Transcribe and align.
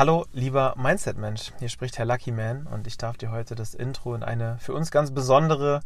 Hallo, 0.00 0.24
lieber 0.32 0.76
Mindset-Mensch. 0.78 1.52
Hier 1.58 1.68
spricht 1.68 1.98
Herr 1.98 2.06
Lucky 2.06 2.32
Man 2.32 2.66
und 2.66 2.86
ich 2.86 2.96
darf 2.96 3.18
dir 3.18 3.30
heute 3.30 3.54
das 3.54 3.74
Intro 3.74 4.14
in 4.14 4.22
eine 4.22 4.56
für 4.58 4.72
uns 4.72 4.90
ganz 4.90 5.10
besondere 5.10 5.80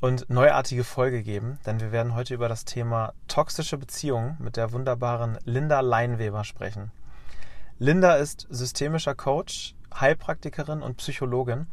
und 0.00 0.30
neuartige 0.30 0.84
Folge 0.84 1.24
geben, 1.24 1.58
denn 1.66 1.80
wir 1.80 1.90
werden 1.90 2.14
heute 2.14 2.34
über 2.34 2.48
das 2.48 2.64
Thema 2.64 3.14
toxische 3.26 3.78
Beziehungen 3.78 4.36
mit 4.38 4.56
der 4.56 4.70
wunderbaren 4.70 5.38
Linda 5.44 5.80
Leinweber 5.80 6.44
sprechen. 6.44 6.92
Linda 7.80 8.14
ist 8.14 8.46
systemischer 8.48 9.16
Coach, 9.16 9.74
Heilpraktikerin 9.92 10.80
und 10.80 10.98
Psychologin 10.98 11.66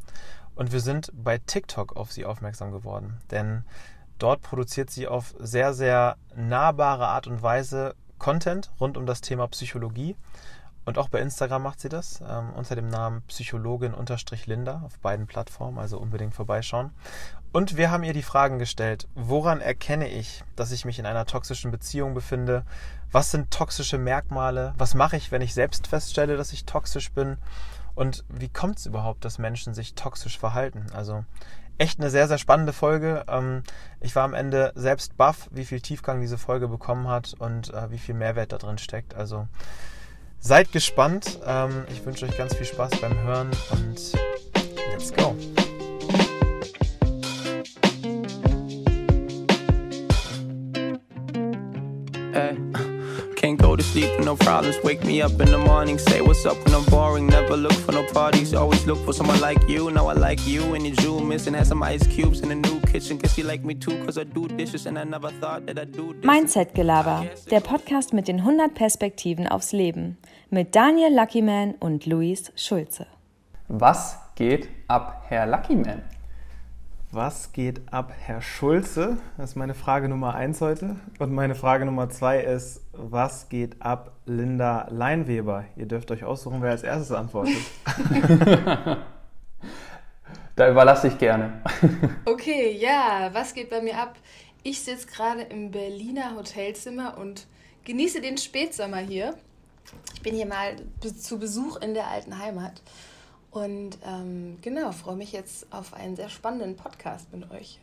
und 0.55 0.71
wir 0.71 0.79
sind 0.79 1.11
bei 1.13 1.37
TikTok 1.37 1.95
auf 1.95 2.11
sie 2.11 2.25
aufmerksam 2.25 2.71
geworden, 2.71 3.21
denn 3.29 3.63
dort 4.17 4.41
produziert 4.41 4.89
sie 4.89 5.07
auf 5.07 5.35
sehr, 5.37 5.75
sehr 5.75 6.17
nahbare 6.35 7.09
Art 7.09 7.27
und 7.27 7.43
Weise 7.43 7.93
Content 8.17 8.71
rund 8.79 8.97
um 8.97 9.05
das 9.05 9.21
Thema 9.21 9.47
Psychologie 9.47 10.15
und 10.85 10.97
auch 10.97 11.09
bei 11.09 11.19
Instagram 11.19 11.63
macht 11.63 11.79
sie 11.79 11.89
das 11.89 12.21
ähm, 12.27 12.51
unter 12.55 12.75
dem 12.75 12.87
Namen 12.87 13.21
Psychologin-Linda 13.27 14.81
auf 14.85 14.97
beiden 14.99 15.27
Plattformen, 15.27 15.77
also 15.77 15.99
unbedingt 15.99 16.33
vorbeischauen. 16.33 16.91
Und 17.51 17.77
wir 17.77 17.89
haben 17.89 18.03
ihr 18.03 18.13
die 18.13 18.23
Fragen 18.23 18.59
gestellt, 18.59 19.07
woran 19.15 19.61
erkenne 19.61 20.07
ich, 20.07 20.43
dass 20.55 20.71
ich 20.71 20.85
mich 20.85 20.99
in 20.99 21.05
einer 21.05 21.25
toxischen 21.25 21.71
Beziehung 21.71 22.13
befinde? 22.13 22.63
Was 23.11 23.31
sind 23.31 23.51
toxische 23.51 23.97
Merkmale? 23.97 24.73
Was 24.77 24.93
mache 24.93 25.17
ich, 25.17 25.31
wenn 25.31 25.41
ich 25.41 25.53
selbst 25.53 25.87
feststelle, 25.87 26.37
dass 26.37 26.53
ich 26.53 26.65
toxisch 26.65 27.11
bin? 27.11 27.37
Und 27.95 28.23
wie 28.29 28.49
kommt 28.49 28.77
es 28.77 28.85
überhaupt, 28.85 29.25
dass 29.25 29.39
Menschen 29.39 29.73
sich 29.73 29.95
toxisch 29.95 30.37
verhalten? 30.37 30.85
Also 30.93 31.25
echt 31.79 31.99
eine 31.99 32.11
sehr, 32.11 32.27
sehr 32.27 32.37
spannende 32.37 32.73
Folge. 32.73 33.25
Ähm, 33.27 33.63
ich 33.99 34.15
war 34.15 34.23
am 34.23 34.35
Ende 34.35 34.71
selbst 34.75 35.17
baff, 35.17 35.49
wie 35.51 35.65
viel 35.65 35.81
Tiefgang 35.81 36.21
diese 36.21 36.37
Folge 36.37 36.67
bekommen 36.67 37.07
hat 37.07 37.33
und 37.39 37.73
äh, 37.73 37.89
wie 37.89 37.97
viel 37.97 38.15
Mehrwert 38.15 38.51
da 38.51 38.57
drin 38.57 38.77
steckt. 38.77 39.15
Also 39.15 39.47
Seid 40.39 40.71
gespannt. 40.71 41.39
Ähm, 41.45 41.85
ich 41.91 42.05
wünsche 42.05 42.25
euch 42.25 42.37
ganz 42.37 42.55
viel 42.55 42.65
Spaß 42.65 42.91
beim 43.01 43.17
Hören 43.23 43.51
und 43.71 44.13
let's 44.91 45.13
go. 45.13 45.35
to 53.79 53.85
sleep 53.85 54.17
with 54.17 54.25
no 54.25 54.35
problems. 54.35 54.77
Wake 54.83 55.03
me 55.05 55.21
up 55.21 55.31
in 55.39 55.49
the 55.51 55.57
morning, 55.57 55.97
say 55.97 56.21
what's 56.21 56.45
up 56.45 56.57
when 56.65 56.75
I'm 56.75 56.85
boring. 56.85 57.27
Never 57.27 57.55
look 57.55 57.73
for 57.73 57.93
no 57.93 58.03
parties, 58.11 58.53
always 58.53 58.85
look 58.85 58.99
for 59.05 59.13
someone 59.13 59.39
like 59.39 59.67
you. 59.69 59.89
Now 59.89 60.07
I 60.07 60.13
like 60.13 60.45
you 60.45 60.73
and 60.75 60.85
your 60.85 60.95
jewel 60.97 61.21
missing. 61.21 61.53
Had 61.53 61.67
some 61.67 61.81
ice 61.81 62.05
cubes 62.07 62.41
in 62.41 62.49
the 62.49 62.55
new 62.55 62.78
kitchen. 62.91 63.19
Guess 63.19 63.37
you 63.37 63.45
like 63.45 63.63
me 63.63 63.75
too, 63.75 64.03
cause 64.05 64.19
I 64.19 64.25
do 64.25 64.47
dishes 64.47 64.87
and 64.87 64.97
I 64.97 65.03
never 65.03 65.31
thought 65.39 65.65
that 65.67 65.77
I 65.77 65.85
do 65.85 66.13
this. 66.13 66.23
Mindset 66.23 66.73
Gelaber, 66.73 67.25
der 67.51 67.59
Podcast 67.59 68.13
mit 68.13 68.27
den 68.27 68.39
100 68.39 68.73
Perspektiven 68.73 69.47
aufs 69.47 69.71
Leben. 69.71 70.17
Mit 70.49 70.75
Daniel 70.75 71.15
Luckyman 71.15 71.75
und 71.79 72.05
Luis 72.05 72.51
Schulze. 72.55 73.05
Was 73.67 74.17
geht 74.35 74.69
ab, 74.87 75.23
Herr 75.27 75.45
Luckyman? 75.45 76.01
Was 77.11 77.53
geht 77.53 77.81
ab, 77.91 78.11
Herr 78.19 78.41
Schulze? 78.41 79.17
Das 79.37 79.51
ist 79.51 79.55
meine 79.55 79.73
Frage 79.73 80.09
Nummer 80.09 80.35
eins 80.35 80.61
heute. 80.61 80.95
Und 81.17 81.31
meine 81.31 81.55
Frage 81.55 81.85
Nummer 81.85 82.09
zwei 82.09 82.39
ist, 82.39 82.81
was 82.93 83.49
geht 83.49 83.81
ab, 83.81 84.11
Linda 84.25 84.87
Leinweber? 84.91 85.65
Ihr 85.75 85.87
dürft 85.87 86.11
euch 86.11 86.23
aussuchen, 86.23 86.61
wer 86.61 86.71
als 86.71 86.83
erstes 86.83 87.11
antwortet. 87.11 87.55
da 90.59 90.69
überlasse 90.69 91.07
ich 91.07 91.17
gerne. 91.17 91.61
okay, 92.25 92.75
ja, 92.77 93.29
was 93.31 93.53
geht 93.53 93.69
bei 93.69 93.81
mir 93.81 93.97
ab? 93.97 94.17
Ich 94.61 94.81
sitze 94.81 95.07
gerade 95.07 95.43
im 95.43 95.71
Berliner 95.71 96.35
Hotelzimmer 96.35 97.17
und 97.17 97.47
genieße 97.85 98.19
den 98.19 98.37
Spätsommer 98.37 98.97
hier. 98.97 99.35
Ich 100.13 100.21
bin 100.21 100.35
hier 100.35 100.45
mal 100.45 100.75
zu 101.17 101.39
Besuch 101.39 101.77
in 101.77 101.93
der 101.93 102.07
alten 102.07 102.37
Heimat 102.37 102.81
und 103.51 103.97
ähm, 104.05 104.57
genau, 104.61 104.91
freue 104.91 105.15
mich 105.15 105.31
jetzt 105.31 105.71
auf 105.71 105.93
einen 105.93 106.17
sehr 106.17 106.29
spannenden 106.29 106.75
Podcast 106.75 107.31
mit 107.31 107.49
euch. 107.51 107.79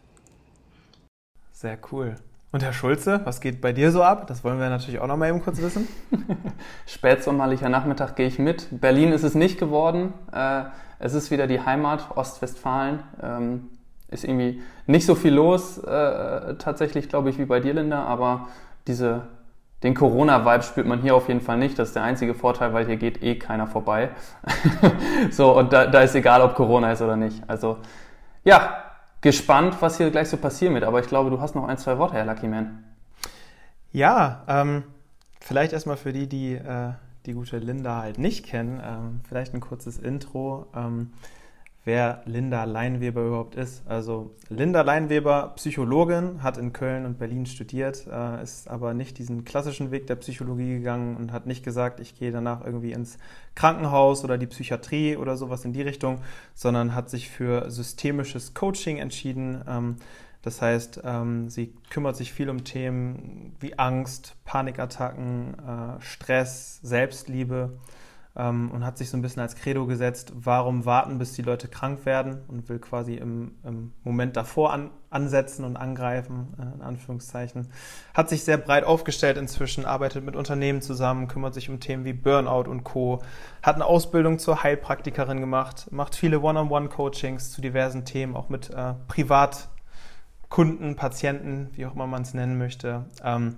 Sehr 1.52 1.78
cool. 1.90 2.16
Und 2.52 2.62
Herr 2.62 2.72
Schulze, 2.72 3.20
was 3.24 3.40
geht 3.40 3.60
bei 3.60 3.72
dir 3.72 3.90
so 3.90 4.02
ab? 4.02 4.26
Das 4.28 4.44
wollen 4.44 4.58
wir 4.58 4.68
natürlich 4.70 5.00
auch 5.00 5.06
noch 5.06 5.16
mal 5.16 5.28
eben 5.28 5.42
kurz 5.42 5.60
wissen. 5.60 5.88
Spätsommerlicher 6.86 7.68
Nachmittag 7.68 8.16
gehe 8.16 8.26
ich 8.26 8.38
mit. 8.38 8.68
Berlin 8.70 9.12
ist 9.12 9.24
es 9.24 9.34
nicht 9.34 9.58
geworden. 9.58 10.14
Äh, 10.32 10.64
es 10.98 11.14
ist 11.14 11.30
wieder 11.30 11.46
die 11.46 11.60
Heimat, 11.60 12.16
Ostwestfalen. 12.16 13.00
Ähm, 13.22 13.70
ist 14.08 14.24
irgendwie 14.24 14.62
nicht 14.86 15.04
so 15.04 15.14
viel 15.14 15.34
los, 15.34 15.78
äh, 15.78 16.54
tatsächlich, 16.54 17.08
glaube 17.08 17.28
ich, 17.28 17.38
wie 17.38 17.44
bei 17.44 17.58
dir, 17.58 17.74
Linda, 17.74 18.04
aber 18.04 18.48
diese 18.86 19.22
den 19.82 19.94
Corona-Vibe 19.94 20.62
spürt 20.62 20.86
man 20.86 21.02
hier 21.02 21.14
auf 21.14 21.28
jeden 21.28 21.40
Fall 21.40 21.58
nicht. 21.58 21.78
Das 21.78 21.88
ist 21.88 21.96
der 21.96 22.02
einzige 22.02 22.34
Vorteil, 22.34 22.72
weil 22.72 22.86
hier 22.86 22.96
geht 22.96 23.22
eh 23.22 23.36
keiner 23.36 23.66
vorbei. 23.66 24.08
so, 25.30 25.56
und 25.56 25.72
da, 25.72 25.86
da 25.86 26.00
ist 26.00 26.14
egal, 26.14 26.40
ob 26.40 26.54
Corona 26.54 26.92
ist 26.92 27.02
oder 27.02 27.16
nicht. 27.16 27.42
Also, 27.46 27.76
ja, 28.42 28.85
gespannt, 29.26 29.76
was 29.80 29.96
hier 29.96 30.10
gleich 30.10 30.28
so 30.28 30.36
passieren 30.36 30.74
wird. 30.74 30.84
Aber 30.84 31.00
ich 31.00 31.08
glaube, 31.08 31.30
du 31.30 31.40
hast 31.40 31.56
noch 31.56 31.66
ein, 31.66 31.78
zwei 31.78 31.98
Worte, 31.98 32.14
Herr 32.14 32.24
Lucky 32.24 32.46
Man. 32.46 32.84
Ja, 33.92 34.44
ähm, 34.46 34.84
vielleicht 35.40 35.72
erstmal 35.72 35.96
für 35.96 36.12
die, 36.12 36.28
die 36.28 36.54
äh, 36.54 36.92
die 37.26 37.32
gute 37.32 37.58
Linda 37.58 38.02
halt 38.02 38.18
nicht 38.18 38.46
kennen, 38.46 38.80
ähm, 38.84 39.20
vielleicht 39.28 39.52
ein 39.52 39.60
kurzes 39.60 39.98
Intro. 39.98 40.66
Ähm, 40.74 41.12
wer 41.86 42.22
Linda 42.26 42.64
Leinweber 42.64 43.24
überhaupt 43.24 43.54
ist. 43.54 43.86
Also 43.86 44.34
Linda 44.48 44.82
Leinweber, 44.82 45.52
Psychologin, 45.54 46.42
hat 46.42 46.58
in 46.58 46.72
Köln 46.72 47.06
und 47.06 47.16
Berlin 47.16 47.46
studiert, 47.46 48.08
äh, 48.10 48.42
ist 48.42 48.68
aber 48.68 48.92
nicht 48.92 49.18
diesen 49.18 49.44
klassischen 49.44 49.92
Weg 49.92 50.08
der 50.08 50.16
Psychologie 50.16 50.74
gegangen 50.74 51.16
und 51.16 51.32
hat 51.32 51.46
nicht 51.46 51.64
gesagt, 51.64 52.00
ich 52.00 52.18
gehe 52.18 52.32
danach 52.32 52.64
irgendwie 52.64 52.90
ins 52.90 53.18
Krankenhaus 53.54 54.24
oder 54.24 54.36
die 54.36 54.48
Psychiatrie 54.48 55.16
oder 55.16 55.36
sowas 55.36 55.64
in 55.64 55.72
die 55.72 55.82
Richtung, 55.82 56.22
sondern 56.54 56.92
hat 56.92 57.08
sich 57.08 57.30
für 57.30 57.70
systemisches 57.70 58.52
Coaching 58.52 58.98
entschieden. 58.98 59.62
Ähm, 59.68 59.96
das 60.42 60.60
heißt, 60.60 61.02
ähm, 61.04 61.50
sie 61.50 61.72
kümmert 61.90 62.16
sich 62.16 62.32
viel 62.32 62.50
um 62.50 62.64
Themen 62.64 63.54
wie 63.60 63.78
Angst, 63.78 64.34
Panikattacken, 64.44 65.54
äh, 65.54 66.00
Stress, 66.00 66.80
Selbstliebe 66.82 67.78
ähm, 68.36 68.70
und 68.70 68.84
hat 68.84 68.98
sich 68.98 69.08
so 69.08 69.16
ein 69.16 69.22
bisschen 69.22 69.40
als 69.40 69.56
Credo 69.56 69.86
gesetzt, 69.86 70.32
warum 70.34 70.84
warten, 70.84 71.18
bis 71.18 71.32
die 71.32 71.42
Leute 71.42 71.68
krank 71.68 72.04
werden 72.04 72.42
und 72.48 72.68
will 72.68 72.78
quasi 72.78 73.14
im, 73.14 73.54
im 73.64 73.92
Moment 74.04 74.36
davor 74.36 74.72
an, 74.72 74.90
ansetzen 75.08 75.64
und 75.64 75.76
angreifen, 75.76 76.54
äh, 76.58 76.74
in 76.74 76.82
Anführungszeichen. 76.82 77.68
Hat 78.12 78.28
sich 78.28 78.44
sehr 78.44 78.58
breit 78.58 78.84
aufgestellt 78.84 79.38
inzwischen, 79.38 79.86
arbeitet 79.86 80.24
mit 80.24 80.36
Unternehmen 80.36 80.82
zusammen, 80.82 81.28
kümmert 81.28 81.54
sich 81.54 81.70
um 81.70 81.80
Themen 81.80 82.04
wie 82.04 82.12
Burnout 82.12 82.68
und 82.68 82.84
Co., 82.84 83.22
hat 83.62 83.76
eine 83.76 83.86
Ausbildung 83.86 84.38
zur 84.38 84.62
Heilpraktikerin 84.62 85.40
gemacht, 85.40 85.90
macht 85.90 86.14
viele 86.14 86.40
One-on-One-Coachings 86.40 87.52
zu 87.52 87.62
diversen 87.62 88.04
Themen, 88.04 88.36
auch 88.36 88.50
mit 88.50 88.70
äh, 88.70 88.94
Privatkunden, 89.08 90.94
Patienten, 90.94 91.70
wie 91.72 91.86
auch 91.86 91.94
immer 91.94 92.06
man 92.06 92.22
es 92.22 92.34
nennen 92.34 92.58
möchte. 92.58 93.06
Ähm, 93.24 93.56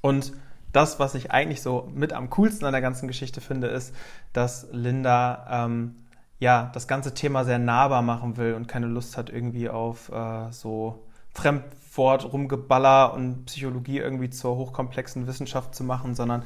und 0.00 0.32
das, 0.72 0.98
was 0.98 1.14
ich 1.14 1.30
eigentlich 1.30 1.62
so 1.62 1.90
mit 1.94 2.12
am 2.12 2.30
coolsten 2.30 2.66
an 2.66 2.72
der 2.72 2.80
ganzen 2.80 3.08
Geschichte 3.08 3.40
finde, 3.40 3.68
ist, 3.68 3.94
dass 4.32 4.68
Linda 4.72 5.64
ähm, 5.66 5.96
ja 6.38 6.70
das 6.72 6.88
ganze 6.88 7.14
Thema 7.14 7.44
sehr 7.44 7.58
nahbar 7.58 8.02
machen 8.02 8.36
will 8.36 8.54
und 8.54 8.68
keine 8.68 8.86
Lust 8.86 9.16
hat 9.16 9.30
irgendwie 9.30 9.68
auf 9.68 10.10
äh, 10.10 10.50
so 10.50 11.04
Fremdwort 11.32 12.32
rumgeballer 12.32 13.14
und 13.14 13.46
Psychologie 13.46 13.98
irgendwie 13.98 14.30
zur 14.30 14.56
hochkomplexen 14.56 15.26
Wissenschaft 15.26 15.74
zu 15.74 15.84
machen, 15.84 16.14
sondern 16.14 16.44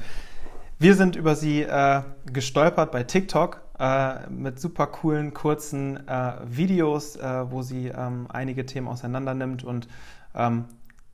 wir 0.79 0.97
sind 0.97 1.17
über 1.17 1.37
sie 1.37 1.63
äh, 1.63 2.03
gestolpert 2.33 2.91
bei 2.93 3.05
TikTok 3.05 3.63
äh, 3.79 4.29
mit 4.29 4.61
super 4.61 4.87
coolen, 4.89 5.33
kurzen 5.33 6.07
äh, 6.09 6.35
Videos, 6.45 7.17
äh, 7.17 7.51
wo 7.51 7.63
sie 7.63 7.89
ähm, 7.89 8.27
einige 8.29 8.67
Themen 8.67 8.89
auseinander 8.89 9.35
nimmt 9.35 9.65
und 9.65 9.89
ähm, 10.35 10.67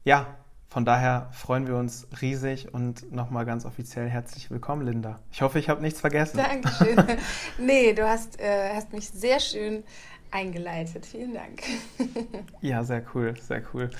ja, 0.04 0.26
von 0.70 0.84
daher 0.84 1.28
freuen 1.32 1.66
wir 1.66 1.74
uns 1.74 2.06
riesig 2.22 2.72
und 2.72 3.10
nochmal 3.10 3.44
ganz 3.44 3.64
offiziell 3.64 4.08
herzlich 4.08 4.52
willkommen, 4.52 4.86
Linda. 4.86 5.18
Ich 5.32 5.42
hoffe, 5.42 5.58
ich 5.58 5.68
habe 5.68 5.82
nichts 5.82 6.00
vergessen. 6.00 6.36
Dankeschön. 6.36 6.96
nee, 7.58 7.92
du 7.92 8.08
hast, 8.08 8.38
äh, 8.38 8.72
hast 8.72 8.92
mich 8.92 9.10
sehr 9.10 9.40
schön 9.40 9.82
eingeleitet. 10.30 11.06
Vielen 11.06 11.34
Dank. 11.34 11.62
ja, 12.60 12.84
sehr 12.84 13.02
cool, 13.12 13.34
sehr 13.36 13.62
cool. 13.74 13.90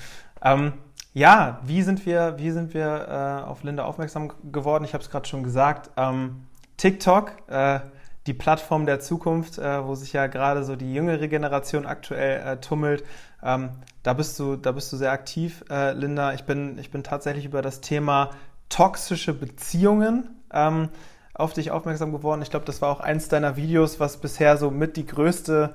Ähm, 0.41 0.71
ja, 1.13 1.59
wie 1.65 1.81
sind 1.81 2.05
wir, 2.05 2.35
wie 2.37 2.51
sind 2.51 2.73
wir 2.73 3.41
äh, 3.45 3.49
auf 3.49 3.63
Linda 3.63 3.83
aufmerksam 3.83 4.31
geworden? 4.49 4.85
Ich 4.85 4.93
habe 4.93 5.03
es 5.03 5.09
gerade 5.09 5.27
schon 5.27 5.43
gesagt. 5.43 5.91
Ähm, 5.97 6.47
TikTok, 6.77 7.33
äh, 7.49 7.81
die 8.27 8.33
Plattform 8.33 8.85
der 8.85 9.01
Zukunft, 9.01 9.57
äh, 9.57 9.85
wo 9.85 9.95
sich 9.95 10.13
ja 10.13 10.27
gerade 10.27 10.63
so 10.63 10.77
die 10.77 10.93
jüngere 10.93 11.27
Generation 11.27 11.85
aktuell 11.85 12.47
äh, 12.47 12.57
tummelt. 12.61 13.03
Ähm, 13.43 13.69
da 14.03 14.13
bist 14.13 14.39
du, 14.39 14.55
da 14.55 14.71
bist 14.71 14.91
du 14.91 14.97
sehr 14.97 15.11
aktiv, 15.11 15.63
äh, 15.69 15.93
Linda. 15.93 16.33
Ich 16.33 16.43
bin, 16.43 16.77
ich 16.79 16.91
bin 16.91 17.03
tatsächlich 17.03 17.45
über 17.45 17.61
das 17.61 17.81
Thema 17.81 18.31
toxische 18.69 19.33
Beziehungen 19.33 20.29
ähm, 20.53 20.89
auf 21.33 21.53
dich 21.53 21.71
aufmerksam 21.71 22.11
geworden. 22.11 22.41
Ich 22.41 22.49
glaube, 22.49 22.65
das 22.65 22.81
war 22.81 22.89
auch 22.89 22.99
eins 22.99 23.27
deiner 23.27 23.55
Videos, 23.57 23.99
was 23.99 24.17
bisher 24.17 24.57
so 24.57 24.71
mit 24.71 24.97
die 24.97 25.05
größte 25.05 25.73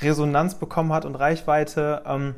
Resonanz 0.00 0.56
bekommen 0.56 0.92
hat 0.92 1.04
und 1.04 1.14
Reichweite, 1.14 2.02
ähm, 2.06 2.34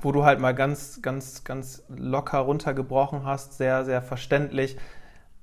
wo 0.00 0.12
du 0.12 0.24
halt 0.24 0.40
mal 0.40 0.54
ganz, 0.54 1.00
ganz, 1.00 1.44
ganz 1.44 1.84
locker 1.88 2.38
runtergebrochen 2.38 3.24
hast, 3.24 3.56
sehr, 3.56 3.84
sehr 3.84 4.02
verständlich, 4.02 4.76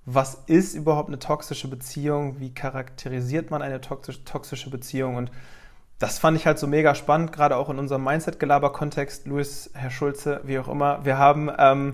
was 0.06 0.44
ist 0.48 0.76
überhaupt 0.76 1.10
eine 1.10 1.20
toxische 1.20 1.68
Beziehung, 1.68 2.40
wie 2.40 2.54
charakterisiert 2.54 3.52
man 3.52 3.62
eine 3.62 3.80
toxische 3.80 4.70
Beziehung 4.70 5.16
und 5.16 5.32
das 6.00 6.18
fand 6.18 6.38
ich 6.38 6.46
halt 6.46 6.58
so 6.58 6.66
mega 6.66 6.96
spannend, 6.96 7.34
gerade 7.34 7.58
auch 7.58 7.70
in 7.70 7.78
unserem 7.78 8.04
Mindset-Gelaber-Kontext. 8.06 9.28
Luis, 9.28 9.70
Herr 9.74 9.92
Schulze, 9.92 10.40
wie 10.46 10.58
auch 10.58 10.70
immer. 10.70 11.04
Wir 11.04 11.18
haben 11.18 11.52
ähm, 11.58 11.94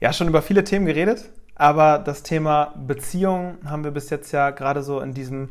ja 0.00 0.12
schon 0.12 0.26
über 0.26 0.42
viele 0.42 0.64
Themen 0.64 0.86
geredet, 0.86 1.30
aber 1.54 2.00
das 2.00 2.24
Thema 2.24 2.74
Beziehung 2.76 3.58
haben 3.64 3.84
wir 3.84 3.92
bis 3.92 4.10
jetzt 4.10 4.32
ja 4.32 4.50
gerade 4.50 4.82
so 4.82 5.00
in 5.00 5.14
diesem 5.14 5.50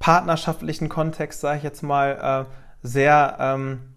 partnerschaftlichen 0.00 0.88
Kontext, 0.88 1.40
sage 1.40 1.58
ich 1.58 1.62
jetzt 1.62 1.82
mal, 1.82 2.46
äh, 2.50 2.86
sehr, 2.86 3.36
ähm, 3.38 3.94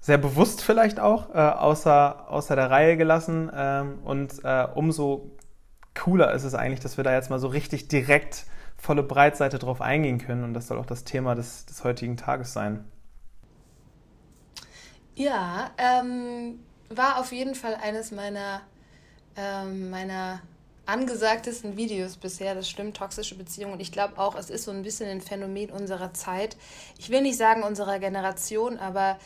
sehr 0.00 0.18
bewusst 0.18 0.62
vielleicht 0.62 0.98
auch 0.98 1.32
äh, 1.32 1.38
außer, 1.38 2.30
außer 2.30 2.56
der 2.56 2.68
Reihe 2.68 2.96
gelassen. 2.96 3.48
Ähm, 3.54 4.00
und 4.02 4.44
äh, 4.44 4.66
umso 4.74 5.30
cooler 5.94 6.32
ist 6.32 6.44
es 6.44 6.54
eigentlich, 6.54 6.80
dass 6.80 6.96
wir 6.96 7.04
da 7.04 7.12
jetzt 7.12 7.30
mal 7.30 7.38
so 7.38 7.48
richtig 7.48 7.86
direkt 7.86 8.44
volle 8.80 9.02
Breitseite 9.02 9.58
drauf 9.58 9.80
eingehen 9.80 10.18
können. 10.18 10.44
Und 10.44 10.54
das 10.54 10.68
soll 10.68 10.78
auch 10.78 10.86
das 10.86 11.04
Thema 11.04 11.34
des, 11.34 11.66
des 11.66 11.84
heutigen 11.84 12.16
Tages 12.16 12.52
sein. 12.52 12.84
Ja, 15.14 15.70
ähm, 15.76 16.60
war 16.88 17.20
auf 17.20 17.32
jeden 17.32 17.54
Fall 17.54 17.76
eines 17.76 18.10
meiner, 18.10 18.62
ähm, 19.36 19.90
meiner 19.90 20.40
angesagtesten 20.86 21.76
Videos 21.76 22.16
bisher. 22.16 22.54
Das 22.54 22.68
stimmt, 22.68 22.96
toxische 22.96 23.36
Beziehungen. 23.36 23.74
Und 23.74 23.80
ich 23.80 23.92
glaube 23.92 24.18
auch, 24.18 24.34
es 24.34 24.48
ist 24.48 24.64
so 24.64 24.70
ein 24.70 24.82
bisschen 24.82 25.08
ein 25.08 25.20
Phänomen 25.20 25.70
unserer 25.70 26.12
Zeit. 26.14 26.56
Ich 26.98 27.10
will 27.10 27.20
nicht 27.20 27.36
sagen 27.36 27.62
unserer 27.62 27.98
Generation, 27.98 28.78
aber 28.78 29.18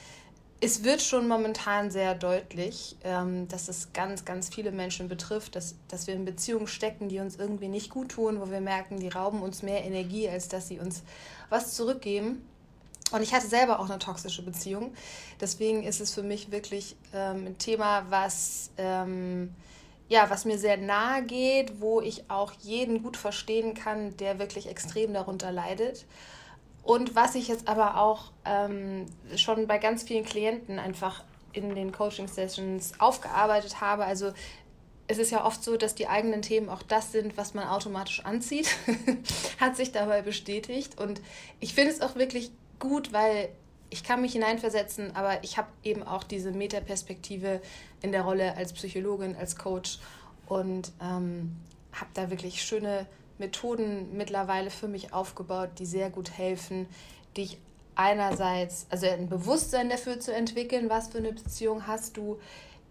es 0.64 0.82
wird 0.82 1.02
schon 1.02 1.28
momentan 1.28 1.90
sehr 1.90 2.14
deutlich, 2.14 2.96
ähm, 3.04 3.46
dass 3.48 3.68
es 3.68 3.92
ganz, 3.92 4.24
ganz 4.24 4.48
viele 4.48 4.72
Menschen 4.72 5.08
betrifft, 5.08 5.56
dass, 5.56 5.74
dass 5.88 6.06
wir 6.06 6.14
in 6.14 6.24
Beziehungen 6.24 6.66
stecken, 6.66 7.08
die 7.10 7.18
uns 7.20 7.36
irgendwie 7.36 7.68
nicht 7.68 7.90
gut 7.90 8.12
tun, 8.12 8.40
wo 8.40 8.50
wir 8.50 8.62
merken, 8.62 8.98
die 8.98 9.08
rauben 9.08 9.42
uns 9.42 9.62
mehr 9.62 9.84
Energie, 9.84 10.26
als 10.28 10.48
dass 10.48 10.68
sie 10.68 10.78
uns 10.78 11.02
was 11.50 11.74
zurückgeben. 11.74 12.48
Und 13.12 13.22
ich 13.22 13.34
hatte 13.34 13.46
selber 13.46 13.78
auch 13.78 13.90
eine 13.90 13.98
toxische 13.98 14.42
Beziehung. 14.42 14.94
Deswegen 15.38 15.82
ist 15.82 16.00
es 16.00 16.14
für 16.14 16.22
mich 16.22 16.50
wirklich 16.50 16.96
ähm, 17.12 17.48
ein 17.48 17.58
Thema, 17.58 18.06
was, 18.08 18.70
ähm, 18.78 19.54
ja, 20.08 20.30
was 20.30 20.46
mir 20.46 20.58
sehr 20.58 20.78
nahe 20.78 21.22
geht, 21.24 21.80
wo 21.80 22.00
ich 22.00 22.30
auch 22.30 22.52
jeden 22.62 23.02
gut 23.02 23.18
verstehen 23.18 23.74
kann, 23.74 24.16
der 24.16 24.38
wirklich 24.38 24.66
extrem 24.66 25.12
darunter 25.12 25.52
leidet. 25.52 26.06
Und 26.84 27.16
was 27.16 27.34
ich 27.34 27.48
jetzt 27.48 27.66
aber 27.66 27.98
auch 27.98 28.30
ähm, 28.44 29.06
schon 29.36 29.66
bei 29.66 29.78
ganz 29.78 30.02
vielen 30.02 30.24
Klienten 30.24 30.78
einfach 30.78 31.24
in 31.52 31.74
den 31.74 31.92
Coaching-Sessions 31.92 33.00
aufgearbeitet 33.00 33.80
habe, 33.80 34.04
also 34.04 34.32
es 35.06 35.18
ist 35.18 35.30
ja 35.30 35.44
oft 35.44 35.62
so, 35.64 35.76
dass 35.76 35.94
die 35.94 36.08
eigenen 36.08 36.42
Themen 36.42 36.68
auch 36.68 36.82
das 36.82 37.12
sind, 37.12 37.36
was 37.36 37.54
man 37.54 37.68
automatisch 37.68 38.24
anzieht, 38.24 38.68
hat 39.60 39.76
sich 39.76 39.92
dabei 39.92 40.22
bestätigt. 40.22 41.00
Und 41.00 41.20
ich 41.60 41.74
finde 41.74 41.90
es 41.90 42.00
auch 42.00 42.16
wirklich 42.16 42.50
gut, 42.78 43.12
weil 43.12 43.48
ich 43.90 44.02
kann 44.02 44.20
mich 44.20 44.32
hineinversetzen, 44.32 45.14
aber 45.14 45.42
ich 45.42 45.56
habe 45.56 45.68
eben 45.84 46.02
auch 46.02 46.24
diese 46.24 46.52
Metaperspektive 46.52 47.60
in 48.02 48.12
der 48.12 48.22
Rolle 48.22 48.56
als 48.56 48.72
Psychologin, 48.72 49.36
als 49.36 49.56
Coach. 49.56 49.98
Und 50.46 50.92
ähm, 51.00 51.56
habe 51.92 52.10
da 52.12 52.30
wirklich 52.30 52.62
schöne 52.62 53.06
Methoden 53.38 54.16
mittlerweile 54.16 54.70
für 54.70 54.88
mich 54.88 55.12
aufgebaut, 55.12 55.70
die 55.78 55.86
sehr 55.86 56.10
gut 56.10 56.30
helfen, 56.30 56.86
dich 57.36 57.58
einerseits, 57.96 58.86
also 58.90 59.06
ein 59.06 59.28
Bewusstsein 59.28 59.88
dafür 59.88 60.20
zu 60.20 60.34
entwickeln, 60.34 60.90
was 60.90 61.08
für 61.08 61.18
eine 61.18 61.32
Beziehung 61.32 61.86
hast 61.86 62.16
du, 62.16 62.38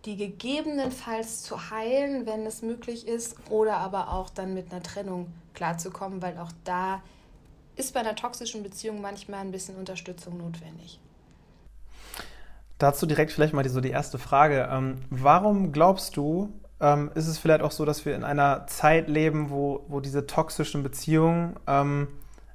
die 0.06 0.18
gegebenenfalls 0.18 1.44
zu 1.44 1.69
heilen, 1.69 2.25
wenn 2.25 2.45
es 2.45 2.62
möglich 2.62 3.07
ist, 3.07 3.38
oder 3.50 3.78
aber 3.78 4.12
auch 4.12 4.30
dann 4.30 4.54
mit 4.54 4.72
einer 4.72 4.84
Trennung 4.84 5.28
klarzukommen, 5.54 6.22
weil 6.22 6.38
auch 6.38 6.51
da 6.63 7.01
ist 7.75 7.94
bei 7.94 8.01
einer 8.01 8.16
toxischen 8.16 8.63
Beziehung 8.63 9.01
manchmal 9.01 9.39
ein 9.39 9.51
bisschen 9.51 9.78
Unterstützung 9.78 10.38
notwendig. 10.38 11.00
Dazu 12.78 13.06
direkt 13.06 13.31
vielleicht 13.31 13.54
mal 13.54 13.63
die, 13.63 13.69
so 13.69 13.81
die 13.81 13.92
erste 13.92 14.18
Frage. 14.18 14.68
Ähm, 14.69 14.98
warum 15.10 15.72
glaubst 15.72 16.18
du, 16.18 16.51
ähm, 16.83 17.12
ist 17.15 17.27
es 17.27 17.39
vielleicht 17.39 17.62
auch 17.62 17.71
so, 17.71 17.85
dass 17.85 18.06
wir 18.06 18.13
in 18.13 18.25
einer 18.25 18.68
Zeit 18.68 19.07
leben, 19.07 19.50
wo, 19.50 19.85
wo 19.88 20.01
diese 20.01 20.27
toxischen 20.27 20.83
Beziehungen 20.83 21.56
ähm, 21.65 22.09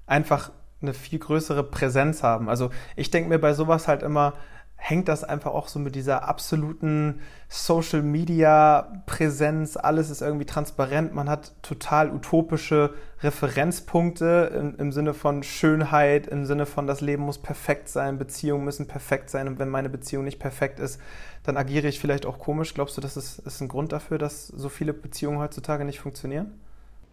einfach 0.07 0.53
eine 0.83 0.93
viel 0.93 1.19
größere 1.19 1.65
Präsenz 1.65 2.23
haben. 2.23 2.51
Also 2.51 2.71
ich 2.95 3.11
denke 3.11 3.31
mir 3.31 3.39
bei 3.39 3.55
sowas 3.55 3.89
halt 3.89 4.03
immer, 4.03 4.35
hängt 4.81 5.09
das 5.09 5.25
einfach 5.25 5.51
auch 5.51 5.67
so 5.67 5.81
mit 5.81 5.97
dieser 5.97 6.29
absoluten 6.29 7.21
Social 7.49 8.01
Media 8.01 9.03
Präsenz. 9.07 9.77
Alles 9.77 10.09
ist 10.09 10.23
irgendwie 10.23 10.47
transparent. 10.47 11.13
Man 11.13 11.29
hat 11.29 11.53
total 11.63 12.11
utopische 12.11 12.95
Referenzpunkte 13.21 14.53
im, 14.57 14.77
im, 14.77 14.93
Sinne 14.93 15.15
von 15.15 15.43
Schönheit, 15.43 16.29
im 16.29 16.47
Sinne 16.47 16.65
von 16.65 16.87
das 16.87 17.01
Leben 17.01 17.25
muss 17.25 17.39
perfekt 17.39 17.89
sein, 17.89 18.19
Beziehungen 18.19 18.65
müssen 18.65 18.87
perfekt 18.87 19.31
sein. 19.31 19.49
Und 19.49 19.59
wenn 19.59 19.69
meine 19.69 19.89
Beziehung 19.89 20.25
nicht 20.25 20.39
perfekt 20.39 20.79
ist, 20.79 21.01
dann 21.43 21.57
agiere 21.57 21.89
ich 21.89 21.99
vielleicht 21.99 22.25
auch 22.25 22.39
komisch. 22.39 22.73
Glaubst 22.73 22.97
du, 22.97 23.01
das 23.01 23.17
ist, 23.17 23.41
ist 23.41 23.61
ein 23.61 23.69
Grund 23.69 23.93
dafür, 23.93 24.19
dass 24.19 24.47
so 24.47 24.69
viele 24.69 24.95
Beziehungen 24.95 25.39
heutzutage 25.39 25.85
nicht 25.85 25.99
funktionieren? 25.99 26.55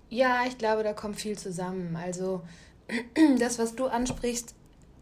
Ja, 0.10 0.44
ich 0.48 0.60
glaube, 0.60 0.84
da 0.84 0.94
kommt 0.94 1.16
viel 1.16 1.38
zusammen. 1.38 1.98
Also 2.02 2.44
das, 3.40 3.58
was 3.58 3.76
du 3.76 3.88
ansprichst, 3.88 4.54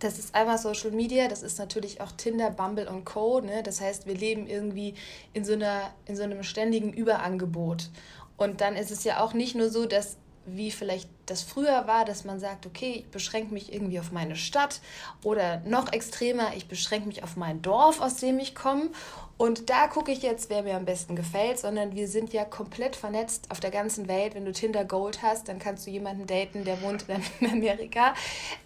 das 0.03 0.19
ist 0.19 0.35
einmal 0.35 0.57
Social 0.57 0.91
Media, 0.91 1.27
das 1.27 1.43
ist 1.43 1.59
natürlich 1.59 2.01
auch 2.01 2.11
Tinder, 2.11 2.49
Bumble 2.51 2.87
und 2.87 3.05
Co. 3.05 3.39
Ne? 3.39 3.63
Das 3.63 3.81
heißt, 3.81 4.05
wir 4.05 4.15
leben 4.15 4.47
irgendwie 4.47 4.95
in 5.33 5.45
so, 5.45 5.53
einer, 5.53 5.91
in 6.05 6.15
so 6.15 6.23
einem 6.23 6.43
ständigen 6.43 6.91
Überangebot. 6.91 7.89
Und 8.37 8.61
dann 8.61 8.75
ist 8.75 8.91
es 8.91 9.03
ja 9.03 9.19
auch 9.21 9.33
nicht 9.33 9.55
nur 9.55 9.69
so, 9.69 9.85
dass 9.85 10.17
wie 10.45 10.71
vielleicht 10.71 11.09
das 11.25 11.41
früher 11.41 11.87
war, 11.87 12.03
dass 12.03 12.25
man 12.25 12.37
sagt, 12.37 12.65
okay, 12.65 13.03
ich 13.05 13.11
beschränke 13.11 13.53
mich 13.53 13.71
irgendwie 13.71 13.99
auf 14.01 14.11
meine 14.11 14.35
Stadt 14.35 14.81
oder 15.23 15.61
noch 15.61 15.93
extremer, 15.93 16.51
ich 16.57 16.67
beschränke 16.67 17.07
mich 17.07 17.23
auf 17.23 17.37
mein 17.37 17.61
Dorf, 17.61 18.01
aus 18.01 18.17
dem 18.17 18.39
ich 18.39 18.53
komme 18.53 18.89
und 19.37 19.69
da 19.69 19.87
gucke 19.87 20.11
ich 20.11 20.21
jetzt, 20.21 20.49
wer 20.49 20.63
mir 20.63 20.75
am 20.75 20.85
besten 20.85 21.15
gefällt, 21.15 21.59
sondern 21.59 21.95
wir 21.95 22.07
sind 22.07 22.33
ja 22.33 22.45
komplett 22.45 22.95
vernetzt 22.95 23.49
auf 23.51 23.59
der 23.59 23.71
ganzen 23.71 24.07
Welt. 24.07 24.35
Wenn 24.35 24.45
du 24.45 24.51
Tinder 24.51 24.85
Gold 24.85 25.21
hast, 25.21 25.47
dann 25.47 25.59
kannst 25.59 25.87
du 25.87 25.91
jemanden 25.91 26.27
daten, 26.27 26.65
der 26.65 26.81
wohnt 26.81 27.05
in 27.39 27.49
Amerika. 27.49 28.13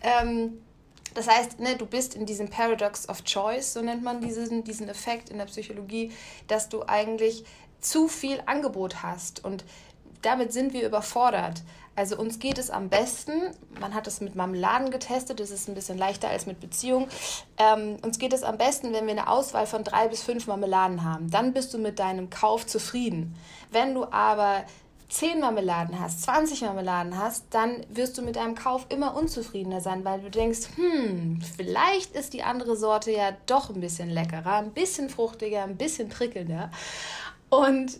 Ähm, 0.01 0.60
das 1.17 1.27
heißt, 1.27 1.59
ne, 1.59 1.75
du 1.75 1.87
bist 1.87 2.13
in 2.13 2.27
diesem 2.27 2.47
Paradox 2.47 3.09
of 3.09 3.23
Choice, 3.23 3.73
so 3.73 3.81
nennt 3.81 4.03
man 4.03 4.21
diesen, 4.21 4.63
diesen 4.63 4.87
Effekt 4.87 5.31
in 5.31 5.39
der 5.39 5.45
Psychologie, 5.45 6.11
dass 6.47 6.69
du 6.69 6.83
eigentlich 6.85 7.43
zu 7.81 8.07
viel 8.07 8.39
Angebot 8.45 9.01
hast. 9.01 9.43
Und 9.43 9.65
damit 10.21 10.53
sind 10.53 10.73
wir 10.73 10.85
überfordert. 10.85 11.63
Also 11.95 12.19
uns 12.19 12.37
geht 12.37 12.59
es 12.59 12.69
am 12.69 12.89
besten, 12.89 13.31
man 13.79 13.95
hat 13.95 14.05
es 14.05 14.21
mit 14.21 14.35
Marmeladen 14.35 14.91
getestet, 14.91 15.39
das 15.39 15.49
ist 15.49 15.67
ein 15.67 15.73
bisschen 15.73 15.97
leichter 15.97 16.29
als 16.29 16.45
mit 16.45 16.59
Beziehung. 16.59 17.07
Ähm, 17.57 17.97
uns 18.03 18.19
geht 18.19 18.33
es 18.33 18.43
am 18.43 18.59
besten, 18.59 18.93
wenn 18.93 19.07
wir 19.07 19.13
eine 19.13 19.27
Auswahl 19.27 19.65
von 19.65 19.83
drei 19.83 20.07
bis 20.07 20.21
fünf 20.21 20.45
Marmeladen 20.45 21.03
haben. 21.03 21.31
Dann 21.31 21.51
bist 21.51 21.74
du 21.74 21.79
mit 21.79 21.97
deinem 21.97 22.29
Kauf 22.29 22.67
zufrieden. 22.67 23.36
Wenn 23.71 23.95
du 23.95 24.05
aber 24.12 24.65
10 25.09 25.39
Marmeladen 25.39 25.99
hast, 25.99 26.23
20 26.23 26.61
Marmeladen 26.63 27.17
hast, 27.17 27.45
dann 27.51 27.85
wirst 27.89 28.17
du 28.17 28.21
mit 28.21 28.35
deinem 28.35 28.55
Kauf 28.55 28.85
immer 28.89 29.15
unzufriedener 29.15 29.79
sein, 29.79 30.03
weil 30.03 30.19
du 30.19 30.29
denkst, 30.29 30.67
hm, 30.75 31.41
vielleicht 31.55 32.13
ist 32.13 32.33
die 32.33 32.43
andere 32.43 32.75
Sorte 32.75 33.11
ja 33.11 33.31
doch 33.45 33.69
ein 33.69 33.79
bisschen 33.79 34.09
leckerer, 34.09 34.57
ein 34.57 34.73
bisschen 34.73 35.09
fruchtiger, 35.09 35.63
ein 35.63 35.77
bisschen 35.77 36.09
prickelnder. 36.09 36.71
Und 37.49 37.99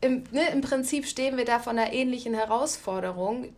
im, 0.00 0.24
ne, 0.30 0.48
im 0.50 0.62
Prinzip 0.62 1.06
stehen 1.06 1.36
wir 1.36 1.44
da 1.44 1.58
vor 1.58 1.72
einer 1.72 1.92
ähnlichen 1.92 2.32
Herausforderung. 2.32 3.52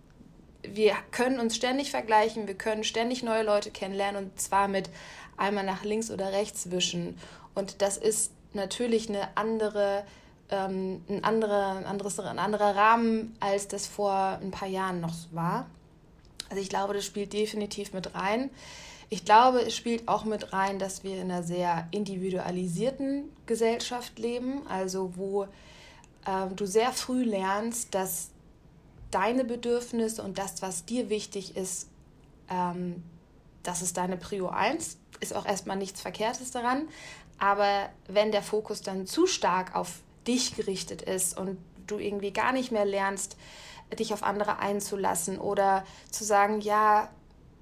Wir 0.62 0.94
können 1.12 1.38
uns 1.38 1.54
ständig 1.54 1.92
vergleichen, 1.92 2.48
wir 2.48 2.58
können 2.58 2.82
ständig 2.82 3.22
neue 3.22 3.44
Leute 3.44 3.70
kennenlernen 3.70 4.24
und 4.24 4.40
zwar 4.40 4.66
mit 4.66 4.90
einmal 5.36 5.64
nach 5.64 5.84
links 5.84 6.10
oder 6.10 6.32
rechts 6.32 6.72
wischen. 6.72 7.16
Und 7.54 7.80
das 7.80 7.96
ist 7.96 8.32
natürlich 8.54 9.08
eine 9.08 9.36
andere 9.36 10.04
ähm, 10.50 11.02
ein, 11.08 11.24
anderer, 11.24 11.76
ein, 11.76 11.84
anderes, 11.84 12.18
ein 12.20 12.38
anderer 12.38 12.74
Rahmen, 12.74 13.36
als 13.40 13.68
das 13.68 13.86
vor 13.86 14.38
ein 14.40 14.50
paar 14.50 14.68
Jahren 14.68 15.00
noch 15.00 15.14
war. 15.32 15.66
Also 16.50 16.62
ich 16.62 16.68
glaube, 16.68 16.94
das 16.94 17.04
spielt 17.04 17.32
definitiv 17.32 17.92
mit 17.92 18.14
rein. 18.14 18.50
Ich 19.10 19.24
glaube, 19.24 19.60
es 19.60 19.74
spielt 19.74 20.08
auch 20.08 20.24
mit 20.24 20.52
rein, 20.52 20.78
dass 20.78 21.02
wir 21.02 21.16
in 21.16 21.30
einer 21.30 21.42
sehr 21.42 21.88
individualisierten 21.90 23.24
Gesellschaft 23.46 24.18
leben, 24.18 24.66
also 24.68 25.16
wo 25.16 25.44
äh, 25.44 26.46
du 26.54 26.66
sehr 26.66 26.92
früh 26.92 27.22
lernst, 27.22 27.94
dass 27.94 28.30
deine 29.10 29.44
Bedürfnisse 29.44 30.22
und 30.22 30.38
das, 30.38 30.60
was 30.60 30.84
dir 30.84 31.08
wichtig 31.08 31.56
ist, 31.56 31.88
ähm, 32.50 33.02
das 33.62 33.82
ist 33.82 33.96
deine 33.96 34.16
Prio 34.16 34.48
1. 34.48 34.98
Ist 35.20 35.34
auch 35.34 35.46
erstmal 35.46 35.76
nichts 35.76 36.00
Verkehrtes 36.00 36.50
daran. 36.50 36.88
Aber 37.38 37.88
wenn 38.08 38.32
der 38.32 38.42
Fokus 38.42 38.82
dann 38.82 39.06
zu 39.06 39.26
stark 39.26 39.74
auf 39.74 40.00
dich 40.28 40.54
gerichtet 40.54 41.02
ist 41.02 41.36
und 41.36 41.58
du 41.86 41.98
irgendwie 41.98 42.32
gar 42.32 42.52
nicht 42.52 42.70
mehr 42.70 42.84
lernst, 42.84 43.36
dich 43.98 44.12
auf 44.12 44.22
andere 44.22 44.58
einzulassen 44.58 45.38
oder 45.38 45.84
zu 46.10 46.22
sagen, 46.22 46.60
ja, 46.60 47.10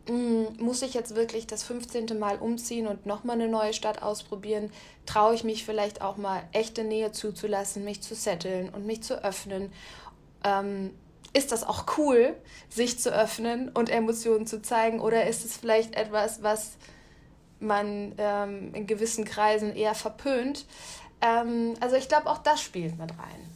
hm, 0.07 0.57
muss 0.59 0.83
ich 0.83 0.95
jetzt 0.95 1.17
wirklich 1.17 1.47
das 1.47 1.63
15. 1.65 2.19
Mal 2.19 2.39
umziehen 2.39 2.87
und 2.87 3.07
nochmal 3.07 3.37
eine 3.37 3.49
neue 3.49 3.73
Stadt 3.73 4.03
ausprobieren? 4.03 4.71
Traue 5.05 5.35
ich 5.35 5.45
mich 5.45 5.65
vielleicht 5.65 6.03
auch 6.03 6.17
mal 6.17 6.43
echte 6.53 6.85
Nähe 6.85 7.13
zuzulassen, 7.13 7.85
mich 7.85 8.03
zu 8.03 8.15
setteln 8.15 8.69
und 8.69 8.87
mich 8.87 9.03
zu 9.03 9.23
öffnen? 9.25 9.73
Ähm, 10.45 10.93
ist 11.33 11.53
das 11.53 11.65
auch 11.65 11.99
cool, 11.99 12.35
sich 12.69 12.99
zu 12.99 13.13
öffnen 13.13 13.69
und 13.69 13.91
Emotionen 13.91 14.47
zu 14.47 14.63
zeigen? 14.63 15.01
Oder 15.01 15.27
ist 15.27 15.45
es 15.45 15.57
vielleicht 15.57 15.95
etwas, 15.95 16.43
was 16.43 16.77
man 17.59 18.15
ähm, 18.19 18.75
in 18.75 18.87
gewissen 18.87 19.25
Kreisen 19.25 19.75
eher 19.75 19.95
verpönt? 19.95 20.67
Ähm, 21.21 21.75
also 21.81 21.97
ich 21.97 22.09
glaube, 22.09 22.29
auch 22.29 22.39
das 22.39 22.61
spielt 22.61 22.99
mit 22.99 23.11
rein. 23.11 23.56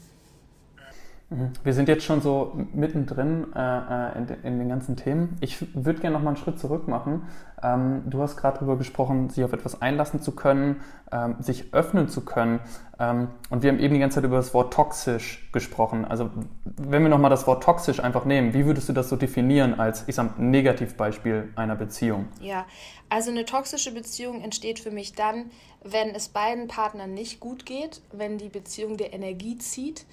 Mhm. 1.30 1.52
Wir 1.62 1.74
sind 1.74 1.88
jetzt 1.88 2.04
schon 2.04 2.20
so 2.20 2.52
mittendrin 2.74 3.52
äh, 3.54 3.58
äh, 3.58 4.18
in, 4.18 4.28
in, 4.42 4.58
den 4.58 4.68
ganzen 4.68 4.96
Themen. 4.96 5.36
Ich 5.40 5.64
würde 5.74 6.00
gerne 6.00 6.16
noch 6.16 6.22
mal 6.22 6.30
einen 6.30 6.36
Schritt 6.36 6.58
zurück 6.58 6.88
machen. 6.88 7.22
Ähm, 7.62 8.02
du 8.06 8.20
hast 8.20 8.36
gerade 8.36 8.58
darüber 8.58 8.76
gesprochen, 8.76 9.30
sich 9.30 9.44
auf 9.44 9.52
etwas 9.52 9.80
einlassen 9.80 10.20
zu 10.20 10.32
können, 10.32 10.80
ähm, 11.12 11.36
sich 11.38 11.72
öffnen 11.72 12.08
zu 12.08 12.24
können. 12.24 12.58
Ähm, 12.98 13.28
und 13.48 13.62
wir 13.62 13.70
haben 13.70 13.78
eben 13.78 13.94
die 13.94 14.00
ganze 14.00 14.16
Zeit 14.16 14.24
über 14.24 14.38
das 14.38 14.54
Wort 14.54 14.72
toxisch 14.72 15.48
gesprochen. 15.52 16.04
Also 16.04 16.30
wenn 16.64 17.02
wir 17.02 17.08
noch 17.08 17.18
mal 17.18 17.28
das 17.28 17.46
Wort 17.46 17.62
toxisch 17.62 18.00
einfach 18.00 18.24
nehmen, 18.24 18.52
wie 18.52 18.66
würdest 18.66 18.88
du 18.88 18.92
das 18.92 19.08
so 19.08 19.14
definieren 19.14 19.78
als, 19.78 20.08
ich 20.08 20.16
sag, 20.16 20.36
Negativbeispiel 20.36 21.52
einer 21.54 21.76
Beziehung? 21.76 22.26
Ja, 22.40 22.66
also 23.08 23.30
eine 23.30 23.44
toxische 23.44 23.94
Beziehung 23.94 24.40
entsteht 24.40 24.80
für 24.80 24.90
mich 24.90 25.12
dann, 25.12 25.50
wenn 25.84 26.12
es 26.12 26.28
beiden 26.28 26.66
Partnern 26.66 27.14
nicht 27.14 27.38
gut 27.38 27.66
geht, 27.66 28.02
wenn 28.10 28.36
die 28.36 28.48
Beziehung 28.48 28.96
der 28.96 29.12
Energie 29.12 29.56
zieht 29.58 30.06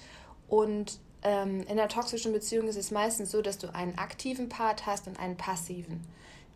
und 0.46 1.00
ähm, 1.22 1.62
in 1.62 1.70
einer 1.70 1.88
toxischen 1.88 2.32
Beziehung 2.32 2.68
ist 2.68 2.76
es 2.76 2.90
meistens 2.90 3.30
so, 3.30 3.42
dass 3.42 3.58
du 3.58 3.74
einen 3.74 3.98
aktiven 3.98 4.48
Part 4.48 4.86
hast 4.86 5.06
und 5.06 5.18
einen 5.18 5.36
passiven. 5.36 6.00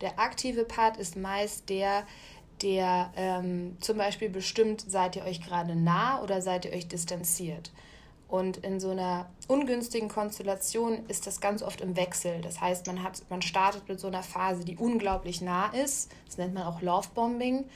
Der 0.01 0.19
aktive 0.19 0.65
Part 0.65 0.97
ist 0.97 1.17
meist 1.17 1.69
der, 1.69 2.05
der 2.61 3.13
ähm, 3.17 3.77
zum 3.81 3.99
Beispiel 3.99 4.29
bestimmt, 4.29 4.85
seid 4.89 5.17
ihr 5.17 5.25
euch 5.25 5.41
gerade 5.41 5.75
nah 5.77 6.23
oder 6.23 6.41
seid 6.43 6.65
ihr 6.65 6.73
euch 6.73 6.89
distanziert. 6.89 7.73
Und 8.29 8.57
in 8.59 8.81
so 8.81 8.91
einer 8.91 9.29
ungünstigen 9.47 10.09
Konstellation 10.09 11.05
ist 11.09 11.27
das 11.27 11.41
ganz 11.41 11.63
oft 11.63 11.83
im 11.83 11.97
Wechsel. 11.97 12.41
Das 12.41 12.63
heißt, 12.63 12.87
man, 12.87 13.03
hat, 13.03 13.23
man 13.29 13.43
startet 13.43 13.87
mit 13.89 14.01
so 14.01 14.07
einer 14.07 14.23
Phase, 14.23 14.65
die 14.65 14.77
unglaublich 14.77 15.43
nah 15.43 15.67
ist. 15.67 16.11
Das 16.25 16.39
nennt 16.39 16.55
man 16.55 16.63
auch 16.63 16.81
Lovebombing, 16.81 17.67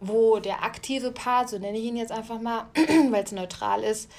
wo 0.00 0.38
der 0.38 0.64
aktive 0.64 1.10
Part, 1.10 1.50
so 1.50 1.58
nenne 1.58 1.76
ich 1.76 1.84
ihn 1.84 1.96
jetzt 1.96 2.12
einfach 2.12 2.40
mal, 2.40 2.68
weil 3.10 3.22
es 3.22 3.32
neutral 3.32 3.82
ist, 3.84 4.10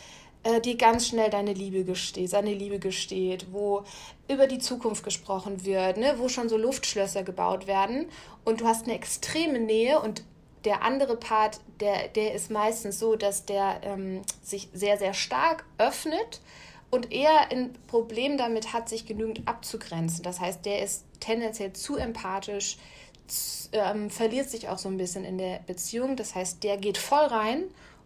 äh, 0.43 0.61
dir 0.61 0.77
ganz 0.77 1.07
schnell 1.07 1.29
deine 1.29 1.53
Liebe 1.53 1.83
gesteht, 1.83 2.29
seine 2.29 2.53
Liebe 2.53 2.79
gesteht, 2.79 3.47
wo 3.51 3.83
über 4.29 4.47
die 4.47 4.59
Zukunft 4.59 5.03
gesprochen 5.03 5.65
wird, 5.65 5.97
ne, 5.97 6.15
wo 6.17 6.29
schon 6.29 6.49
so 6.49 6.57
Luftschlösser 6.57 7.23
gebaut 7.23 7.67
werden 7.67 8.07
und 8.45 8.61
du 8.61 8.65
hast 8.65 8.85
eine 8.85 8.95
extreme 8.95 9.59
Nähe 9.59 9.99
und 9.99 10.23
der 10.65 10.83
andere 10.83 11.15
Part, 11.15 11.61
der, 11.79 12.09
der 12.09 12.33
ist 12.33 12.51
meistens 12.51 12.99
so, 12.99 13.15
dass 13.15 13.45
der 13.45 13.81
ähm, 13.83 14.21
sich 14.41 14.69
sehr, 14.73 14.97
sehr 14.97 15.13
stark 15.13 15.65
öffnet 15.77 16.41
und 16.89 17.11
eher 17.11 17.51
ein 17.51 17.73
Problem 17.87 18.37
damit 18.37 18.73
hat, 18.73 18.89
sich 18.89 19.05
genügend 19.05 19.47
abzugrenzen. 19.47 20.23
Das 20.23 20.39
heißt, 20.39 20.65
der 20.65 20.83
ist 20.83 21.05
tendenziell 21.19 21.73
zu 21.73 21.95
empathisch, 21.95 22.77
ähm, 23.71 24.09
verliert 24.09 24.49
sich 24.49 24.69
auch 24.69 24.79
so 24.79 24.89
ein 24.89 24.97
bisschen 24.97 25.23
in 25.23 25.37
der 25.37 25.59
Beziehung. 25.65 26.15
Das 26.15 26.35
heißt, 26.35 26.63
der 26.63 26.77
geht 26.77 26.97
voll 26.97 27.25
rein 27.25 27.65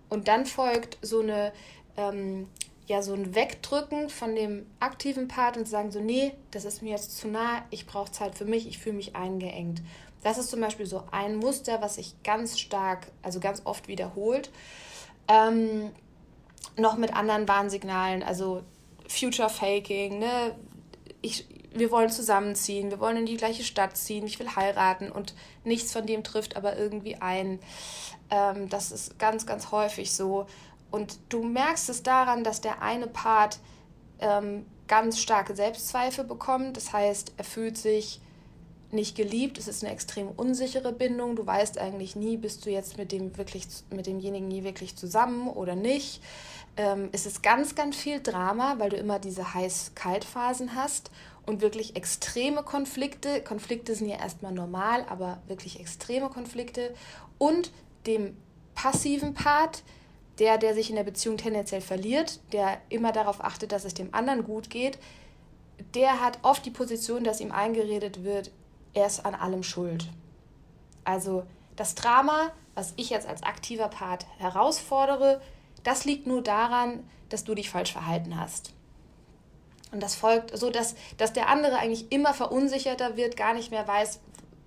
und 0.10 0.28
dann 0.28 0.46
folgt 0.46 0.98
so 1.02 1.22
eine 1.22 1.54
ähm, 1.98 2.48
ja 2.88 3.02
so 3.02 3.14
ein 3.14 3.36
Wegdrücken 3.36 4.10
von 4.10 4.36
dem 4.36 4.66
aktiven 4.80 5.28
Part 5.28 5.58
und 5.58 5.68
sagen 5.68 5.92
so, 5.92 6.00
nee, 6.00 6.34
das 6.52 6.66
ist 6.66 6.82
mir 6.82 6.92
jetzt 6.92 7.18
zu 7.18 7.28
nah, 7.28 7.64
ich 7.70 7.86
brauche 7.86 8.12
Zeit 8.12 8.36
für 8.36 8.46
mich, 8.46 8.68
ich 8.68 8.78
fühle 8.78 8.96
mich 8.96 9.16
eingeengt. 9.16 9.82
Das 10.24 10.38
ist 10.38 10.50
zum 10.50 10.62
Beispiel 10.62 10.86
so 10.86 11.04
ein 11.12 11.38
Muster, 11.38 11.82
was 11.82 11.96
sich 11.96 12.16
ganz 12.24 12.60
stark, 12.60 13.08
also 13.22 13.40
ganz 13.40 13.62
oft 13.66 13.88
wiederholt. 13.88 14.52
Ähm, 15.28 15.92
noch 16.78 16.98
mit 16.98 17.14
anderen 17.14 17.48
Warnsignalen, 17.48 18.24
also 18.24 18.64
Future 19.08 19.50
Faking, 19.50 20.20
ne? 20.20 20.56
Ich, 21.22 21.48
wir 21.74 21.92
wollen 21.92 22.10
zusammenziehen, 22.10 22.90
wir 22.90 23.00
wollen 23.00 23.18
in 23.18 23.26
die 23.26 23.38
gleiche 23.38 23.64
Stadt 23.64 23.98
ziehen, 23.98 24.26
ich 24.26 24.40
will 24.40 24.56
heiraten 24.56 25.12
und 25.12 25.34
nichts 25.64 25.92
von 25.92 26.06
dem 26.06 26.24
trifft 26.24 26.56
aber 26.56 26.78
irgendwie 26.78 27.16
ein. 27.16 27.60
Ähm, 28.30 28.70
das 28.70 28.92
ist 28.92 29.20
ganz, 29.20 29.46
ganz 29.46 29.72
häufig 29.72 30.14
so. 30.14 30.48
Und 30.94 31.18
du 31.30 31.42
merkst 31.42 31.90
es 31.90 32.04
daran, 32.04 32.44
dass 32.44 32.62
der 32.62 32.84
eine 32.84 33.08
Part 33.08 33.58
ähm, 34.20 34.64
ganz 34.88 35.20
starke 35.20 35.56
Selbstzweifel 35.56 36.24
bekommt. 36.24 36.78
Das 36.78 36.94
heißt, 36.94 37.34
er 37.36 37.44
fühlt 37.44 37.80
sich 37.80 38.22
nicht 38.92 39.18
geliebt, 39.18 39.58
es 39.58 39.68
ist 39.68 39.84
eine 39.84 39.92
extrem 39.92 40.28
unsichere 40.28 40.92
Bindung. 40.94 41.36
Du 41.36 41.48
weißt 41.48 41.80
eigentlich 41.80 42.16
nie, 42.16 42.38
bist 42.38 42.64
du 42.68 42.70
jetzt 42.70 43.00
mit 43.00 43.12
dem 43.12 43.36
wirklich 43.40 43.66
mit 43.90 44.06
demjenigen 44.06 44.48
nie 44.48 44.64
wirklich 44.64 44.96
zusammen 44.96 45.48
oder 45.48 45.76
nicht. 45.76 46.22
Ähm, 46.78 47.10
es 47.12 47.26
ist 47.26 47.42
ganz, 47.42 47.74
ganz 47.74 47.96
viel 47.96 48.22
Drama, 48.22 48.76
weil 48.78 48.92
du 48.92 48.98
immer 48.98 49.18
diese 49.18 49.56
heiß-kalt-Phasen 49.56 50.76
hast 50.76 51.10
und 51.48 51.62
wirklich 51.62 51.96
extreme 51.96 52.62
Konflikte. 52.62 53.42
Konflikte 53.42 53.96
sind 53.96 54.10
ja 54.10 54.20
erstmal 54.20 54.52
normal, 54.52 55.08
aber 55.10 55.42
wirklich 55.48 55.80
extreme 55.80 56.30
Konflikte. 56.30 56.94
Und 57.40 57.72
dem 58.06 58.38
passiven 58.76 59.34
Part, 59.34 59.82
der, 60.40 60.58
der 60.58 60.74
sich 60.74 60.90
in 60.90 60.96
der 60.96 61.04
Beziehung 61.04 61.38
tendenziell 61.38 61.82
verliert, 61.82 62.40
der 62.52 62.82
immer 62.90 63.12
darauf 63.12 63.44
achtet, 63.44 63.72
dass 63.72 63.86
es 63.86 63.94
dem 63.94 64.14
anderen 64.14 64.44
gut 64.44 64.70
geht, 64.70 64.98
der 65.94 66.22
hat 66.22 66.40
oft 66.42 66.66
die 66.66 66.72
Position, 66.72 67.24
dass 67.24 67.40
ihm 67.40 67.52
eingeredet 67.52 68.24
wird, 68.24 68.52
er 68.94 69.08
ist 69.08 69.26
an 69.26 69.36
allem 69.36 69.64
schuld. 69.64 70.08
Also 71.04 71.44
das 71.76 71.96
Drama, 71.96 72.52
was 72.76 72.94
ich 72.96 73.10
jetzt 73.10 73.28
als 73.28 73.44
aktiver 73.44 73.88
Part 73.88 74.26
herausfordere, 74.38 75.42
das 75.84 76.06
liegt 76.06 76.28
nur 76.28 76.42
daran, 76.42 77.08
dass 77.30 77.44
du 77.44 77.56
dich 77.56 77.70
falsch 77.70 77.92
verhalten 77.92 78.40
hast. 78.40 78.74
Und 79.92 80.02
das 80.02 80.16
folgt 80.16 80.58
so, 80.58 80.70
dass, 80.70 80.96
dass 81.18 81.34
der 81.34 81.50
andere 81.50 81.78
eigentlich 81.78 82.12
immer 82.12 82.34
verunsicherter 82.34 83.16
wird, 83.16 83.38
gar 83.38 83.54
nicht 83.54 83.70
mehr 83.70 83.88
weiß, 83.88 84.20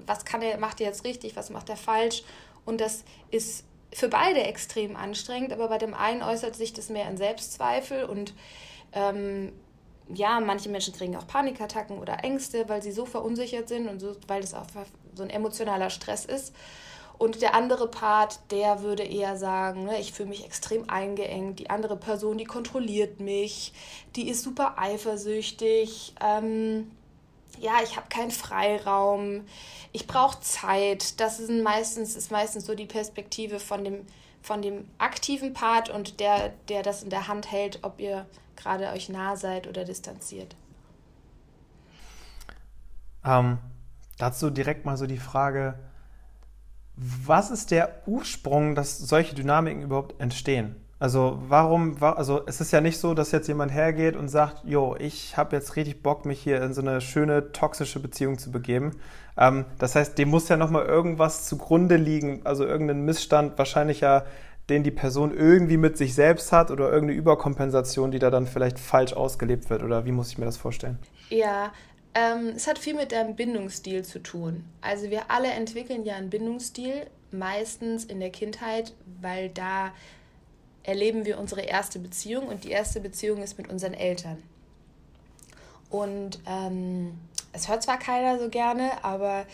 was 0.07 0.25
kann 0.25 0.43
er, 0.43 0.59
macht 0.59 0.81
er 0.81 0.87
jetzt 0.87 1.05
richtig, 1.05 1.35
was 1.37 1.51
macht 1.51 1.69
er 1.69 1.77
falsch. 1.77 2.23
Und 2.65 2.81
das 2.81 3.03
ist 3.31 3.65
für 3.93 4.09
beide 4.09 4.43
extrem 4.43 4.97
anstrengend, 4.97 5.53
aber 5.53 5.69
bei 5.69 5.79
dem 5.79 5.95
einen 5.95 6.23
äußert 6.23 6.55
sich 6.55 6.73
das 6.73 6.89
mehr 6.89 7.09
in 7.09 7.17
Selbstzweifel 7.17 8.05
und 8.05 8.35
ähm, 8.93 9.53
ja, 10.15 10.41
manche 10.41 10.69
Menschen 10.69 10.95
kriegen 10.95 11.17
auch 11.17 11.27
Panikattacken 11.27 11.99
oder 11.99 12.23
Ängste, 12.25 12.69
weil 12.69 12.83
sie 12.83 12.93
so 12.93 13.07
verunsichert 13.07 13.69
sind 13.69 13.89
und 13.89 14.01
so, 14.01 14.17
weil 14.29 14.41
das 14.41 14.55
auch 14.55 14.67
so 15.15 15.23
ein 15.23 15.31
emotionaler 15.31 15.91
Stress 15.91 16.25
ist. 16.25 16.55
Und 17.19 17.41
der 17.41 17.55
andere 17.55 17.89
Part, 17.89 18.41
der 18.51 18.83
würde 18.83 19.03
eher 19.03 19.37
sagen, 19.37 19.85
ne, 19.85 19.99
ich 19.99 20.13
fühle 20.13 20.29
mich 20.29 20.45
extrem 20.45 20.89
eingeengt. 20.91 21.59
Die 21.59 21.71
andere 21.71 21.97
Person, 21.97 22.37
die 22.37 22.45
kontrolliert 22.45 23.21
mich, 23.21 23.73
die 24.17 24.29
ist 24.29 24.43
super 24.43 24.75
eifersüchtig. 24.79 26.15
Ähm, 26.23 26.91
ja, 27.61 27.75
ich 27.83 27.97
habe 27.97 28.09
keinen 28.09 28.31
Freiraum, 28.31 29.45
ich 29.93 30.07
brauche 30.07 30.41
Zeit. 30.41 31.21
Das 31.21 31.41
ist 31.41 31.51
meistens, 31.51 32.17
ist 32.17 32.31
meistens 32.31 32.67
so 32.67 32.75
die 32.75 32.87
Perspektive 32.87 33.59
von 33.61 33.85
dem, 33.85 34.07
von 34.43 34.63
dem 34.63 34.89
aktiven 34.99 35.55
Part 35.55 35.89
und 35.89 36.21
der, 36.21 36.51
der 36.69 36.83
das 36.83 37.03
in 37.03 37.11
der 37.11 37.29
Hand 37.29 37.51
hält, 37.51 37.81
ob 37.83 38.01
ihr 38.01 38.27
gerade 38.57 38.89
euch 38.89 39.09
nah 39.09 39.37
seid 39.37 39.67
oder 39.67 39.85
distanziert. 39.85 40.57
Ähm, 43.25 43.59
dazu 44.19 44.51
direkt 44.51 44.87
mal 44.87 44.97
so 44.97 45.07
die 45.07 45.19
Frage, 45.19 45.79
was 46.97 47.51
ist 47.51 47.71
der 47.71 48.03
Ursprung, 48.07 48.75
dass 48.75 48.99
solche 48.99 49.35
Dynamiken 49.35 49.83
überhaupt 49.83 50.19
entstehen? 50.21 50.77
Also 50.99 51.39
warum, 51.49 52.03
also 52.03 52.41
es 52.47 52.61
ist 52.63 52.73
ja 52.73 52.81
nicht 52.81 52.99
so, 52.99 53.13
dass 53.13 53.31
jetzt 53.31 53.49
jemand 53.49 53.71
hergeht 53.73 54.17
und 54.17 54.29
sagt, 54.29 54.63
jo, 54.65 54.97
ich 54.99 55.37
habe 55.37 55.55
jetzt 55.55 55.77
richtig 55.77 56.03
Bock, 56.03 56.25
mich 56.25 56.41
hier 56.41 56.63
in 56.63 56.73
so 56.73 56.81
eine 56.81 57.03
schöne 57.03 57.53
toxische 57.53 58.01
Beziehung 58.01 58.39
zu 58.39 58.51
begeben. 58.51 58.93
Ähm, 59.37 59.67
das 59.79 59.95
heißt, 59.95 60.17
dem 60.17 60.31
muss 60.31 60.49
ja 60.49 60.57
nochmal 60.57 60.87
irgendwas 60.87 61.47
zugrunde 61.47 61.97
liegen, 61.97 62.41
also 62.45 62.65
irgendein 62.65 63.05
Missstand, 63.05 63.59
wahrscheinlich 63.59 64.01
ja, 64.01 64.25
den 64.71 64.83
die 64.83 64.91
Person 64.91 65.37
irgendwie 65.37 65.77
mit 65.77 65.99
sich 65.99 66.15
selbst 66.15 66.51
hat 66.51 66.71
oder 66.71 66.91
irgendeine 66.91 67.19
Überkompensation, 67.19 68.11
die 68.11 68.19
da 68.19 68.31
dann 68.31 68.47
vielleicht 68.47 68.79
falsch 68.79 69.13
ausgelebt 69.13 69.69
wird. 69.71 69.83
Oder 69.83 70.07
wie 70.07 70.13
muss 70.13 70.31
ich 70.31 70.39
mir 70.39 70.47
das 70.47 70.57
vorstellen? 70.57 70.99
Ja, 71.29 71.73
ähm, 72.15 72.55
es 72.57 72.67
hat 72.67 72.79
viel 72.79 72.95
mit 72.95 73.13
deinem 73.13 73.37
Bindungsstil 73.37 74.03
zu 74.03 74.23
tun. 74.23 74.65
Also 74.81 75.11
wir 75.11 75.31
alle 75.31 75.49
entwickeln 75.49 76.05
ja 76.05 76.15
einen 76.15 76.31
Bindungsstil, 76.31 77.07
meistens 77.31 78.05
in 78.05 78.19
der 78.19 78.31
Kindheit, 78.31 78.95
weil 79.21 79.51
da 79.51 79.93
erleben 80.87 81.27
wir 81.27 81.39
unsere 81.39 81.63
erste 81.63 81.99
Beziehung 81.99 82.47
und 82.47 82.65
die 82.65 82.71
erste 82.71 83.01
Beziehung 83.01 83.43
ist 83.43 83.59
mit 83.59 83.69
unseren 83.69 83.93
Eltern. 83.93 84.43
Und 85.91 86.41
ähm, 86.47 87.19
es 87.53 87.69
hört 87.69 87.83
zwar 87.83 87.99
keiner 87.99 88.39
so 88.39 88.49
gerne, 88.49 89.05
aber 89.05 89.47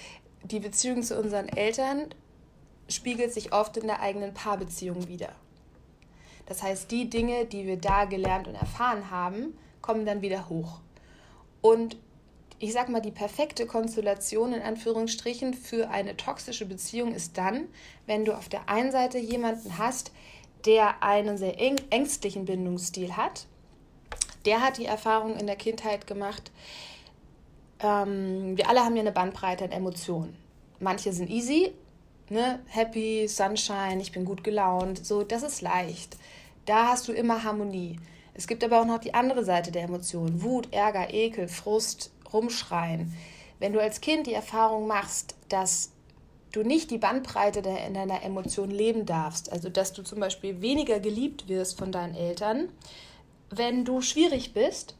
die 0.44 0.60
Beziehung 0.60 1.02
zu 1.02 1.18
unseren 1.18 1.48
Eltern 1.48 2.06
spiegelt 2.88 3.32
sich 3.32 3.52
oft 3.52 3.76
in 3.78 3.86
der 3.86 4.00
eigenen 4.00 4.34
Paarbeziehung 4.34 5.08
wieder. 5.08 5.30
Das 6.46 6.62
heißt, 6.62 6.90
die 6.90 7.08
Dinge, 7.08 7.46
die 7.46 7.66
wir 7.66 7.78
da 7.78 8.04
gelernt 8.04 8.46
und 8.46 8.54
erfahren 8.54 9.10
haben, 9.10 9.56
kommen 9.80 10.04
dann 10.04 10.20
wieder 10.20 10.50
hoch. 10.50 10.80
Und 11.62 11.96
ich 12.58 12.72
sag 12.72 12.90
mal, 12.90 13.00
die 13.00 13.10
perfekte 13.10 13.66
Konstellation 13.66 14.52
in 14.52 14.62
Anführungsstrichen 14.62 15.54
für 15.54 15.88
eine 15.88 16.16
toxische 16.16 16.66
Beziehung 16.66 17.14
ist 17.14 17.38
dann, 17.38 17.68
wenn 18.06 18.24
du 18.24 18.36
auf 18.36 18.48
der 18.48 18.68
einen 18.68 18.92
Seite 18.92 19.18
jemanden 19.18 19.78
hast, 19.78 20.12
der 20.64 21.02
einen 21.02 21.36
sehr 21.36 21.58
ängstlichen 21.58 22.44
Bindungsstil 22.44 23.16
hat, 23.16 23.46
der 24.44 24.60
hat 24.60 24.78
die 24.78 24.86
Erfahrung 24.86 25.36
in 25.36 25.46
der 25.46 25.56
Kindheit 25.56 26.06
gemacht, 26.06 26.50
ähm, 27.80 28.56
wir 28.56 28.68
alle 28.68 28.80
haben 28.84 28.96
ja 28.96 29.02
eine 29.02 29.12
Bandbreite 29.12 29.64
an 29.64 29.72
Emotionen. 29.72 30.36
Manche 30.80 31.12
sind 31.12 31.30
easy, 31.30 31.72
ne? 32.28 32.60
happy, 32.66 33.26
Sunshine, 33.28 34.00
ich 34.00 34.12
bin 34.12 34.24
gut 34.24 34.44
gelaunt, 34.44 35.04
so, 35.04 35.22
das 35.22 35.42
ist 35.42 35.60
leicht. 35.60 36.16
Da 36.66 36.88
hast 36.88 37.08
du 37.08 37.12
immer 37.12 37.42
Harmonie. 37.42 37.98
Es 38.34 38.46
gibt 38.46 38.64
aber 38.64 38.80
auch 38.80 38.86
noch 38.86 38.98
die 38.98 39.14
andere 39.14 39.44
Seite 39.44 39.72
der 39.72 39.82
Emotionen. 39.82 40.42
Wut, 40.42 40.72
Ärger, 40.72 41.12
Ekel, 41.12 41.48
Frust, 41.48 42.12
Rumschreien. 42.32 43.14
Wenn 43.58 43.72
du 43.72 43.80
als 43.80 44.00
Kind 44.00 44.26
die 44.26 44.32
Erfahrung 44.32 44.86
machst, 44.86 45.34
dass 45.48 45.92
du 46.52 46.62
nicht 46.62 46.90
die 46.90 46.98
Bandbreite 46.98 47.60
in 47.60 47.94
deiner 47.94 48.22
Emotion 48.22 48.70
leben 48.70 49.06
darfst, 49.06 49.50
also 49.50 49.68
dass 49.68 49.92
du 49.92 50.02
zum 50.02 50.20
Beispiel 50.20 50.60
weniger 50.60 51.00
geliebt 51.00 51.48
wirst 51.48 51.78
von 51.78 51.90
deinen 51.90 52.14
Eltern, 52.14 52.68
wenn 53.50 53.84
du 53.84 54.00
schwierig 54.00 54.52
bist, 54.54 54.94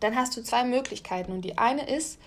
dann 0.00 0.16
hast 0.16 0.36
du 0.36 0.42
zwei 0.42 0.64
Möglichkeiten. 0.64 1.32
Und 1.32 1.42
die 1.42 1.58
eine 1.58 1.88
ist, 1.88 2.18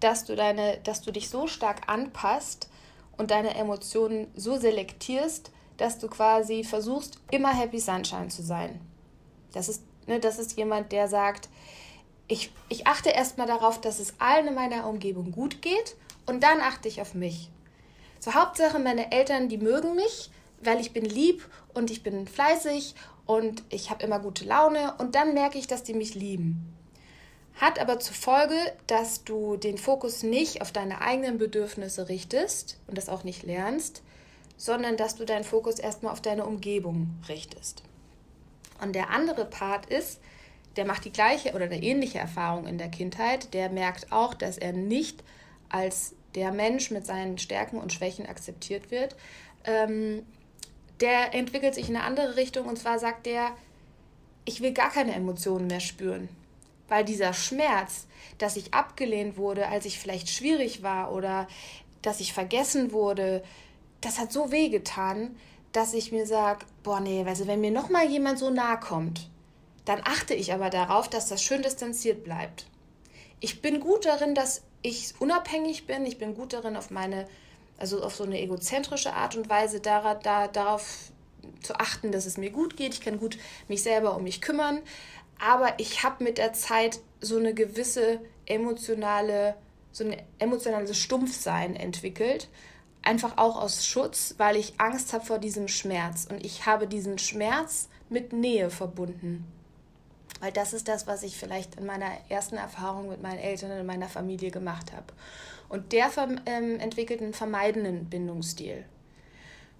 dass 0.00 0.24
du, 0.24 0.36
deine, 0.36 0.78
dass 0.84 1.02
du 1.02 1.10
dich 1.10 1.28
so 1.30 1.46
stark 1.46 1.88
anpasst 1.88 2.68
und 3.16 3.30
deine 3.30 3.54
Emotionen 3.54 4.28
so 4.34 4.58
selektierst, 4.58 5.50
dass 5.76 5.98
du 5.98 6.08
quasi 6.08 6.64
versuchst, 6.64 7.18
immer 7.30 7.52
Happy 7.54 7.80
Sunshine 7.80 8.28
zu 8.28 8.42
sein. 8.42 8.80
Das 9.52 9.68
ist, 9.68 9.82
ne, 10.06 10.20
das 10.20 10.38
ist 10.38 10.56
jemand, 10.56 10.92
der 10.92 11.08
sagt, 11.08 11.48
ich, 12.28 12.52
ich 12.68 12.86
achte 12.86 13.10
erstmal 13.10 13.46
darauf, 13.46 13.80
dass 13.80 14.00
es 14.00 14.14
allen 14.18 14.48
in 14.48 14.54
meiner 14.54 14.86
Umgebung 14.86 15.32
gut 15.32 15.62
geht 15.62 15.96
und 16.26 16.42
dann 16.42 16.60
achte 16.60 16.88
ich 16.88 17.00
auf 17.00 17.14
mich. 17.14 17.50
So 18.20 18.34
Hauptsache, 18.34 18.78
meine 18.78 19.12
Eltern, 19.12 19.48
die 19.48 19.58
mögen 19.58 19.94
mich, 19.94 20.30
weil 20.62 20.80
ich 20.80 20.92
bin 20.92 21.04
lieb 21.04 21.48
und 21.74 21.90
ich 21.90 22.02
bin 22.02 22.26
fleißig 22.26 22.94
und 23.26 23.62
ich 23.68 23.90
habe 23.90 24.04
immer 24.04 24.18
gute 24.18 24.44
Laune 24.44 24.94
und 24.98 25.14
dann 25.14 25.34
merke 25.34 25.58
ich, 25.58 25.66
dass 25.66 25.82
die 25.82 25.94
mich 25.94 26.14
lieben. 26.14 26.72
Hat 27.56 27.78
aber 27.78 27.98
zur 27.98 28.14
Folge, 28.14 28.56
dass 28.86 29.24
du 29.24 29.56
den 29.56 29.78
Fokus 29.78 30.22
nicht 30.22 30.60
auf 30.60 30.72
deine 30.72 31.00
eigenen 31.00 31.38
Bedürfnisse 31.38 32.08
richtest 32.08 32.78
und 32.86 32.98
das 32.98 33.08
auch 33.08 33.24
nicht 33.24 33.44
lernst, 33.44 34.02
sondern 34.56 34.96
dass 34.96 35.16
du 35.16 35.24
deinen 35.24 35.44
Fokus 35.44 35.78
erstmal 35.78 36.12
auf 36.12 36.20
deine 36.20 36.44
Umgebung 36.46 37.10
richtest. 37.28 37.82
Und 38.82 38.94
der 38.94 39.10
andere 39.10 39.46
Part 39.46 39.86
ist, 39.86 40.20
der 40.76 40.84
macht 40.84 41.06
die 41.06 41.12
gleiche 41.12 41.54
oder 41.54 41.64
eine 41.64 41.82
ähnliche 41.82 42.18
Erfahrung 42.18 42.66
in 42.66 42.76
der 42.76 42.88
Kindheit, 42.88 43.54
der 43.54 43.70
merkt 43.70 44.12
auch, 44.12 44.34
dass 44.34 44.58
er 44.58 44.72
nicht 44.72 45.24
als 45.70 46.14
der 46.36 46.52
Mensch 46.52 46.90
mit 46.90 47.04
seinen 47.04 47.38
Stärken 47.38 47.78
und 47.78 47.92
Schwächen 47.92 48.26
akzeptiert 48.26 48.90
wird. 48.90 49.16
Ähm, 49.64 50.24
der 51.00 51.34
entwickelt 51.34 51.74
sich 51.74 51.88
in 51.88 51.96
eine 51.96 52.04
andere 52.04 52.36
Richtung 52.36 52.66
und 52.66 52.78
zwar 52.78 52.98
sagt 52.98 53.26
der, 53.26 53.50
ich 54.44 54.60
will 54.60 54.72
gar 54.72 54.90
keine 54.90 55.14
Emotionen 55.14 55.66
mehr 55.66 55.80
spüren. 55.80 56.28
Weil 56.88 57.04
dieser 57.04 57.32
Schmerz, 57.32 58.06
dass 58.38 58.56
ich 58.56 58.72
abgelehnt 58.72 59.36
wurde, 59.36 59.66
als 59.66 59.86
ich 59.86 59.98
vielleicht 59.98 60.28
schwierig 60.28 60.82
war 60.82 61.12
oder 61.12 61.48
dass 62.02 62.20
ich 62.20 62.32
vergessen 62.32 62.92
wurde, 62.92 63.42
das 64.00 64.18
hat 64.18 64.32
so 64.32 64.52
weh 64.52 64.68
getan, 64.68 65.36
dass 65.72 65.94
ich 65.94 66.12
mir 66.12 66.26
sage, 66.26 66.64
boah, 66.82 67.00
nee, 67.00 67.24
also 67.26 67.46
wenn 67.46 67.60
mir 67.60 67.72
nochmal 67.72 68.08
jemand 68.08 68.38
so 68.38 68.50
nahe 68.50 68.78
kommt, 68.78 69.28
dann 69.84 70.00
achte 70.04 70.34
ich 70.34 70.52
aber 70.52 70.70
darauf, 70.70 71.08
dass 71.08 71.28
das 71.28 71.42
schön 71.42 71.62
distanziert 71.62 72.24
bleibt. 72.24 72.66
Ich 73.40 73.62
bin 73.62 73.80
gut 73.80 74.04
darin, 74.04 74.34
dass 74.34 74.62
ich 74.86 75.14
unabhängig 75.18 75.86
bin. 75.86 76.06
Ich 76.06 76.18
bin 76.18 76.34
gut 76.34 76.52
darin, 76.52 76.76
auf 76.76 76.90
meine, 76.90 77.26
also 77.78 78.02
auf 78.02 78.14
so 78.14 78.24
eine 78.24 78.40
egozentrische 78.40 79.12
Art 79.12 79.36
und 79.36 79.48
Weise 79.48 79.80
da, 79.80 80.14
da, 80.14 80.48
darauf 80.48 81.10
zu 81.62 81.74
achten, 81.74 82.12
dass 82.12 82.26
es 82.26 82.36
mir 82.36 82.50
gut 82.50 82.76
geht. 82.76 82.94
Ich 82.94 83.00
kann 83.00 83.18
gut 83.18 83.38
mich 83.68 83.82
selber 83.82 84.16
um 84.16 84.24
mich 84.24 84.40
kümmern. 84.40 84.80
Aber 85.38 85.74
ich 85.78 86.02
habe 86.02 86.24
mit 86.24 86.38
der 86.38 86.52
Zeit 86.52 87.00
so 87.20 87.36
eine 87.36 87.52
gewisse 87.52 88.20
emotionale, 88.46 89.54
so 89.92 90.04
ein 90.04 90.16
emotionales 90.38 90.96
Stumpfsein 90.96 91.76
entwickelt 91.76 92.48
einfach 93.06 93.38
auch 93.38 93.56
aus 93.56 93.86
Schutz, 93.86 94.34
weil 94.36 94.56
ich 94.56 94.74
Angst 94.78 95.12
habe 95.12 95.24
vor 95.24 95.38
diesem 95.38 95.68
Schmerz. 95.68 96.26
Und 96.28 96.44
ich 96.44 96.66
habe 96.66 96.86
diesen 96.86 97.18
Schmerz 97.18 97.88
mit 98.08 98.32
Nähe 98.32 98.68
verbunden. 98.68 99.44
Weil 100.40 100.52
das 100.52 100.72
ist 100.72 100.88
das, 100.88 101.06
was 101.06 101.22
ich 101.22 101.36
vielleicht 101.36 101.76
in 101.76 101.86
meiner 101.86 102.10
ersten 102.28 102.56
Erfahrung 102.56 103.08
mit 103.08 103.22
meinen 103.22 103.38
Eltern 103.38 103.78
und 103.78 103.86
meiner 103.86 104.08
Familie 104.08 104.50
gemacht 104.50 104.92
habe. 104.92 105.06
Und 105.68 105.92
der 105.92 106.10
ähm, 106.46 106.78
entwickelt 106.78 107.20
einen 107.20 107.32
vermeidenden 107.32 108.10
Bindungsstil. 108.10 108.84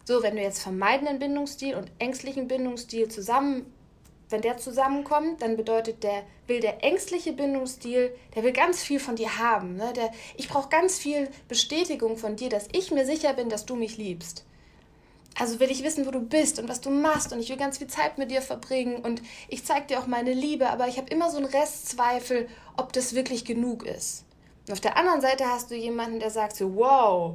So, 0.04 0.22
wenn 0.22 0.36
du 0.36 0.42
jetzt 0.42 0.62
vermeidenden 0.62 1.18
Bindungsstil 1.18 1.74
und 1.74 1.90
ängstlichen 1.98 2.48
Bindungsstil 2.48 3.08
zusammen 3.08 3.66
wenn 4.28 4.42
der 4.42 4.56
zusammenkommt, 4.56 5.42
dann 5.42 5.56
bedeutet 5.56 6.02
der, 6.02 6.24
will 6.46 6.60
der 6.60 6.82
ängstliche 6.82 7.32
Bindungsstil, 7.32 8.10
der 8.34 8.42
will 8.42 8.52
ganz 8.52 8.82
viel 8.82 8.98
von 8.98 9.16
dir 9.16 9.38
haben. 9.38 9.76
Ne? 9.76 9.92
Der, 9.94 10.10
ich 10.36 10.48
brauche 10.48 10.68
ganz 10.68 10.98
viel 10.98 11.28
Bestätigung 11.48 12.16
von 12.16 12.36
dir, 12.36 12.48
dass 12.48 12.68
ich 12.72 12.90
mir 12.90 13.06
sicher 13.06 13.34
bin, 13.34 13.48
dass 13.48 13.66
du 13.66 13.76
mich 13.76 13.96
liebst. 13.96 14.44
Also 15.38 15.60
will 15.60 15.70
ich 15.70 15.82
wissen, 15.82 16.06
wo 16.06 16.10
du 16.10 16.20
bist 16.20 16.58
und 16.58 16.68
was 16.68 16.80
du 16.80 16.90
machst 16.90 17.32
und 17.32 17.40
ich 17.40 17.50
will 17.50 17.58
ganz 17.58 17.78
viel 17.78 17.88
Zeit 17.88 18.16
mit 18.16 18.30
dir 18.30 18.40
verbringen 18.40 18.96
und 18.96 19.20
ich 19.48 19.64
zeige 19.64 19.86
dir 19.86 19.98
auch 19.98 20.06
meine 20.06 20.32
Liebe, 20.32 20.70
aber 20.70 20.88
ich 20.88 20.96
habe 20.96 21.10
immer 21.10 21.30
so 21.30 21.36
einen 21.36 21.46
Restzweifel, 21.46 22.48
ob 22.76 22.92
das 22.94 23.14
wirklich 23.14 23.44
genug 23.44 23.84
ist. 23.84 24.24
Und 24.66 24.72
auf 24.72 24.80
der 24.80 24.96
anderen 24.96 25.20
Seite 25.20 25.44
hast 25.46 25.70
du 25.70 25.74
jemanden, 25.74 26.20
der 26.20 26.30
sagt 26.30 26.56
so, 26.56 26.74
wow, 26.76 27.34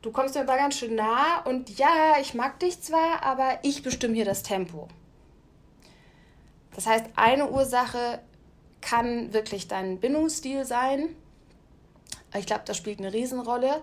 du 0.00 0.10
kommst 0.10 0.34
mir 0.34 0.40
aber 0.40 0.56
ganz 0.56 0.78
schön 0.78 0.94
nah 0.94 1.40
und 1.44 1.78
ja, 1.78 2.14
ich 2.20 2.32
mag 2.34 2.58
dich 2.60 2.80
zwar, 2.80 3.22
aber 3.22 3.58
ich 3.62 3.82
bestimme 3.82 4.14
hier 4.14 4.24
das 4.24 4.42
Tempo. 4.42 4.88
Das 6.74 6.86
heißt, 6.86 7.04
eine 7.14 7.50
Ursache 7.50 8.20
kann 8.80 9.32
wirklich 9.32 9.68
dein 9.68 10.00
Bindungsstil 10.00 10.64
sein. 10.64 11.14
Ich 12.36 12.46
glaube, 12.46 12.62
das 12.64 12.76
spielt 12.76 12.98
eine 12.98 13.12
Riesenrolle, 13.12 13.82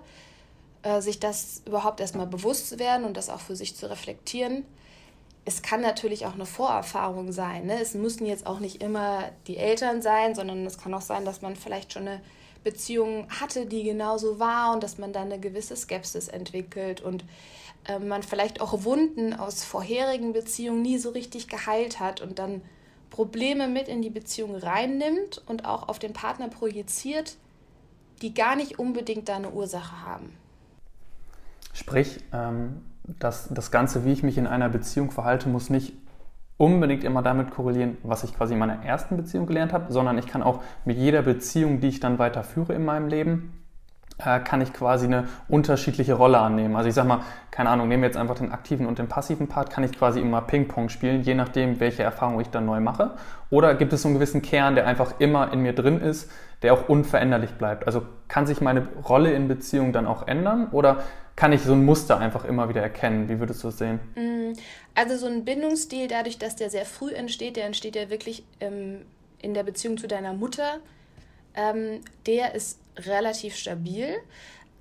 äh, 0.84 1.02
sich 1.02 1.20
das 1.20 1.62
überhaupt 1.66 2.00
erstmal 2.00 2.28
bewusst 2.28 2.70
zu 2.70 2.80
werden 2.80 3.06
und 3.06 3.18
das 3.18 3.30
auch 3.30 3.40
für 3.40 3.56
sich 3.56 3.76
zu 3.76 3.90
reflektieren. 3.90 4.66
Es 5.44 5.62
kann 5.62 5.82
natürlich 5.82 6.26
auch 6.26 6.34
eine 6.34 6.46
Vorerfahrung 6.46 7.32
sein. 7.32 7.66
Ne? 7.66 7.82
Es 7.82 7.94
müssen 7.94 8.26
jetzt 8.26 8.46
auch 8.46 8.60
nicht 8.60 8.82
immer 8.82 9.30
die 9.48 9.58
Eltern 9.58 10.02
sein, 10.02 10.36
sondern 10.36 10.66
es 10.66 10.78
kann 10.78 10.94
auch 10.94 11.02
sein, 11.02 11.26
dass 11.26 11.42
man 11.42 11.56
vielleicht 11.56 11.94
schon 11.94 12.08
eine 12.08 12.22
Beziehung 12.64 13.28
hatte, 13.30 13.66
die 13.66 13.84
genauso 13.84 14.40
war 14.40 14.74
und 14.74 14.84
dass 14.84 14.98
man 14.98 15.14
dann 15.14 15.32
eine 15.32 15.40
gewisse 15.40 15.76
Skepsis 15.76 16.28
entwickelt 16.28 17.02
und 17.02 17.24
äh, 17.88 18.00
man 18.00 18.24
vielleicht 18.24 18.62
auch 18.62 18.84
Wunden 18.84 19.34
aus 19.34 19.64
vorherigen 19.64 20.34
Beziehungen 20.34 20.82
nie 20.82 20.98
so 20.98 21.10
richtig 21.10 21.48
geheilt 21.48 22.00
hat 22.00 22.22
und 22.22 22.38
dann 22.40 22.62
Probleme 23.10 23.68
mit 23.68 23.88
in 23.88 24.02
die 24.02 24.10
Beziehung 24.10 24.56
reinnimmt 24.56 25.42
und 25.48 25.66
auch 25.66 25.90
auf 25.90 26.00
den 26.00 26.14
Partner 26.14 26.48
projiziert, 26.48 27.36
die 28.22 28.34
gar 28.34 28.56
nicht 28.56 28.80
unbedingt 28.80 29.28
da 29.28 29.36
eine 29.36 29.52
Ursache 29.52 30.06
haben. 30.06 30.38
Sprich, 31.74 32.24
ähm, 32.34 32.82
dass 33.20 33.50
das 33.50 33.72
Ganze, 33.72 34.06
wie 34.06 34.12
ich 34.12 34.24
mich 34.24 34.38
in 34.38 34.48
einer 34.48 34.70
Beziehung 34.70 35.12
verhalte, 35.12 35.50
muss 35.50 35.70
nicht 35.70 35.94
unbedingt 36.58 37.04
immer 37.04 37.24
damit 37.24 37.50
korrelieren, 37.50 37.98
was 38.04 38.24
ich 38.24 38.36
quasi 38.36 38.54
in 38.54 38.60
meiner 38.60 38.84
ersten 38.84 39.18
Beziehung 39.18 39.48
gelernt 39.48 39.74
habe, 39.74 39.92
sondern 39.92 40.18
ich 40.18 40.28
kann 40.28 40.44
auch 40.44 40.62
mit 40.86 40.98
jeder 40.98 41.24
Beziehung, 41.24 41.80
die 41.80 41.88
ich 41.88 42.00
dann 42.00 42.20
weiter 42.20 42.44
führe 42.44 42.74
in 42.74 42.86
meinem 42.86 43.08
Leben, 43.08 43.61
kann 44.22 44.62
ich 44.62 44.74
quasi 44.74 45.06
eine 45.06 45.28
unterschiedliche 45.48 46.14
Rolle 46.14 46.40
annehmen. 46.40 46.76
Also 46.76 46.90
ich 46.90 46.96
sag 46.96 47.08
mal, 47.08 47.22
keine 47.50 47.70
Ahnung, 47.70 47.88
nehmen 47.88 48.04
wir 48.04 48.08
jetzt 48.08 48.18
einfach 48.18 48.36
den 48.36 48.52
aktiven 48.52 48.86
und 48.86 49.00
den 49.00 49.08
passiven 49.08 49.48
Part, 49.48 49.70
kann 49.70 49.84
ich 49.84 49.92
quasi 49.92 50.20
immer 50.20 50.42
Ping-Pong 50.42 50.90
spielen, 50.90 51.22
je 51.22 51.34
nachdem, 51.34 51.80
welche 51.80 52.04
Erfahrung 52.04 52.40
ich 52.40 52.50
dann 52.50 52.66
neu 52.66 52.80
mache. 52.80 53.12
Oder 53.50 53.76
gibt 53.76 53.94
es 53.94 54.02
so 54.02 54.08
einen 54.08 54.16
gewissen 54.16 54.42
Kern, 54.42 54.76
der 54.76 54.88
einfach 54.88 55.20
immer 55.20 55.52
in 55.52 55.62
mir 55.62 55.74
drin 55.74 56.00
ist, 56.00 56.32
der 56.62 56.74
auch 56.74 56.88
unveränderlich 56.88 57.52
bleibt? 57.52 57.88
Also 57.88 58.04
kann 58.28 58.48
sich 58.48 58.62
meine 58.62 58.88
Rolle 59.08 59.34
in 59.34 59.48
Beziehung 59.48 59.94
dann 59.94 60.08
auch 60.08 60.28
ändern 60.28 60.68
oder 60.72 61.04
kann 61.36 61.54
ich 61.54 61.62
so 61.62 61.74
ein 61.74 61.86
Muster 61.86 62.20
einfach 62.20 62.46
immer 62.46 62.70
wieder 62.70 62.82
erkennen? 62.82 63.30
Wie 63.30 63.40
würdest 63.40 63.64
du 63.64 63.70
es 63.70 63.78
sehen? 63.78 64.00
Mm, 64.16 64.54
also 64.96 65.18
so 65.18 65.28
ein 65.28 65.46
Bindungsstil, 65.46 66.08
dadurch, 66.08 66.38
dass 66.38 66.56
der 66.56 66.70
sehr 66.70 66.86
früh 66.86 67.12
entsteht, 67.14 67.56
der 67.56 67.66
entsteht 67.66 67.96
ja 67.96 68.10
wirklich 68.10 68.44
ähm, 68.60 69.06
in 69.40 69.54
der 69.54 69.64
Beziehung 69.64 69.98
zu 69.98 70.08
deiner 70.08 70.34
Mutter, 70.34 70.80
ähm, 71.56 72.02
der 72.28 72.54
ist 72.56 72.81
relativ 72.98 73.56
stabil. 73.56 74.18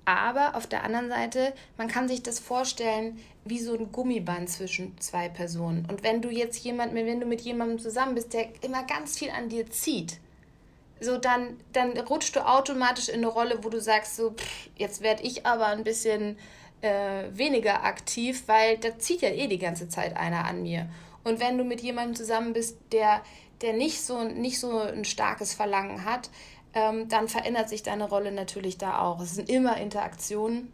Aber 0.03 0.55
auf 0.55 0.67
der 0.67 0.83
anderen 0.83 1.09
Seite, 1.09 1.53
man 1.77 1.87
kann 1.87 2.07
sich 2.07 2.23
das 2.23 2.39
vorstellen 2.39 3.19
wie 3.45 3.59
so 3.59 3.77
ein 3.77 3.91
Gummiband 3.91 4.49
zwischen 4.49 4.99
zwei 4.99 5.29
Personen. 5.29 5.85
Und 5.89 6.03
wenn 6.03 6.21
du 6.21 6.29
jetzt 6.29 6.63
jemand, 6.63 6.93
wenn 6.95 7.19
du 7.19 7.25
mit 7.25 7.41
jemandem 7.41 7.79
zusammen 7.79 8.15
bist, 8.15 8.33
der 8.33 8.49
immer 8.63 8.83
ganz 8.83 9.17
viel 9.17 9.29
an 9.29 9.49
dir 9.49 9.69
zieht, 9.69 10.19
so 10.99 11.17
dann, 11.17 11.57
dann 11.73 11.97
rutschst 11.97 12.35
du 12.35 12.45
automatisch 12.45 13.09
in 13.09 13.15
eine 13.15 13.27
Rolle, 13.27 13.63
wo 13.63 13.69
du 13.69 13.79
sagst, 13.79 14.15
so, 14.15 14.31
pff, 14.31 14.69
jetzt 14.75 15.01
werde 15.01 15.23
ich 15.23 15.45
aber 15.45 15.67
ein 15.67 15.83
bisschen 15.83 16.37
äh, 16.81 17.25
weniger 17.31 17.83
aktiv, 17.83 18.43
weil 18.47 18.77
da 18.77 18.97
zieht 18.97 19.21
ja 19.21 19.29
eh 19.29 19.47
die 19.47 19.57
ganze 19.57 19.89
Zeit 19.89 20.15
einer 20.15 20.45
an 20.45 20.61
mir. 20.63 20.87
Und 21.23 21.39
wenn 21.39 21.57
du 21.57 21.63
mit 21.63 21.81
jemandem 21.81 22.15
zusammen 22.15 22.53
bist, 22.53 22.77
der, 22.91 23.21
der 23.61 23.73
nicht, 23.73 24.01
so, 24.01 24.23
nicht 24.23 24.59
so 24.59 24.79
ein 24.79 25.05
starkes 25.05 25.53
Verlangen 25.53 26.05
hat, 26.05 26.29
ähm, 26.73 27.09
dann 27.09 27.27
verändert 27.27 27.69
sich 27.69 27.83
deine 27.83 28.07
Rolle 28.07 28.31
natürlich 28.31 28.77
da 28.77 28.99
auch. 28.99 29.21
Es 29.21 29.35
sind 29.35 29.49
immer 29.49 29.77
Interaktionen. 29.77 30.71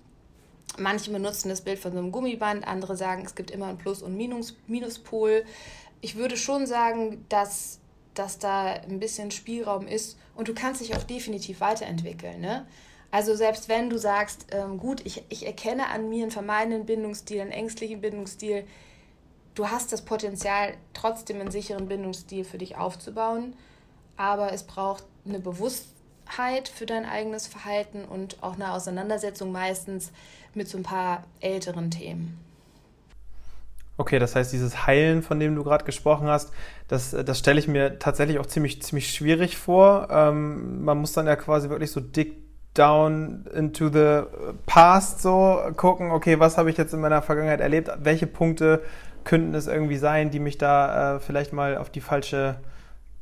Manche 0.77 1.11
benutzen 1.11 1.49
das 1.49 1.61
Bild 1.61 1.79
von 1.79 1.91
so 1.91 1.97
einem 1.97 2.11
Gummiband, 2.11 2.67
andere 2.67 2.95
sagen, 2.95 3.23
es 3.25 3.35
gibt 3.35 3.51
immer 3.51 3.67
ein 3.67 3.77
Plus- 3.77 4.01
und 4.01 4.15
Minus, 4.15 4.55
Minuspol. 4.67 5.45
Ich 6.01 6.15
würde 6.15 6.37
schon 6.37 6.67
sagen, 6.67 7.25
dass, 7.29 7.79
dass 8.13 8.37
da 8.37 8.73
ein 8.73 8.99
bisschen 8.99 9.31
Spielraum 9.31 9.87
ist 9.87 10.17
und 10.35 10.47
du 10.47 10.53
kannst 10.53 10.81
dich 10.81 10.95
auch 10.95 11.03
definitiv 11.03 11.61
weiterentwickeln. 11.61 12.41
Ne? 12.41 12.67
Also 13.09 13.35
selbst 13.35 13.69
wenn 13.69 13.89
du 13.89 13.97
sagst, 13.97 14.47
ähm, 14.51 14.77
gut, 14.77 15.01
ich, 15.05 15.23
ich 15.29 15.45
erkenne 15.45 15.87
an 15.87 16.09
mir 16.09 16.23
einen 16.23 16.31
vermeidenden 16.31 16.85
Bindungsstil, 16.85 17.41
einen 17.41 17.51
ängstlichen 17.51 18.01
Bindungsstil, 18.01 18.65
du 19.55 19.69
hast 19.69 19.91
das 19.91 20.03
Potenzial, 20.03 20.73
trotzdem 20.93 21.39
einen 21.39 21.49
sicheren 21.49 21.87
Bindungsstil 21.87 22.43
für 22.43 22.57
dich 22.57 22.75
aufzubauen, 22.75 23.55
aber 24.17 24.51
es 24.51 24.63
braucht 24.63 25.03
eine 25.27 25.39
Bewusstheit 25.39 26.67
für 26.67 26.85
dein 26.85 27.05
eigenes 27.05 27.47
Verhalten 27.47 28.05
und 28.05 28.41
auch 28.41 28.53
eine 28.55 28.73
Auseinandersetzung 28.73 29.51
meistens 29.51 30.11
mit 30.53 30.67
so 30.67 30.77
ein 30.77 30.83
paar 30.83 31.23
älteren 31.39 31.91
Themen. 31.91 32.39
Okay, 33.99 34.19
das 34.19 34.35
heißt, 34.35 34.53
dieses 34.53 34.85
Heilen, 34.85 35.23
von 35.23 35.39
dem 35.39 35.55
du 35.55 35.63
gerade 35.63 35.83
gesprochen 35.83 36.27
hast, 36.27 36.51
das, 36.87 37.11
das 37.11 37.39
stelle 37.39 37.59
ich 37.59 37.67
mir 37.67 37.97
tatsächlich 37.97 38.37
auch 38.37 38.45
ziemlich, 38.45 38.81
ziemlich 38.83 39.11
schwierig 39.11 39.57
vor. 39.57 40.09
Ähm, 40.11 40.83
man 40.85 40.99
muss 40.99 41.13
dann 41.13 41.25
ja 41.25 41.35
quasi 41.35 41.69
wirklich 41.69 41.91
so 41.91 41.99
dick 41.99 42.35
down 42.75 43.45
into 43.55 43.89
the 43.89 44.21
past 44.67 45.23
so 45.23 45.59
gucken, 45.75 46.11
okay, 46.11 46.39
was 46.39 46.59
habe 46.59 46.69
ich 46.69 46.77
jetzt 46.77 46.93
in 46.93 47.01
meiner 47.01 47.23
Vergangenheit 47.23 47.59
erlebt, 47.59 47.89
welche 47.97 48.27
Punkte 48.27 48.83
könnten 49.23 49.55
es 49.55 49.65
irgendwie 49.65 49.97
sein, 49.97 50.29
die 50.29 50.39
mich 50.39 50.59
da 50.59 51.15
äh, 51.15 51.19
vielleicht 51.19 51.51
mal 51.51 51.77
auf 51.77 51.89
die 51.89 52.01
falsche 52.01 52.57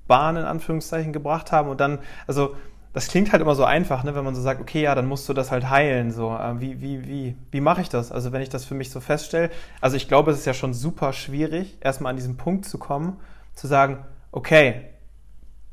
Bahn 0.07 0.37
in 0.37 0.45
Anführungszeichen 0.45 1.13
gebracht 1.13 1.51
haben 1.51 1.69
und 1.69 1.79
dann, 1.79 1.99
also 2.27 2.55
das 2.93 3.09
klingt 3.09 3.33
halt 3.33 3.41
immer 3.41 3.55
so 3.55 3.65
einfach, 3.65 4.05
ne, 4.05 4.15
wenn 4.15 4.23
man 4.23 4.35
so 4.35 4.41
sagt, 4.41 4.61
okay, 4.61 4.83
ja, 4.83 4.95
dann 4.95 5.05
musst 5.05 5.27
du 5.27 5.33
das 5.33 5.51
halt 5.51 5.69
heilen. 5.69 6.11
So, 6.11 6.33
äh, 6.33 6.61
wie, 6.61 6.79
wie, 6.79 7.05
wie, 7.05 7.35
wie 7.51 7.59
mache 7.59 7.81
ich 7.81 7.89
das? 7.89 8.09
Also 8.09 8.31
wenn 8.31 8.41
ich 8.41 8.47
das 8.47 8.63
für 8.63 8.73
mich 8.73 8.89
so 8.89 9.01
feststelle, 9.01 9.49
also 9.81 9.97
ich 9.97 10.07
glaube, 10.07 10.31
es 10.31 10.37
ist 10.37 10.45
ja 10.45 10.53
schon 10.53 10.73
super 10.73 11.11
schwierig, 11.11 11.77
erstmal 11.81 12.11
an 12.11 12.15
diesen 12.15 12.37
Punkt 12.37 12.63
zu 12.65 12.77
kommen, 12.77 13.19
zu 13.53 13.67
sagen, 13.67 14.05
okay, 14.31 14.85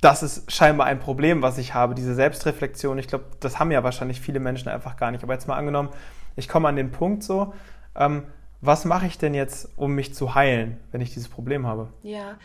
das 0.00 0.24
ist 0.24 0.50
scheinbar 0.50 0.88
ein 0.88 0.98
Problem, 0.98 1.42
was 1.42 1.58
ich 1.58 1.74
habe, 1.74 1.94
diese 1.94 2.16
Selbstreflexion. 2.16 2.98
Ich 2.98 3.06
glaube, 3.06 3.26
das 3.38 3.60
haben 3.60 3.70
ja 3.70 3.84
wahrscheinlich 3.84 4.20
viele 4.20 4.40
Menschen 4.40 4.68
einfach 4.68 4.96
gar 4.96 5.12
nicht. 5.12 5.22
Aber 5.22 5.32
jetzt 5.32 5.46
mal 5.46 5.54
angenommen, 5.54 5.90
ich 6.34 6.48
komme 6.48 6.66
an 6.66 6.74
den 6.74 6.90
Punkt 6.90 7.22
so, 7.22 7.54
ähm, 7.94 8.24
was 8.60 8.84
mache 8.84 9.06
ich 9.06 9.18
denn 9.18 9.32
jetzt, 9.32 9.68
um 9.76 9.92
mich 9.94 10.12
zu 10.12 10.34
heilen, 10.34 10.80
wenn 10.90 11.00
ich 11.00 11.14
dieses 11.14 11.28
Problem 11.28 11.68
habe? 11.68 11.88
Ja, 12.02 12.36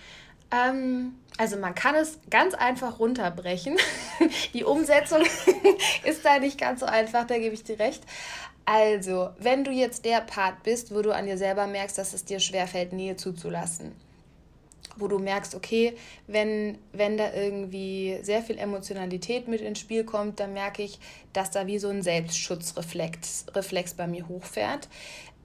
ähm, 0.51 1.15
also 1.37 1.57
man 1.57 1.75
kann 1.75 1.95
es 1.95 2.19
ganz 2.29 2.53
einfach 2.53 2.99
runterbrechen. 2.99 3.77
Die 4.53 4.63
Umsetzung 4.63 5.21
ist 6.03 6.25
da 6.25 6.39
nicht 6.39 6.59
ganz 6.59 6.79
so 6.79 6.85
einfach, 6.85 7.27
da 7.27 7.37
gebe 7.37 7.53
ich 7.53 7.63
dir 7.63 7.79
recht. 7.79 8.03
Also, 8.65 9.29
wenn 9.37 9.63
du 9.63 9.71
jetzt 9.71 10.03
der 10.03 10.19
Part 10.19 10.63
bist, 10.63 10.93
wo 10.93 11.01
du 11.01 11.15
an 11.15 11.25
dir 11.25 11.37
selber 11.37 11.67
merkst, 11.67 11.97
dass 11.97 12.13
es 12.13 12.25
dir 12.25 12.41
schwerfällt, 12.41 12.91
Nähe 12.91 13.15
zuzulassen, 13.15 13.93
wo 14.97 15.07
du 15.07 15.19
merkst, 15.19 15.55
okay, 15.55 15.95
wenn, 16.27 16.77
wenn 16.91 17.17
da 17.17 17.33
irgendwie 17.33 18.19
sehr 18.23 18.41
viel 18.41 18.57
Emotionalität 18.57 19.47
mit 19.47 19.61
ins 19.61 19.79
Spiel 19.79 20.03
kommt, 20.03 20.41
dann 20.41 20.51
merke 20.51 20.83
ich, 20.83 20.99
dass 21.31 21.49
da 21.51 21.65
wie 21.65 21.79
so 21.79 21.87
ein 21.87 22.01
Selbstschutzreflex 22.01 23.45
Reflex 23.55 23.93
bei 23.93 24.05
mir 24.05 24.27
hochfährt, 24.27 24.89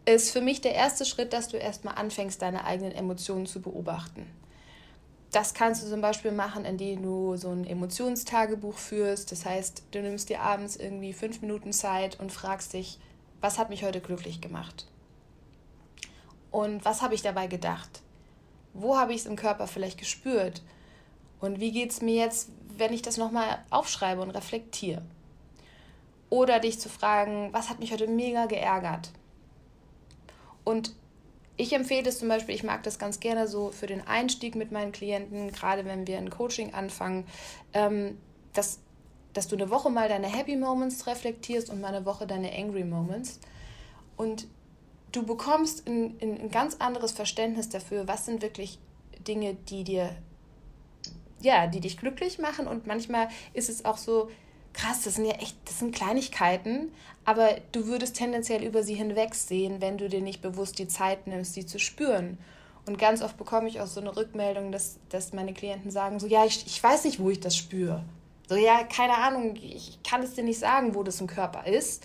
ist 0.05 0.33
für 0.33 0.41
mich 0.41 0.61
der 0.61 0.75
erste 0.75 1.05
Schritt, 1.05 1.33
dass 1.33 1.47
du 1.47 1.59
erstmal 1.59 1.95
anfängst, 1.95 2.43
deine 2.43 2.65
eigenen 2.65 2.93
Emotionen 2.93 3.47
zu 3.47 3.63
beobachten. 3.63 4.27
Das 5.33 5.55
kannst 5.55 5.83
du 5.83 5.89
zum 5.89 6.03
Beispiel 6.03 6.31
machen, 6.31 6.67
indem 6.67 7.03
du 7.03 7.37
so 7.37 7.49
ein 7.49 7.67
Emotionstagebuch 7.67 8.77
führst. 8.77 9.33
Das 9.33 9.47
heißt, 9.47 9.85
du 9.91 10.03
nimmst 10.03 10.29
dir 10.29 10.43
abends 10.43 10.77
irgendwie 10.77 11.15
fünf 11.15 11.41
Minuten 11.41 11.73
Zeit 11.73 12.21
und 12.21 12.31
fragst 12.31 12.75
dich, 12.75 12.99
was 13.41 13.59
hat 13.59 13.71
mich 13.71 13.83
heute 13.83 14.03
glücklich 14.03 14.43
gemacht? 14.43 14.87
Und 16.51 16.85
was 16.85 17.01
habe 17.01 17.15
ich 17.15 17.23
dabei 17.23 17.47
gedacht? 17.47 18.03
Wo 18.75 18.99
habe 18.99 19.15
ich 19.15 19.21
es 19.21 19.27
im 19.27 19.37
Körper 19.37 19.67
vielleicht 19.67 19.99
gespürt? 19.99 20.63
Und 21.41 21.61
wie 21.61 21.73
geht 21.73 21.91
es 21.91 22.03
mir 22.03 22.15
jetzt, 22.15 22.51
wenn 22.77 22.93
ich 22.93 23.01
das 23.01 23.17
nochmal 23.17 23.59
aufschreibe 23.71 24.21
und 24.21 24.31
reflektiere? 24.31 25.03
Oder 26.29 26.61
dich 26.61 26.79
zu 26.79 26.91
fragen, 26.91 27.49
was 27.53 27.71
hat 27.71 27.81
mich 27.81 27.91
heute 27.91 28.07
mega 28.07 28.45
geärgert? 28.47 29.11
Und 30.63 30.95
ich 31.63 31.73
empfehle 31.73 32.09
es 32.09 32.19
zum 32.19 32.29
Beispiel, 32.29 32.57
ich 32.57 32.65
mag 32.65 32.83
das 32.83 32.99
ganz 32.99 33.21
gerne 33.21 33.47
so 33.47 33.71
für 33.71 33.87
den 33.87 34.05
Einstieg 34.05 34.57
mit 34.57 34.73
meinen 34.73 34.91
Klienten, 34.91 35.53
gerade 35.53 35.85
wenn 35.85 36.09
wir 36.09 36.19
ein 36.19 36.29
Coaching 36.29 36.75
anfangen, 36.75 37.25
ähm, 37.73 38.19
dass, 38.53 38.81
dass 39.33 39.47
du 39.47 39.55
eine 39.55 39.71
Woche 39.71 39.89
mal 39.89 40.09
deine 40.09 40.27
Happy 40.27 40.57
Moments 40.57 41.07
reflektierst 41.07 41.71
und 41.71 41.81
mal 41.81 41.95
eine 41.95 42.05
Woche 42.05 42.27
deine 42.27 42.53
Angry 42.53 42.83
Moments. 42.83 43.39
Und 44.17 44.49
du 45.13 45.25
bekommst 45.25 45.87
ein, 45.87 46.17
ein 46.21 46.51
ganz 46.51 46.77
anderes 46.81 47.13
Verständnis 47.13 47.69
dafür, 47.69 48.09
was 48.09 48.27
sind 48.27 48.43
wirklich 48.43 48.81
Dinge, 49.21 49.55
die 49.55 49.85
dir, 49.85 50.17
ja, 51.41 51.69
die 51.69 51.79
dich 51.79 51.97
glücklich 51.97 52.41
machen. 52.41 52.67
Und 52.67 52.89
manchmal 52.89 53.29
ist 53.53 53.71
es 53.71 53.85
auch 53.85 53.99
so, 53.99 54.31
krass, 54.73 55.03
das 55.03 55.15
sind 55.15 55.27
ja 55.27 55.35
echt, 55.35 55.57
das 55.67 55.79
sind 55.79 55.95
Kleinigkeiten, 55.95 56.93
aber 57.25 57.49
du 57.73 57.87
würdest 57.87 58.17
tendenziell 58.17 58.65
über 58.65 58.83
sie 58.83 58.95
hinwegsehen, 58.95 59.81
wenn 59.81 59.99
du 59.99 60.09
dir 60.09 60.21
nicht 60.21 60.43
bewusst 60.43 60.79
die 60.79 60.89
Zeit 60.89 61.27
nimmst, 61.27 61.55
sie 61.55 61.67
zu 61.67 61.79
spüren. 61.79 62.39
Und 62.87 62.99
ganz 62.99 63.23
oft 63.23 63.37
bekomme 63.37 63.69
ich 63.69 63.81
auch 63.81 63.87
so 63.87 64.01
eine 64.01 64.17
Rückmeldung, 64.17 64.73
dass, 64.73 64.99
dass 65.09 65.33
meine 65.33 65.55
Klienten 65.55 65.91
sagen, 65.91 66.19
so, 66.19 66.27
ja, 66.27 66.45
ich, 66.45 66.67
ich 66.67 66.83
weiß 66.83 67.05
nicht, 67.05 67.21
wo 67.21 67.31
ich 67.31 67.39
das 67.39 67.57
spüre. 67.57 68.03
So, 68.49 68.57
ja, 68.57 68.83
keine 68.83 69.19
Ahnung, 69.19 69.55
ich 69.55 69.99
kann 70.03 70.23
es 70.23 70.35
dir 70.35 70.43
nicht 70.43 70.59
sagen, 70.59 70.95
wo 70.95 71.05
das 71.05 71.21
im 71.21 71.29
Körper 71.29 71.67
ist. 71.67 72.05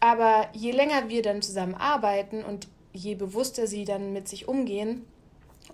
Aber 0.00 0.48
je 0.52 0.72
länger 0.72 1.08
wir 1.08 1.22
dann 1.22 1.42
zusammen 1.42 1.74
arbeiten 1.74 2.42
und 2.42 2.66
je 2.92 3.14
bewusster 3.14 3.68
sie 3.68 3.84
dann 3.84 4.12
mit 4.12 4.28
sich 4.28 4.48
umgehen, 4.48 5.06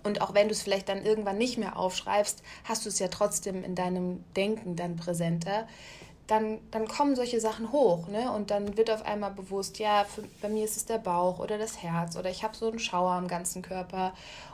und 0.03 0.21
auch 0.21 0.33
wenn 0.33 0.47
du 0.47 0.53
es 0.53 0.61
vielleicht 0.61 0.89
dann 0.89 1.05
irgendwann 1.05 1.37
nicht 1.37 1.57
mehr 1.57 1.77
aufschreibst, 1.77 2.41
hast 2.63 2.85
du 2.85 2.89
es 2.89 2.99
ja 2.99 3.07
trotzdem 3.07 3.63
in 3.63 3.75
deinem 3.75 4.23
Denken 4.35 4.75
dann 4.75 4.95
präsenter. 4.95 5.67
Dann, 6.31 6.59
dann 6.71 6.87
kommen 6.87 7.17
solche 7.17 7.41
Sachen 7.41 7.73
hoch, 7.73 8.07
ne? 8.07 8.31
Und 8.31 8.51
dann 8.51 8.77
wird 8.77 8.89
auf 8.89 9.05
einmal 9.05 9.31
bewusst, 9.31 9.79
ja, 9.79 10.05
für, 10.05 10.23
bei 10.41 10.47
mir 10.47 10.63
ist 10.63 10.77
es 10.77 10.85
der 10.85 10.97
Bauch 10.97 11.39
oder 11.39 11.57
das 11.57 11.83
Herz 11.83 12.15
oder 12.15 12.29
ich 12.29 12.41
habe 12.41 12.55
so 12.55 12.69
einen 12.69 12.79
Schauer 12.79 13.11
am 13.11 13.27
ganzen 13.27 13.61
Körper. 13.61 14.13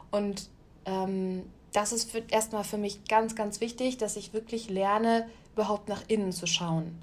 Und 0.09 0.49
ähm, 0.85 1.43
das 1.73 1.91
ist 1.91 2.09
für, 2.09 2.23
erstmal 2.31 2.63
für 2.63 2.79
mich 2.79 3.05
ganz, 3.05 3.35
ganz 3.35 3.61
wichtig, 3.61 3.97
dass 3.97 4.15
ich 4.15 4.33
wirklich 4.33 4.71
lerne, 4.71 5.29
überhaupt 5.53 5.87
nach 5.87 6.01
innen 6.07 6.31
zu 6.31 6.47
schauen. 6.47 6.99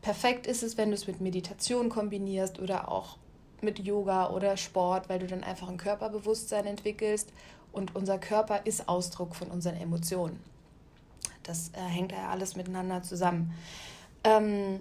Perfekt 0.00 0.46
ist 0.46 0.62
es, 0.62 0.76
wenn 0.76 0.90
du 0.90 0.94
es 0.94 1.08
mit 1.08 1.20
Meditation 1.20 1.88
kombinierst 1.88 2.60
oder 2.60 2.92
auch 2.92 3.16
mit 3.62 3.80
Yoga 3.80 4.30
oder 4.30 4.56
Sport, 4.56 5.08
weil 5.08 5.18
du 5.18 5.26
dann 5.26 5.42
einfach 5.42 5.68
ein 5.68 5.76
Körperbewusstsein 5.76 6.66
entwickelst 6.66 7.32
und 7.72 7.96
unser 7.96 8.18
Körper 8.18 8.60
ist 8.64 8.88
Ausdruck 8.88 9.34
von 9.34 9.48
unseren 9.48 9.74
Emotionen. 9.74 10.38
Das 11.48 11.70
äh, 11.70 11.80
hängt 11.80 12.12
ja 12.12 12.28
alles 12.28 12.56
miteinander 12.56 13.02
zusammen. 13.02 13.52
Ähm, 14.24 14.80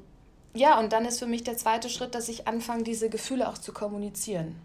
ja, 0.53 0.79
und 0.79 0.91
dann 0.93 1.05
ist 1.05 1.19
für 1.19 1.27
mich 1.27 1.43
der 1.43 1.57
zweite 1.57 1.89
Schritt, 1.89 2.15
dass 2.15 2.29
ich 2.29 2.47
anfange, 2.47 2.83
diese 2.83 3.09
Gefühle 3.09 3.47
auch 3.47 3.57
zu 3.57 3.73
kommunizieren. 3.73 4.55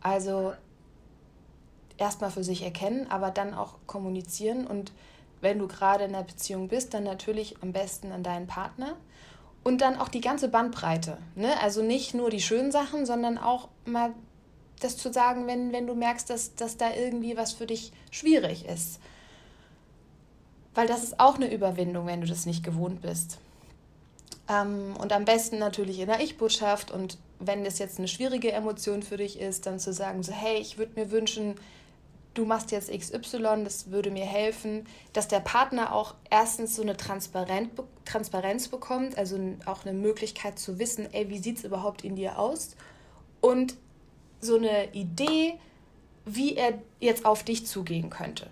Also 0.00 0.54
erstmal 1.98 2.30
für 2.30 2.42
sich 2.42 2.62
erkennen, 2.62 3.06
aber 3.10 3.30
dann 3.30 3.54
auch 3.54 3.74
kommunizieren. 3.86 4.66
Und 4.66 4.92
wenn 5.40 5.58
du 5.58 5.68
gerade 5.68 6.04
in 6.04 6.14
einer 6.14 6.24
Beziehung 6.24 6.68
bist, 6.68 6.94
dann 6.94 7.04
natürlich 7.04 7.62
am 7.62 7.72
besten 7.72 8.12
an 8.12 8.22
deinen 8.22 8.46
Partner 8.46 8.96
und 9.62 9.80
dann 9.80 9.96
auch 9.96 10.08
die 10.08 10.20
ganze 10.20 10.48
Bandbreite. 10.48 11.18
Ne? 11.34 11.60
Also 11.60 11.82
nicht 11.82 12.14
nur 12.14 12.30
die 12.30 12.40
schönen 12.40 12.72
Sachen, 12.72 13.06
sondern 13.06 13.38
auch 13.38 13.68
mal 13.84 14.12
das 14.80 14.96
zu 14.96 15.12
sagen, 15.12 15.46
wenn, 15.46 15.72
wenn 15.72 15.86
du 15.86 15.94
merkst, 15.94 16.28
dass, 16.30 16.54
dass 16.54 16.76
da 16.76 16.92
irgendwie 16.94 17.36
was 17.36 17.52
für 17.52 17.66
dich 17.66 17.92
schwierig 18.10 18.66
ist. 18.66 19.00
Weil 20.74 20.86
das 20.86 21.02
ist 21.02 21.20
auch 21.20 21.36
eine 21.36 21.52
Überwindung, 21.52 22.06
wenn 22.06 22.20
du 22.20 22.26
das 22.26 22.46
nicht 22.46 22.64
gewohnt 22.64 23.02
bist. 23.02 23.38
Ähm, 24.48 24.94
und 24.98 25.12
am 25.12 25.24
besten 25.24 25.58
natürlich 25.58 25.98
in 26.00 26.06
der 26.06 26.20
Ich-Botschaft. 26.20 26.90
Und 26.90 27.18
wenn 27.38 27.64
das 27.64 27.78
jetzt 27.78 27.98
eine 27.98 28.08
schwierige 28.08 28.52
Emotion 28.52 29.02
für 29.02 29.16
dich 29.16 29.38
ist, 29.38 29.66
dann 29.66 29.78
zu 29.78 29.92
sagen, 29.92 30.22
so, 30.22 30.32
hey, 30.32 30.58
ich 30.58 30.78
würde 30.78 30.98
mir 30.98 31.10
wünschen, 31.10 31.56
du 32.34 32.44
machst 32.44 32.70
jetzt 32.70 32.90
XY, 32.90 33.64
das 33.64 33.90
würde 33.90 34.10
mir 34.10 34.24
helfen, 34.24 34.86
dass 35.12 35.28
der 35.28 35.40
Partner 35.40 35.94
auch 35.94 36.14
erstens 36.30 36.76
so 36.76 36.82
eine 36.82 36.96
Transparenz 36.96 38.68
bekommt, 38.68 39.18
also 39.18 39.38
auch 39.66 39.84
eine 39.84 39.92
Möglichkeit 39.92 40.58
zu 40.58 40.78
wissen, 40.78 41.12
ey, 41.12 41.28
wie 41.28 41.38
sieht 41.38 41.58
es 41.58 41.64
überhaupt 41.64 42.04
in 42.04 42.16
dir 42.16 42.38
aus? 42.38 42.76
Und 43.40 43.76
so 44.40 44.56
eine 44.56 44.92
Idee, 44.92 45.58
wie 46.24 46.56
er 46.56 46.78
jetzt 47.00 47.24
auf 47.26 47.42
dich 47.42 47.66
zugehen 47.66 48.10
könnte. 48.10 48.48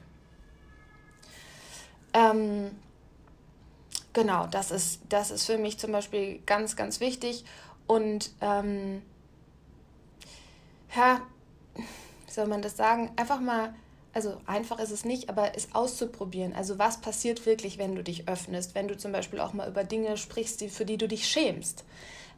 Ähm, 2.12 2.70
genau, 4.12 4.46
das 4.46 4.70
ist, 4.70 5.00
das 5.08 5.30
ist 5.30 5.46
für 5.46 5.58
mich 5.58 5.78
zum 5.78 5.92
Beispiel 5.92 6.40
ganz, 6.46 6.76
ganz 6.76 7.00
wichtig. 7.00 7.44
Und 7.86 8.30
ähm, 8.40 9.02
ja, 10.94 11.22
wie 11.74 12.32
soll 12.32 12.46
man 12.46 12.62
das 12.62 12.76
sagen? 12.76 13.10
Einfach 13.16 13.40
mal, 13.40 13.74
also 14.12 14.40
einfach 14.46 14.78
ist 14.78 14.90
es 14.90 15.04
nicht, 15.04 15.28
aber 15.28 15.56
es 15.56 15.74
auszuprobieren. 15.74 16.52
Also 16.52 16.78
was 16.78 17.00
passiert 17.00 17.46
wirklich, 17.46 17.78
wenn 17.78 17.94
du 17.94 18.02
dich 18.02 18.28
öffnest, 18.28 18.74
wenn 18.74 18.88
du 18.88 18.96
zum 18.96 19.12
Beispiel 19.12 19.40
auch 19.40 19.52
mal 19.52 19.68
über 19.68 19.84
Dinge 19.84 20.16
sprichst, 20.16 20.60
die, 20.60 20.68
für 20.68 20.84
die 20.84 20.96
du 20.96 21.08
dich 21.08 21.26
schämst. 21.28 21.84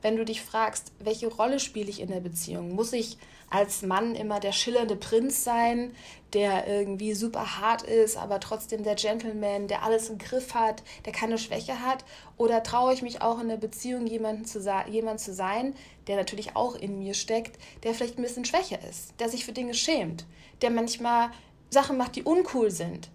wenn 0.03 0.17
du 0.17 0.25
dich 0.25 0.43
fragst, 0.43 0.93
welche 0.99 1.29
Rolle 1.29 1.61
spiele 1.61 1.89
ich 1.89 2.01
in 2.01 2.09
der 2.09 2.21
Beziehung? 2.21 2.75
Muss 2.75 2.93
ich 2.93 3.17
als 3.53 3.83
Mann 3.83 4.15
immer 4.15 4.41
der 4.41 4.53
schillernde 4.53 4.97
Prinz 4.97 5.45
sein, 5.45 5.95
der 6.33 6.67
irgendwie 6.67 7.13
super 7.13 7.61
hart 7.61 7.83
ist, 7.83 8.17
aber 8.17 8.41
trotzdem 8.41 8.83
der 8.83 8.95
Gentleman, 8.95 9.69
der 9.69 9.83
alles 9.83 10.09
im 10.09 10.17
Griff 10.17 10.55
hat, 10.55 10.83
der 11.05 11.13
keine 11.13 11.37
Schwäche 11.37 11.81
hat? 11.81 12.05
Oder 12.39 12.63
traue 12.63 12.95
ich 12.95 13.03
mich 13.03 13.21
auch 13.21 13.39
in 13.41 13.49
der 13.49 13.59
Beziehung 13.59 14.07
jemanden 14.07 14.47
zu 14.47 14.59
jemand 14.89 15.21
zu 15.21 15.35
sein, 15.35 15.75
der 16.07 16.17
natürlich 16.17 16.57
auch 16.57 16.75
in 16.75 16.99
mir 16.99 17.13
steckt, 17.13 17.59
der 17.83 17.93
vielleicht 17.93 18.19
ein 18.19 18.23
bisschen 18.23 18.47
schwächer 18.47 18.79
ist, 18.89 19.13
der 19.21 19.29
sich 19.29 19.45
für 19.45 19.53
Dinge 19.53 19.75
schämt, 19.75 20.25
der 20.63 20.71
manchmal 20.71 21.31
Sachen 21.69 21.99
macht, 21.99 22.17
die 22.17 22.23
uncool 22.23 22.71
sind? 22.71 23.11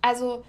Also 0.00 0.42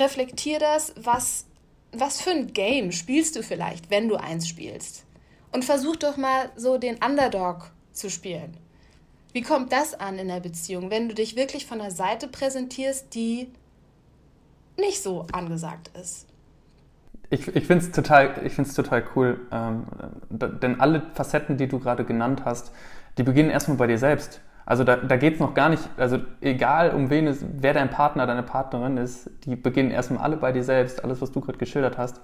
reflektier 0.00 0.58
das, 0.58 0.94
was, 0.96 1.46
was 1.92 2.20
für 2.20 2.30
ein 2.30 2.52
Game 2.52 2.90
spielst 2.90 3.36
du 3.36 3.44
vielleicht, 3.44 3.88
wenn 3.90 4.08
du 4.08 4.16
eins 4.16 4.48
spielst. 4.48 5.04
Und 5.52 5.64
versuch 5.64 5.96
doch 5.96 6.16
mal 6.16 6.50
so 6.56 6.76
den 6.76 6.96
Underdog 7.02 7.70
zu 7.92 8.10
spielen. 8.10 8.56
Wie 9.32 9.42
kommt 9.42 9.72
das 9.72 9.94
an 9.94 10.18
in 10.18 10.28
der 10.28 10.40
Beziehung, 10.40 10.90
wenn 10.90 11.08
du 11.08 11.14
dich 11.14 11.36
wirklich 11.36 11.66
von 11.66 11.78
der 11.78 11.90
Seite 11.90 12.26
präsentierst, 12.28 13.14
die 13.14 13.48
nicht 14.76 15.02
so 15.02 15.26
angesagt 15.32 15.90
ist? 16.00 16.26
Ich, 17.28 17.46
ich 17.46 17.66
finde 17.66 17.84
es 17.84 17.92
total, 17.92 18.34
total 18.74 19.04
cool, 19.14 19.40
ähm, 19.52 19.86
denn 20.30 20.80
alle 20.80 21.02
Facetten, 21.14 21.56
die 21.56 21.68
du 21.68 21.78
gerade 21.78 22.04
genannt 22.04 22.42
hast, 22.44 22.72
die 23.18 23.22
beginnen 23.22 23.50
erstmal 23.50 23.76
bei 23.76 23.86
dir 23.86 23.98
selbst. 23.98 24.40
Also 24.66 24.82
da, 24.84 24.96
da 24.96 25.16
geht 25.16 25.34
es 25.34 25.40
noch 25.40 25.54
gar 25.54 25.68
nicht, 25.68 25.88
also 25.96 26.18
egal 26.40 26.90
um 26.90 27.08
wen 27.10 27.26
es, 27.26 27.44
wer 27.58 27.72
dein 27.72 27.90
Partner, 27.90 28.26
deine 28.26 28.42
Partnerin 28.42 28.96
ist, 28.96 29.30
die 29.44 29.56
beginnen 29.56 29.90
erstmal 29.90 30.22
alle 30.22 30.36
bei 30.36 30.52
dir 30.52 30.64
selbst, 30.64 31.04
alles, 31.04 31.20
was 31.20 31.30
du 31.30 31.40
gerade 31.40 31.58
geschildert 31.58 31.98
hast. 31.98 32.20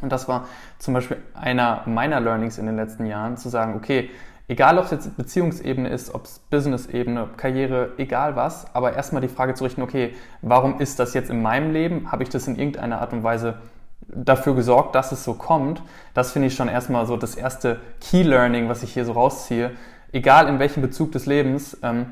Und 0.00 0.10
das 0.10 0.28
war 0.28 0.46
zum 0.78 0.94
Beispiel 0.94 1.18
einer 1.34 1.82
meiner 1.86 2.20
Learnings 2.20 2.58
in 2.58 2.66
den 2.66 2.76
letzten 2.76 3.06
Jahren, 3.06 3.36
zu 3.36 3.48
sagen, 3.48 3.74
okay, 3.74 4.10
Egal, 4.50 4.78
ob 4.78 4.86
es 4.86 4.90
jetzt 4.90 5.16
Beziehungsebene 5.16 5.88
ist, 5.90 6.12
ob 6.12 6.24
es 6.24 6.40
Business-Ebene, 6.50 7.28
Karriere, 7.36 7.92
egal 7.98 8.34
was, 8.34 8.74
aber 8.74 8.94
erstmal 8.94 9.22
die 9.22 9.28
Frage 9.28 9.54
zu 9.54 9.62
richten, 9.62 9.80
okay, 9.80 10.12
warum 10.42 10.80
ist 10.80 10.98
das 10.98 11.14
jetzt 11.14 11.30
in 11.30 11.40
meinem 11.40 11.72
Leben? 11.72 12.10
Habe 12.10 12.24
ich 12.24 12.30
das 12.30 12.48
in 12.48 12.58
irgendeiner 12.58 13.00
Art 13.00 13.12
und 13.12 13.22
Weise 13.22 13.60
dafür 14.08 14.56
gesorgt, 14.56 14.96
dass 14.96 15.12
es 15.12 15.22
so 15.22 15.34
kommt? 15.34 15.84
Das 16.14 16.32
finde 16.32 16.48
ich 16.48 16.56
schon 16.56 16.66
erstmal 16.66 17.06
so 17.06 17.16
das 17.16 17.36
erste 17.36 17.78
Key-Learning, 18.00 18.68
was 18.68 18.82
ich 18.82 18.92
hier 18.92 19.04
so 19.04 19.12
rausziehe. 19.12 19.70
Egal 20.10 20.48
in 20.48 20.58
welchem 20.58 20.82
Bezug 20.82 21.12
des 21.12 21.26
Lebens, 21.26 21.78
ähm, 21.84 22.06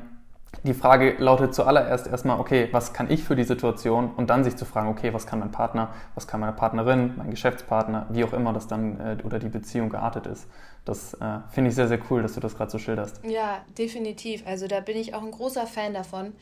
die 0.63 0.73
Frage 0.73 1.15
lautet 1.17 1.53
zuallererst 1.53 2.07
erstmal, 2.07 2.39
okay, 2.39 2.69
was 2.71 2.93
kann 2.93 3.11
ich 3.11 3.21
für 3.21 3.35
die 3.35 3.43
Situation? 3.43 4.11
Und 4.15 4.29
dann 4.29 4.45
sich 4.45 4.55
zu 4.55 4.63
fragen, 4.63 4.87
okay, 4.87 5.13
was 5.13 5.27
kann 5.27 5.39
mein 5.39 5.51
Partner, 5.51 5.89
was 6.15 6.25
kann 6.25 6.39
meine 6.39 6.53
Partnerin, 6.53 7.15
mein 7.17 7.31
Geschäftspartner, 7.31 8.07
wie 8.09 8.23
auch 8.23 8.31
immer 8.31 8.53
das 8.53 8.67
dann 8.67 8.97
äh, 8.99 9.17
oder 9.25 9.39
die 9.39 9.49
Beziehung 9.49 9.89
geartet 9.89 10.25
ist. 10.25 10.47
Das 10.85 11.13
äh, 11.15 11.39
finde 11.51 11.69
ich 11.69 11.75
sehr, 11.75 11.87
sehr 11.87 11.99
cool, 12.09 12.21
dass 12.21 12.33
du 12.33 12.39
das 12.39 12.55
gerade 12.55 12.71
so 12.71 12.79
schilderst. 12.79 13.21
Ja, 13.23 13.63
definitiv. 13.77 14.45
Also 14.45 14.67
da 14.67 14.79
bin 14.79 14.97
ich 14.97 15.13
auch 15.13 15.23
ein 15.23 15.31
großer 15.31 15.67
Fan 15.67 15.93
davon, 15.93 16.33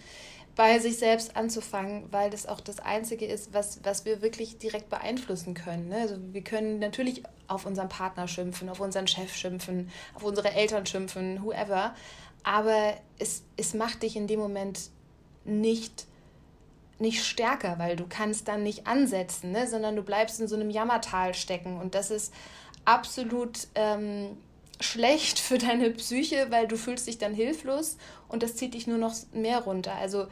bei 0.56 0.80
sich 0.80 0.98
selbst 0.98 1.38
anzufangen, 1.38 2.06
weil 2.12 2.32
das 2.32 2.48
auch 2.48 2.60
das 2.60 2.80
Einzige 2.80 3.26
ist, 3.26 3.54
was, 3.54 3.80
was 3.84 4.06
wir 4.06 4.24
wirklich 4.24 4.58
direkt 4.58 4.90
beeinflussen 4.90 5.54
können. 5.54 5.90
Ne? 5.90 5.98
Also 5.98 6.18
wir 6.32 6.44
können 6.44 6.80
natürlich 6.80 7.24
auf 7.48 7.66
unseren 7.66 7.90
Partner 7.90 8.28
schimpfen, 8.28 8.68
auf 8.68 8.80
unseren 8.80 9.08
Chef 9.08 9.36
schimpfen, 9.36 9.92
auf 10.16 10.24
unsere 10.24 10.52
Eltern 10.54 10.86
schimpfen, 10.86 11.44
whoever. 11.44 11.94
Aber 12.44 12.96
es, 13.20 13.44
es 13.56 13.76
macht 13.76 14.02
dich 14.02 14.16
in 14.16 14.26
dem 14.28 14.40
Moment 14.40 14.90
nicht 15.46 16.08
nicht 17.00 17.24
stärker, 17.24 17.78
weil 17.78 17.96
du 17.96 18.06
kannst 18.08 18.48
dann 18.48 18.64
nicht 18.64 18.88
ansetzen, 18.88 19.52
ne? 19.52 19.68
sondern 19.68 19.96
du 19.96 20.02
bleibst 20.02 20.40
in 20.40 20.48
so 20.48 20.56
einem 20.56 20.72
Jammertal 20.72 21.34
stecken. 21.34 21.80
Und 21.80 21.94
das 21.94 22.10
ist 22.10 22.34
absolut 22.88 23.68
ähm, 23.76 24.38
schlecht 24.80 25.40
für 25.40 25.58
deine 25.58 25.92
Psyche, 25.92 26.48
weil 26.50 26.68
du 26.68 26.78
fühlst 26.78 27.08
dich 27.08 27.18
dann 27.18 27.34
hilflos 27.34 27.98
und 28.30 28.44
das 28.44 28.56
zieht 28.56 28.74
dich 28.74 28.88
nur 28.88 28.98
noch 28.98 29.14
mehr 29.34 29.60
runter. 29.60 29.94
Also 29.96 30.28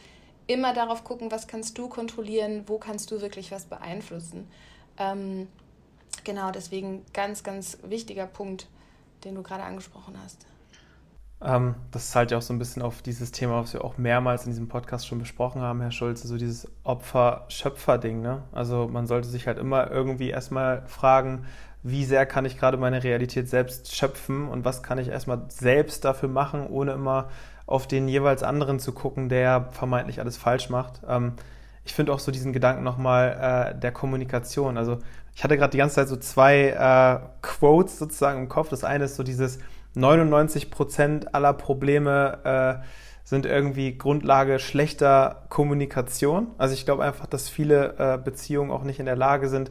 immer 0.48 0.74
darauf 0.74 1.04
gucken, 1.04 1.32
was 1.32 1.48
kannst 1.48 1.78
du 1.78 1.90
kontrollieren, 1.90 2.64
wo 2.68 2.78
kannst 2.78 3.12
du 3.12 3.22
wirklich 3.22 3.52
was 3.52 3.66
beeinflussen. 3.66 4.48
Ähm, 4.98 5.48
genau, 6.24 6.52
deswegen 6.52 7.04
ganz, 7.14 7.44
ganz 7.44 7.78
wichtiger 7.84 8.28
Punkt, 8.28 8.68
den 9.26 9.36
du 9.36 9.44
gerade 9.44 9.64
angesprochen 9.64 10.16
hast. 10.24 10.46
Ähm, 11.42 11.76
das 11.92 12.12
zahlt 12.12 12.32
ja 12.32 12.38
auch 12.38 12.42
so 12.42 12.54
ein 12.54 12.60
bisschen 12.60 12.82
auf 12.82 13.02
dieses 13.02 13.32
Thema, 13.32 13.62
was 13.62 13.74
wir 13.74 13.84
auch 13.84 13.98
mehrmals 13.98 14.46
in 14.46 14.52
diesem 14.52 14.70
Podcast 14.70 15.08
schon 15.08 15.20
besprochen 15.20 15.62
haben, 15.62 15.82
Herr 15.82 15.92
Schulze, 15.92 16.28
so 16.28 16.38
dieses 16.38 16.72
Opfer-Schöpfer-Ding. 16.84 18.22
Ne? 18.22 18.44
Also 18.54 18.88
man 18.88 19.08
sollte 19.08 19.28
sich 19.28 19.46
halt 19.46 19.58
immer 19.58 19.92
irgendwie 19.92 20.30
erstmal 20.30 20.86
fragen, 20.88 21.46
wie 21.88 22.04
sehr 22.04 22.26
kann 22.26 22.46
ich 22.46 22.58
gerade 22.58 22.78
meine 22.78 23.04
Realität 23.04 23.48
selbst 23.48 23.96
schöpfen 23.96 24.48
und 24.48 24.66
was 24.66 24.82
kann 24.82 24.98
ich 24.98 25.10
erstmal 25.10 25.44
selbst 25.50 26.04
dafür 26.04 26.30
machen, 26.30 26.66
ohne 26.66 26.94
immer 26.94 27.30
auf 27.68 27.88
den 27.88 28.08
jeweils 28.08 28.42
anderen 28.42 28.80
zu 28.80 28.92
gucken, 28.92 29.30
der 29.30 29.70
vermeintlich 29.72 30.20
alles 30.20 30.36
falsch 30.36 30.72
macht. 30.72 31.02
Ähm, 31.08 31.34
ich 31.84 31.94
finde 31.94 32.12
auch 32.12 32.18
so 32.18 32.32
diesen 32.32 32.54
Gedanken 32.54 32.84
nochmal 32.84 33.76
äh, 33.76 33.80
der 33.80 33.92
Kommunikation. 33.92 34.80
Also 34.80 34.98
ich 35.36 35.44
hatte 35.44 35.58
gerade 35.58 35.70
die 35.70 35.78
ganze 35.78 35.96
Zeit 35.96 36.08
so 36.08 36.16
zwei 36.16 36.70
äh, 36.70 37.20
Quotes 37.44 38.00
sozusagen 38.00 38.40
im 38.40 38.50
Kopf. 38.50 38.70
Das 38.70 38.84
eine 38.84 39.06
ist 39.06 39.16
so 39.16 39.22
dieses 39.22 39.60
99 39.94 40.72
Prozent 40.72 41.36
aller 41.36 41.54
Probleme 41.54 42.82
äh, 42.82 42.86
sind 43.24 43.46
irgendwie 43.46 43.96
Grundlage 43.96 44.58
schlechter 44.58 45.44
Kommunikation. 45.50 46.48
Also 46.58 46.74
ich 46.74 46.84
glaube 46.86 47.04
einfach, 47.04 47.28
dass 47.28 47.48
viele 47.48 47.94
äh, 48.00 48.18
Beziehungen 48.18 48.72
auch 48.72 48.84
nicht 48.84 49.00
in 49.00 49.06
der 49.06 49.16
Lage 49.16 49.50
sind, 49.50 49.70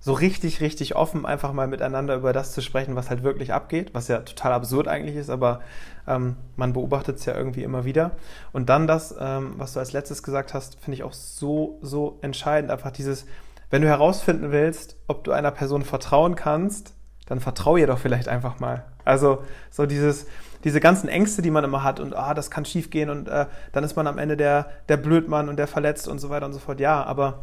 so 0.00 0.12
richtig, 0.12 0.60
richtig 0.60 0.94
offen 0.94 1.26
einfach 1.26 1.52
mal 1.52 1.66
miteinander 1.66 2.14
über 2.14 2.32
das 2.32 2.52
zu 2.52 2.62
sprechen, 2.62 2.94
was 2.94 3.10
halt 3.10 3.22
wirklich 3.24 3.52
abgeht, 3.52 3.90
was 3.94 4.08
ja 4.08 4.18
total 4.20 4.52
absurd 4.52 4.86
eigentlich 4.86 5.16
ist, 5.16 5.28
aber 5.28 5.60
ähm, 6.06 6.36
man 6.56 6.72
beobachtet 6.72 7.16
es 7.16 7.24
ja 7.24 7.34
irgendwie 7.34 7.64
immer 7.64 7.84
wieder. 7.84 8.12
Und 8.52 8.68
dann 8.68 8.86
das, 8.86 9.14
ähm, 9.18 9.54
was 9.56 9.72
du 9.72 9.80
als 9.80 9.92
letztes 9.92 10.22
gesagt 10.22 10.54
hast, 10.54 10.76
finde 10.80 10.94
ich 10.96 11.02
auch 11.02 11.12
so, 11.12 11.78
so 11.82 12.18
entscheidend. 12.22 12.70
Einfach 12.70 12.92
dieses, 12.92 13.26
wenn 13.70 13.82
du 13.82 13.88
herausfinden 13.88 14.52
willst, 14.52 14.96
ob 15.08 15.24
du 15.24 15.32
einer 15.32 15.50
Person 15.50 15.82
vertrauen 15.82 16.36
kannst, 16.36 16.94
dann 17.26 17.40
vertraue 17.40 17.80
ihr 17.80 17.86
doch 17.86 17.98
vielleicht 17.98 18.28
einfach 18.28 18.60
mal. 18.60 18.84
Also 19.04 19.42
so 19.70 19.84
dieses, 19.84 20.26
diese 20.64 20.80
ganzen 20.80 21.08
Ängste, 21.08 21.42
die 21.42 21.50
man 21.50 21.64
immer 21.64 21.82
hat 21.82 21.98
und 21.98 22.14
ah, 22.14 22.34
das 22.34 22.50
kann 22.50 22.64
schiefgehen 22.64 23.10
und 23.10 23.28
äh, 23.28 23.46
dann 23.72 23.84
ist 23.84 23.96
man 23.96 24.06
am 24.06 24.18
Ende 24.18 24.36
der, 24.36 24.70
der 24.88 24.96
Blödmann 24.96 25.48
und 25.48 25.56
der 25.56 25.66
verletzt 25.66 26.08
und 26.08 26.20
so 26.20 26.30
weiter 26.30 26.46
und 26.46 26.52
so 26.52 26.58
fort. 26.58 26.80
Ja, 26.80 27.02
aber 27.02 27.42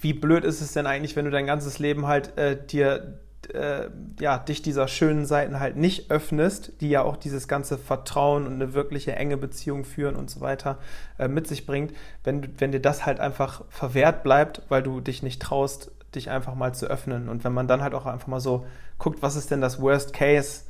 wie 0.00 0.12
blöd 0.12 0.44
ist 0.44 0.60
es 0.60 0.72
denn 0.72 0.86
eigentlich, 0.86 1.16
wenn 1.16 1.24
du 1.24 1.30
dein 1.30 1.46
ganzes 1.46 1.78
Leben 1.78 2.06
halt 2.06 2.36
äh, 2.38 2.56
dir 2.64 3.18
äh, 3.52 3.88
ja, 4.20 4.38
dich 4.38 4.62
dieser 4.62 4.88
schönen 4.88 5.24
Seiten 5.26 5.60
halt 5.60 5.76
nicht 5.76 6.10
öffnest, 6.10 6.80
die 6.80 6.90
ja 6.90 7.02
auch 7.02 7.16
dieses 7.16 7.48
ganze 7.48 7.78
Vertrauen 7.78 8.46
und 8.46 8.54
eine 8.54 8.74
wirkliche 8.74 9.14
enge 9.14 9.36
Beziehung 9.36 9.84
führen 9.84 10.16
und 10.16 10.30
so 10.30 10.40
weiter 10.40 10.78
äh, 11.18 11.28
mit 11.28 11.46
sich 11.46 11.66
bringt, 11.66 11.92
wenn, 12.24 12.60
wenn 12.60 12.72
dir 12.72 12.80
das 12.80 13.06
halt 13.06 13.20
einfach 13.20 13.64
verwehrt 13.68 14.22
bleibt, 14.22 14.62
weil 14.68 14.82
du 14.82 15.00
dich 15.00 15.22
nicht 15.22 15.40
traust, 15.40 15.90
dich 16.14 16.30
einfach 16.30 16.54
mal 16.54 16.74
zu 16.74 16.86
öffnen. 16.86 17.28
Und 17.28 17.44
wenn 17.44 17.52
man 17.52 17.68
dann 17.68 17.82
halt 17.82 17.94
auch 17.94 18.06
einfach 18.06 18.28
mal 18.28 18.40
so 18.40 18.66
guckt, 18.98 19.22
was 19.22 19.36
ist 19.36 19.50
denn 19.50 19.60
das 19.60 19.80
Worst 19.80 20.12
Case, 20.12 20.62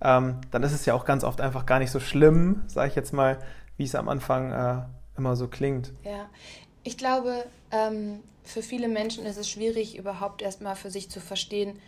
ähm, 0.00 0.40
dann 0.50 0.62
ist 0.62 0.72
es 0.72 0.86
ja 0.86 0.94
auch 0.94 1.04
ganz 1.04 1.24
oft 1.24 1.40
einfach 1.40 1.66
gar 1.66 1.78
nicht 1.78 1.90
so 1.90 2.00
schlimm, 2.00 2.62
sage 2.66 2.88
ich 2.88 2.94
jetzt 2.94 3.12
mal, 3.12 3.38
wie 3.76 3.84
es 3.84 3.94
am 3.94 4.08
Anfang 4.08 4.52
äh, 4.52 4.82
immer 5.16 5.36
so 5.36 5.48
klingt. 5.48 5.92
Ja, 6.02 6.26
ich 6.82 6.96
glaube, 6.96 7.44
ähm, 7.70 8.20
für 8.44 8.62
viele 8.62 8.88
Menschen 8.88 9.26
ist 9.26 9.38
es 9.38 9.48
schwierig, 9.48 9.96
überhaupt 9.96 10.42
erstmal 10.42 10.76
für 10.76 10.90
sich 10.90 11.10
zu 11.10 11.20
verstehen, 11.20 11.80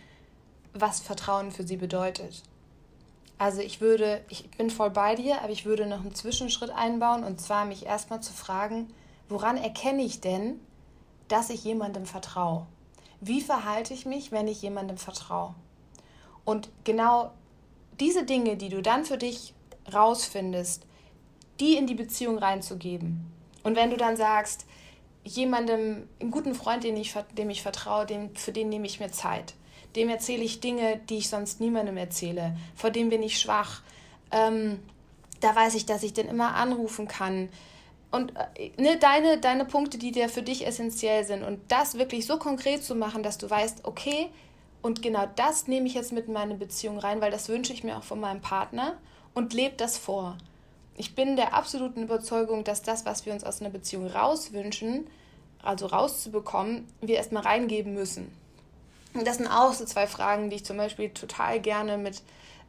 was 0.72 1.00
Vertrauen 1.00 1.52
für 1.52 1.66
sie 1.66 1.76
bedeutet. 1.76 2.42
Also 3.38 3.60
ich 3.60 3.80
würde, 3.80 4.24
ich 4.30 4.50
bin 4.50 4.70
voll 4.70 4.90
bei 4.90 5.14
dir, 5.14 5.42
aber 5.42 5.52
ich 5.52 5.66
würde 5.66 5.86
noch 5.86 6.00
einen 6.00 6.14
Zwischenschritt 6.14 6.70
einbauen 6.70 7.22
und 7.22 7.40
zwar 7.40 7.66
mich 7.66 7.84
erstmal 7.84 8.22
zu 8.22 8.32
fragen, 8.32 8.88
woran 9.28 9.58
erkenne 9.58 10.02
ich 10.02 10.20
denn, 10.20 10.58
dass 11.28 11.50
ich 11.50 11.62
jemandem 11.62 12.06
vertraue? 12.06 12.66
Wie 13.20 13.40
verhalte 13.40 13.92
ich 13.92 14.06
mich, 14.06 14.32
wenn 14.32 14.48
ich 14.48 14.62
jemandem 14.62 14.96
vertraue? 14.96 15.54
Und 16.44 16.70
genau 16.84 17.32
diese 18.00 18.24
Dinge, 18.24 18.56
die 18.56 18.68
du 18.68 18.80
dann 18.80 19.04
für 19.04 19.18
dich 19.18 19.52
rausfindest, 19.92 20.86
die 21.60 21.76
in 21.76 21.86
die 21.86 21.94
Beziehung 21.94 22.38
reinzugeben. 22.38 23.32
Und 23.62 23.76
wenn 23.76 23.90
du 23.90 23.96
dann 23.96 24.16
sagst, 24.16 24.66
jemandem, 25.26 26.08
einen 26.20 26.30
guten 26.30 26.54
Freund, 26.54 26.84
den 26.84 26.96
ich, 26.96 27.14
dem 27.36 27.50
ich 27.50 27.62
vertraue, 27.62 28.06
dem, 28.06 28.34
für 28.34 28.52
den 28.52 28.68
nehme 28.68 28.86
ich 28.86 29.00
mir 29.00 29.10
Zeit. 29.10 29.54
Dem 29.96 30.08
erzähle 30.08 30.44
ich 30.44 30.60
Dinge, 30.60 31.00
die 31.08 31.18
ich 31.18 31.28
sonst 31.28 31.60
niemandem 31.60 31.96
erzähle. 31.96 32.56
Vor 32.74 32.90
dem 32.90 33.08
bin 33.08 33.22
ich 33.22 33.38
schwach. 33.38 33.82
Ähm, 34.30 34.80
da 35.40 35.54
weiß 35.54 35.74
ich, 35.74 35.86
dass 35.86 36.02
ich 36.02 36.12
den 36.12 36.28
immer 36.28 36.54
anrufen 36.54 37.08
kann. 37.08 37.48
Und 38.10 38.34
äh, 38.36 38.70
ne, 38.76 38.98
deine, 38.98 39.38
deine 39.38 39.64
Punkte, 39.64 39.98
die 39.98 40.12
dir 40.12 40.28
für 40.28 40.42
dich 40.42 40.66
essentiell 40.66 41.24
sind. 41.24 41.42
Und 41.42 41.60
das 41.68 41.98
wirklich 41.98 42.26
so 42.26 42.38
konkret 42.38 42.84
zu 42.84 42.94
machen, 42.94 43.22
dass 43.22 43.38
du 43.38 43.48
weißt, 43.50 43.84
okay, 43.84 44.28
und 44.82 45.02
genau 45.02 45.26
das 45.34 45.66
nehme 45.66 45.86
ich 45.86 45.94
jetzt 45.94 46.12
mit 46.12 46.28
in 46.28 46.34
meine 46.34 46.54
Beziehung 46.54 46.98
rein, 46.98 47.20
weil 47.20 47.30
das 47.30 47.48
wünsche 47.48 47.72
ich 47.72 47.82
mir 47.82 47.96
auch 47.96 48.04
von 48.04 48.20
meinem 48.20 48.40
Partner 48.40 48.96
und 49.34 49.52
lebe 49.52 49.74
das 49.76 49.98
vor 49.98 50.36
ich 50.96 51.14
bin 51.14 51.36
der 51.36 51.54
absoluten 51.54 52.02
Überzeugung, 52.02 52.64
dass 52.64 52.82
das, 52.82 53.04
was 53.04 53.26
wir 53.26 53.32
uns 53.32 53.44
aus 53.44 53.60
einer 53.60 53.70
Beziehung 53.70 54.06
rauswünschen, 54.06 55.06
also 55.62 55.86
rauszubekommen, 55.86 56.86
wir 57.00 57.16
erstmal 57.16 57.42
reingeben 57.42 57.94
müssen. 57.94 58.30
Das 59.24 59.36
sind 59.36 59.46
auch 59.46 59.72
so 59.72 59.84
zwei 59.84 60.06
Fragen, 60.06 60.50
die 60.50 60.56
ich 60.56 60.64
zum 60.64 60.76
Beispiel 60.76 61.10
total 61.10 61.60
gerne 61.60 61.98
mit, 61.98 62.22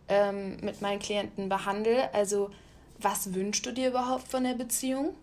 ähm, 0.07 0.57
mit 0.61 0.81
meinen 0.81 0.99
Klienten 0.99 1.49
behandle. 1.49 2.13
Also, 2.13 2.49
was 2.99 3.33
wünschst 3.33 3.65
du 3.65 3.71
dir 3.71 3.89
überhaupt 3.89 4.27
von 4.27 4.43
der 4.43 4.53
Beziehung? 4.53 5.13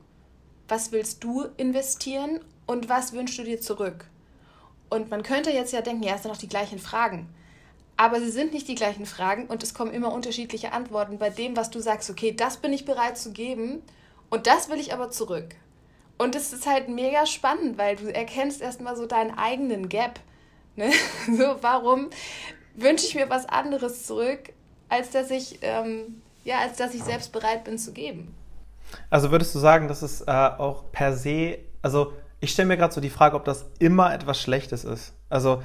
Was 0.68 0.92
willst 0.92 1.24
du 1.24 1.46
investieren? 1.56 2.40
Und 2.66 2.88
was 2.88 3.12
wünschst 3.12 3.38
du 3.38 3.44
dir 3.44 3.60
zurück? 3.60 4.06
Und 4.88 5.10
man 5.10 5.22
könnte 5.22 5.50
jetzt 5.50 5.72
ja 5.72 5.82
denken, 5.82 6.02
ja, 6.02 6.14
es 6.14 6.22
sind 6.22 6.32
doch 6.32 6.38
die 6.38 6.48
gleichen 6.48 6.78
Fragen. 6.78 7.28
Aber 7.96 8.20
sie 8.20 8.30
sind 8.30 8.52
nicht 8.52 8.66
die 8.66 8.74
gleichen 8.74 9.06
Fragen 9.06 9.46
und 9.46 9.62
es 9.62 9.74
kommen 9.74 9.92
immer 9.92 10.12
unterschiedliche 10.12 10.72
Antworten 10.72 11.18
bei 11.18 11.30
dem, 11.30 11.56
was 11.56 11.70
du 11.70 11.80
sagst, 11.80 12.10
okay, 12.10 12.32
das 12.32 12.56
bin 12.56 12.72
ich 12.72 12.84
bereit 12.84 13.16
zu 13.16 13.32
geben 13.32 13.82
und 14.30 14.46
das 14.46 14.68
will 14.68 14.80
ich 14.80 14.92
aber 14.92 15.10
zurück. 15.10 15.54
Und 16.18 16.34
es 16.34 16.52
ist 16.52 16.66
halt 16.66 16.88
mega 16.88 17.26
spannend, 17.26 17.78
weil 17.78 17.96
du 17.96 18.12
erkennst 18.12 18.60
erstmal 18.60 18.96
so 18.96 19.06
deinen 19.06 19.36
eigenen 19.36 19.88
Gap. 19.88 20.20
Ne? 20.76 20.90
So, 21.26 21.56
warum 21.60 22.10
wünsche 22.74 23.06
ich 23.06 23.14
mir 23.14 23.30
was 23.30 23.46
anderes 23.48 24.06
zurück, 24.06 24.52
als 24.88 25.10
dass 25.10 25.30
ich, 25.30 25.60
ähm, 25.62 26.22
ja, 26.44 26.58
als 26.58 26.76
dass 26.76 26.94
ich 26.94 27.02
selbst 27.02 27.32
bereit 27.32 27.64
bin 27.64 27.78
zu 27.78 27.92
geben? 27.92 28.34
Also 29.10 29.30
würdest 29.30 29.54
du 29.54 29.58
sagen, 29.58 29.88
dass 29.88 30.02
es 30.02 30.20
äh, 30.22 30.30
auch 30.30 30.84
per 30.92 31.16
se, 31.16 31.58
also 31.82 32.12
ich 32.40 32.52
stelle 32.52 32.68
mir 32.68 32.76
gerade 32.76 32.92
so 32.92 33.00
die 33.00 33.10
Frage, 33.10 33.36
ob 33.36 33.44
das 33.44 33.66
immer 33.78 34.12
etwas 34.12 34.40
Schlechtes 34.40 34.84
ist. 34.84 35.14
Also 35.30 35.62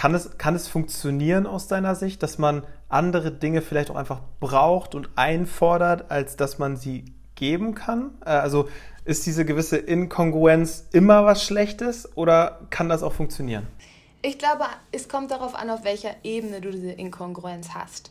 kann 0.00 0.14
es, 0.14 0.38
kann 0.38 0.54
es 0.54 0.66
funktionieren 0.66 1.46
aus 1.46 1.68
deiner 1.68 1.94
Sicht, 1.94 2.22
dass 2.22 2.38
man 2.38 2.62
andere 2.88 3.30
Dinge 3.30 3.60
vielleicht 3.60 3.90
auch 3.90 3.96
einfach 3.96 4.22
braucht 4.40 4.94
und 4.94 5.10
einfordert, 5.14 6.10
als 6.10 6.36
dass 6.36 6.58
man 6.58 6.78
sie 6.78 7.04
geben 7.34 7.74
kann? 7.74 8.12
Äh, 8.24 8.30
also 8.30 8.70
ist 9.04 9.26
diese 9.26 9.44
gewisse 9.44 9.76
Inkongruenz 9.76 10.86
immer 10.92 11.26
was 11.26 11.44
Schlechtes 11.44 12.16
oder 12.16 12.60
kann 12.70 12.88
das 12.88 13.02
auch 13.02 13.12
funktionieren? 13.12 13.66
Ich 14.22 14.38
glaube, 14.38 14.64
es 14.90 15.06
kommt 15.06 15.32
darauf 15.32 15.54
an, 15.54 15.68
auf 15.68 15.84
welcher 15.84 16.14
Ebene 16.22 16.62
du 16.62 16.70
diese 16.70 16.92
Inkongruenz 16.92 17.74
hast. 17.74 18.10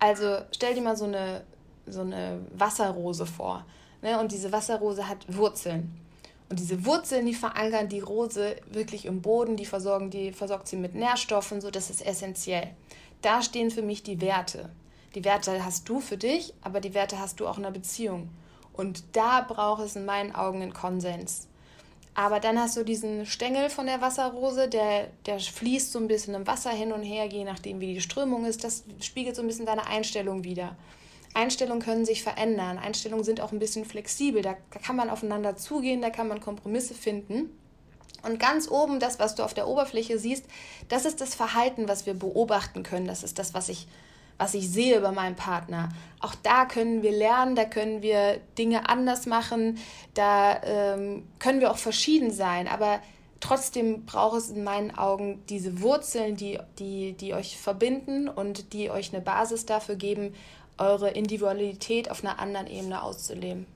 Also 0.00 0.38
stell 0.50 0.74
dir 0.74 0.82
mal 0.82 0.96
so 0.96 1.04
eine, 1.04 1.42
so 1.86 2.00
eine 2.00 2.40
Wasserrose 2.58 3.26
vor. 3.26 3.64
Ne? 4.02 4.18
Und 4.18 4.32
diese 4.32 4.50
Wasserrose 4.50 5.08
hat 5.08 5.18
Wurzeln. 5.28 5.96
Und 6.48 6.60
diese 6.60 6.84
Wurzeln, 6.84 7.26
die 7.26 7.34
verankern 7.34 7.88
die 7.88 8.00
Rose 8.00 8.56
wirklich 8.70 9.06
im 9.06 9.22
Boden, 9.22 9.56
die 9.56 9.64
versorgen, 9.64 10.10
die 10.10 10.32
versorgt 10.32 10.68
sie 10.68 10.76
mit 10.76 10.94
Nährstoffen, 10.94 11.60
so 11.60 11.70
das 11.70 11.90
ist 11.90 12.04
essentiell. 12.04 12.70
Da 13.22 13.42
stehen 13.42 13.70
für 13.70 13.82
mich 13.82 14.02
die 14.02 14.20
Werte. 14.20 14.70
Die 15.14 15.24
Werte 15.24 15.64
hast 15.64 15.88
du 15.88 16.00
für 16.00 16.18
dich, 16.18 16.52
aber 16.60 16.80
die 16.80 16.94
Werte 16.94 17.18
hast 17.18 17.40
du 17.40 17.46
auch 17.46 17.56
in 17.56 17.62
der 17.62 17.70
Beziehung. 17.70 18.28
Und 18.72 19.04
da 19.12 19.40
braucht 19.40 19.82
es 19.82 19.96
in 19.96 20.04
meinen 20.04 20.34
Augen 20.34 20.60
einen 20.60 20.74
Konsens. 20.74 21.48
Aber 22.14 22.38
dann 22.38 22.58
hast 22.58 22.76
du 22.76 22.84
diesen 22.84 23.26
Stängel 23.26 23.70
von 23.70 23.86
der 23.86 24.00
Wasserrose, 24.00 24.68
der, 24.68 25.08
der 25.26 25.40
fließt 25.40 25.92
so 25.92 25.98
ein 25.98 26.06
bisschen 26.06 26.34
im 26.34 26.46
Wasser 26.46 26.70
hin 26.70 26.92
und 26.92 27.02
her, 27.02 27.26
je 27.26 27.44
nachdem, 27.44 27.80
wie 27.80 27.94
die 27.94 28.00
Strömung 28.00 28.44
ist. 28.44 28.62
Das 28.62 28.84
spiegelt 29.00 29.34
so 29.34 29.42
ein 29.42 29.48
bisschen 29.48 29.66
deine 29.66 29.86
Einstellung 29.86 30.44
wider. 30.44 30.76
Einstellungen 31.34 31.82
können 31.82 32.04
sich 32.04 32.22
verändern. 32.22 32.78
Einstellungen 32.78 33.24
sind 33.24 33.40
auch 33.40 33.52
ein 33.52 33.58
bisschen 33.58 33.84
flexibel. 33.84 34.40
Da, 34.40 34.54
kann 34.82 34.96
man 34.96 35.10
aufeinander 35.10 35.56
zugehen, 35.56 36.00
da 36.00 36.10
kann 36.10 36.28
man 36.28 36.40
Kompromisse 36.40 36.94
finden. 36.94 37.50
Und 38.22 38.38
ganz 38.38 38.70
oben, 38.70 39.00
das, 39.00 39.18
was 39.18 39.34
du 39.34 39.42
auf 39.42 39.52
der 39.52 39.68
Oberfläche 39.68 40.18
siehst, 40.18 40.46
das 40.88 41.04
ist 41.04 41.20
das 41.20 41.34
Verhalten, 41.34 41.88
was 41.88 42.06
wir 42.06 42.14
beobachten 42.14 42.82
können. 42.84 43.06
Das 43.06 43.22
ist 43.22 43.38
das, 43.38 43.52
was 43.52 43.68
ich, 43.68 43.86
was 44.38 44.54
ich 44.54 44.70
sehe 44.70 45.00
bei 45.00 45.10
meinem 45.10 45.36
Partner. 45.36 45.90
Auch 46.20 46.34
da 46.36 46.64
können 46.64 47.02
wir 47.02 47.12
lernen, 47.12 47.56
da 47.56 47.64
können 47.64 48.00
wir 48.00 48.40
Dinge 48.56 48.88
anders 48.88 49.26
machen, 49.26 49.78
da 50.14 50.62
ähm, 50.62 51.28
können 51.38 51.60
wir 51.60 51.70
auch 51.70 51.76
verschieden 51.76 52.30
sein. 52.30 52.66
Aber 52.66 53.00
trotzdem 53.40 54.06
braucht 54.06 54.38
es 54.38 54.50
in 54.50 54.64
meinen 54.64 54.96
Augen 54.96 55.42
diese 55.50 55.82
Wurzeln, 55.82 56.36
die, 56.36 56.58
die, 56.78 57.12
die 57.12 57.34
euch 57.34 57.58
verbinden 57.58 58.28
und 58.28 58.72
die 58.72 58.90
euch 58.90 59.12
eine 59.12 59.22
Basis 59.22 59.66
dafür 59.66 59.96
geben, 59.96 60.32
eure 60.78 61.10
Individualität 61.10 62.10
auf 62.10 62.24
einer 62.24 62.38
anderen 62.38 62.66
Ebene 62.66 63.02
auszuleben. 63.02 63.66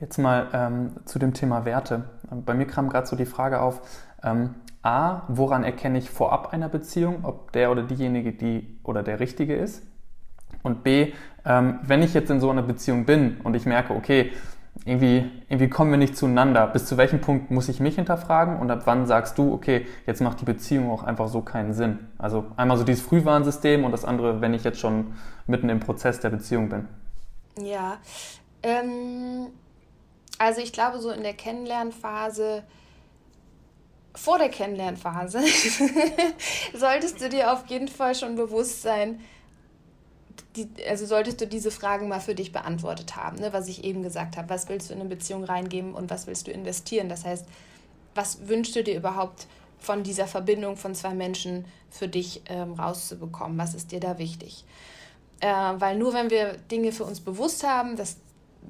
Jetzt 0.00 0.18
mal 0.18 0.48
ähm, 0.52 0.96
zu 1.04 1.18
dem 1.18 1.32
Thema 1.32 1.64
Werte. 1.64 2.04
Bei 2.30 2.54
mir 2.54 2.66
kam 2.66 2.88
gerade 2.88 3.06
so 3.06 3.14
die 3.14 3.26
Frage 3.26 3.60
auf, 3.60 3.82
ähm, 4.22 4.54
A, 4.82 5.22
woran 5.28 5.62
erkenne 5.62 5.98
ich 5.98 6.10
vorab 6.10 6.52
einer 6.52 6.68
Beziehung, 6.68 7.24
ob 7.24 7.52
der 7.52 7.70
oder 7.70 7.84
diejenige 7.84 8.32
die 8.32 8.78
oder 8.82 9.02
der 9.04 9.20
Richtige 9.20 9.54
ist? 9.54 9.82
Und 10.64 10.82
B, 10.82 11.12
ähm, 11.44 11.78
wenn 11.82 12.02
ich 12.02 12.14
jetzt 12.14 12.30
in 12.30 12.40
so 12.40 12.50
einer 12.50 12.62
Beziehung 12.62 13.04
bin 13.04 13.40
und 13.42 13.54
ich 13.54 13.64
merke, 13.64 13.94
okay, 13.94 14.32
irgendwie, 14.84 15.30
irgendwie 15.48 15.68
kommen 15.68 15.90
wir 15.90 15.98
nicht 15.98 16.16
zueinander. 16.16 16.66
Bis 16.66 16.86
zu 16.86 16.96
welchem 16.96 17.20
Punkt 17.20 17.50
muss 17.50 17.68
ich 17.68 17.78
mich 17.78 17.96
hinterfragen 17.96 18.58
und 18.58 18.70
ab 18.70 18.82
wann 18.84 19.06
sagst 19.06 19.38
du, 19.38 19.52
okay, 19.52 19.86
jetzt 20.06 20.20
macht 20.20 20.40
die 20.40 20.44
Beziehung 20.44 20.90
auch 20.90 21.04
einfach 21.04 21.28
so 21.28 21.42
keinen 21.42 21.72
Sinn? 21.72 22.08
Also 22.18 22.46
einmal 22.56 22.76
so 22.78 22.84
dieses 22.84 23.04
Frühwarnsystem 23.04 23.84
und 23.84 23.92
das 23.92 24.04
andere, 24.04 24.40
wenn 24.40 24.54
ich 24.54 24.64
jetzt 24.64 24.80
schon 24.80 25.14
mitten 25.46 25.68
im 25.68 25.80
Prozess 25.80 26.20
der 26.20 26.30
Beziehung 26.30 26.68
bin. 26.68 26.88
Ja, 27.60 27.98
ähm, 28.62 29.48
also 30.38 30.60
ich 30.60 30.72
glaube, 30.72 30.98
so 30.98 31.10
in 31.10 31.22
der 31.22 31.34
Kennenlernphase, 31.34 32.64
vor 34.14 34.38
der 34.38 34.48
Kennenlernphase, 34.48 35.40
solltest 36.74 37.20
du 37.20 37.28
dir 37.28 37.52
auf 37.52 37.66
jeden 37.66 37.88
Fall 37.88 38.14
schon 38.14 38.34
bewusst 38.34 38.82
sein, 38.82 39.20
die, 40.56 40.68
also 40.88 41.06
solltest 41.06 41.40
du 41.40 41.46
diese 41.46 41.70
Fragen 41.70 42.08
mal 42.08 42.20
für 42.20 42.34
dich 42.34 42.52
beantwortet 42.52 43.16
haben, 43.16 43.38
ne? 43.38 43.52
was 43.52 43.68
ich 43.68 43.84
eben 43.84 44.02
gesagt 44.02 44.36
habe. 44.36 44.50
Was 44.50 44.68
willst 44.68 44.90
du 44.90 44.94
in 44.94 45.00
eine 45.00 45.08
Beziehung 45.08 45.44
reingeben 45.44 45.94
und 45.94 46.10
was 46.10 46.26
willst 46.26 46.46
du 46.46 46.50
investieren? 46.50 47.08
Das 47.08 47.24
heißt, 47.24 47.46
was 48.14 48.48
wünschst 48.48 48.76
du 48.76 48.84
dir 48.84 48.96
überhaupt 48.96 49.46
von 49.78 50.02
dieser 50.02 50.26
Verbindung 50.26 50.76
von 50.76 50.94
zwei 50.94 51.14
Menschen 51.14 51.64
für 51.90 52.08
dich 52.08 52.42
ähm, 52.46 52.74
rauszubekommen? 52.74 53.56
Was 53.58 53.74
ist 53.74 53.92
dir 53.92 54.00
da 54.00 54.18
wichtig? 54.18 54.64
Äh, 55.40 55.48
weil 55.48 55.96
nur 55.96 56.12
wenn 56.12 56.30
wir 56.30 56.56
Dinge 56.70 56.92
für 56.92 57.04
uns 57.04 57.20
bewusst 57.20 57.66
haben, 57.66 57.96
das 57.96 58.18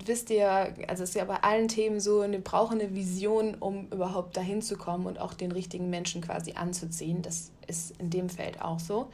wisst 0.07 0.31
ihr, 0.31 0.49
also 0.88 1.03
es 1.03 1.11
ist 1.11 1.14
ja 1.14 1.25
bei 1.25 1.42
allen 1.42 1.68
Themen 1.68 2.01
so, 2.01 2.23
wir 2.23 2.40
brauchen 2.40 2.81
eine 2.81 2.95
Vision, 2.95 3.57
um 3.57 3.88
überhaupt 3.88 4.37
dahin 4.37 4.62
zu 4.62 4.77
kommen 4.77 5.07
und 5.07 5.18
auch 5.18 5.35
den 5.35 5.53
richtigen 5.53 5.90
Menschen 5.90 6.23
quasi 6.23 6.53
anzuziehen. 6.53 7.23
Das 7.23 7.51
ist 7.66 7.99
in 7.99 8.09
dem 8.09 8.29
Feld 8.31 8.62
auch 8.62 8.81
so. 8.81 9.09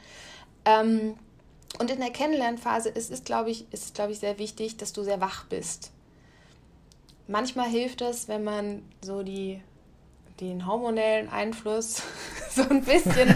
Ähm, 0.65 1.15
und 1.77 1.91
in 1.91 1.99
der 1.99 2.09
Kennenlernphase 2.09 2.89
ist 2.89 3.11
es, 3.11 3.23
glaube 3.23 3.51
ich, 3.51 3.71
ist, 3.71 3.93
glaube 3.93 4.11
ich, 4.11 4.19
sehr 4.19 4.39
wichtig, 4.39 4.77
dass 4.77 4.93
du 4.93 5.03
sehr 5.03 5.21
wach 5.21 5.45
bist. 5.45 5.91
Manchmal 7.27 7.69
hilft 7.69 8.01
es, 8.01 8.27
wenn 8.27 8.43
man 8.43 8.81
so 9.01 9.21
die, 9.21 9.61
den 10.39 10.65
hormonellen 10.65 11.29
Einfluss 11.29 12.01
so 12.49 12.63
ein 12.63 12.83
bisschen 12.83 13.29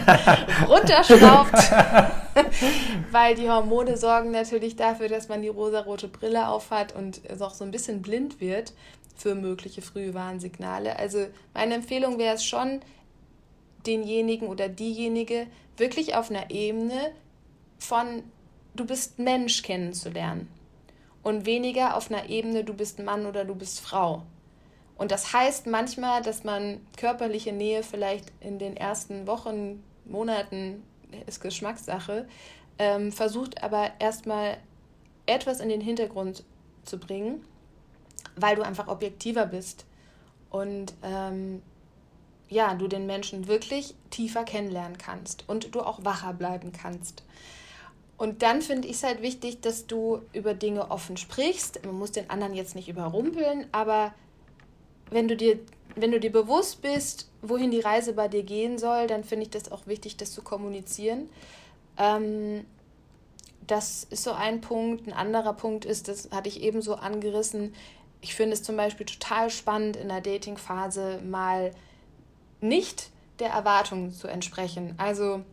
runterschraubt, 0.67 1.53
weil 3.11 3.35
die 3.35 3.49
Hormone 3.49 3.97
sorgen 3.97 4.31
natürlich 4.31 4.75
dafür, 4.75 5.09
dass 5.09 5.29
man 5.29 5.41
die 5.41 5.49
rosarote 5.49 6.07
Brille 6.07 6.47
aufhat 6.47 6.95
und 6.95 7.21
es 7.25 7.41
auch 7.41 7.53
so 7.53 7.63
ein 7.63 7.71
bisschen 7.71 8.01
blind 8.01 8.41
wird 8.41 8.73
für 9.15 9.35
mögliche 9.35 9.83
frühe 9.83 10.15
Warnsignale. 10.15 10.97
Also 10.97 11.27
meine 11.53 11.75
Empfehlung 11.75 12.17
wäre 12.17 12.35
es 12.35 12.43
schon, 12.43 12.81
denjenigen 13.85 14.47
oder 14.47 14.69
diejenige 14.69 15.47
wirklich 15.77 16.15
auf 16.15 16.29
einer 16.29 16.49
Ebene 16.49 17.11
von 17.83 18.23
du 18.75 18.85
bist 18.85 19.19
Mensch 19.19 19.61
kennenzulernen 19.61 20.49
und 21.21 21.45
weniger 21.45 21.95
auf 21.95 22.09
einer 22.11 22.29
Ebene 22.29 22.63
du 22.63 22.73
bist 22.73 22.99
Mann 22.99 23.25
oder 23.25 23.45
du 23.45 23.55
bist 23.55 23.79
Frau. 23.79 24.23
Und 24.95 25.11
das 25.11 25.33
heißt 25.33 25.67
manchmal, 25.67 26.21
dass 26.21 26.43
man 26.43 26.79
körperliche 26.97 27.51
Nähe 27.51 27.83
vielleicht 27.83 28.31
in 28.39 28.59
den 28.59 28.77
ersten 28.77 29.27
Wochen, 29.27 29.83
Monaten, 30.05 30.83
ist 31.25 31.41
Geschmackssache, 31.41 32.27
ähm, 32.77 33.11
versucht 33.11 33.63
aber 33.63 33.91
erstmal 33.99 34.57
etwas 35.25 35.59
in 35.59 35.69
den 35.69 35.81
Hintergrund 35.81 36.43
zu 36.83 36.99
bringen, 36.99 37.45
weil 38.35 38.55
du 38.55 38.61
einfach 38.61 38.87
objektiver 38.87 39.45
bist 39.45 39.85
und 40.49 40.93
ähm, 41.03 41.61
ja, 42.49 42.75
du 42.75 42.87
den 42.87 43.05
Menschen 43.05 43.47
wirklich 43.47 43.95
tiefer 44.09 44.43
kennenlernen 44.43 44.97
kannst 44.97 45.47
und 45.47 45.73
du 45.73 45.81
auch 45.81 46.03
wacher 46.05 46.33
bleiben 46.33 46.71
kannst. 46.71 47.23
Und 48.17 48.41
dann 48.41 48.61
finde 48.61 48.87
ich 48.87 48.97
es 48.97 49.03
halt 49.03 49.21
wichtig, 49.21 49.61
dass 49.61 49.87
du 49.87 50.21
über 50.33 50.53
Dinge 50.53 50.91
offen 50.91 51.17
sprichst. 51.17 51.83
Man 51.85 51.95
muss 51.95 52.11
den 52.11 52.29
anderen 52.29 52.53
jetzt 52.53 52.75
nicht 52.75 52.87
überrumpeln, 52.87 53.67
aber 53.71 54.13
wenn 55.09 55.27
du 55.27 55.35
dir, 55.35 55.59
wenn 55.95 56.11
du 56.11 56.19
dir 56.19 56.31
bewusst 56.31 56.81
bist, 56.81 57.29
wohin 57.41 57.71
die 57.71 57.79
Reise 57.79 58.13
bei 58.13 58.27
dir 58.27 58.43
gehen 58.43 58.77
soll, 58.77 59.07
dann 59.07 59.23
finde 59.23 59.43
ich 59.43 59.49
das 59.49 59.71
auch 59.71 59.87
wichtig, 59.87 60.17
das 60.17 60.31
zu 60.31 60.41
kommunizieren. 60.41 61.29
Ähm, 61.97 62.65
das 63.67 64.03
ist 64.09 64.23
so 64.23 64.31
ein 64.31 64.61
Punkt. 64.61 65.07
Ein 65.07 65.13
anderer 65.13 65.53
Punkt 65.53 65.85
ist, 65.85 66.07
das 66.07 66.29
hatte 66.31 66.49
ich 66.49 66.61
eben 66.61 66.81
so 66.81 66.95
angerissen. 66.95 67.73
Ich 68.21 68.35
finde 68.35 68.53
es 68.53 68.63
zum 68.63 68.77
Beispiel 68.77 69.05
total 69.05 69.49
spannend, 69.49 69.97
in 69.97 70.09
der 70.09 70.21
Dating-Phase 70.21 71.21
mal 71.23 71.71
nicht 72.61 73.09
der 73.39 73.49
Erwartung 73.49 74.11
zu 74.11 74.27
entsprechen. 74.27 74.95
Also 74.97 75.43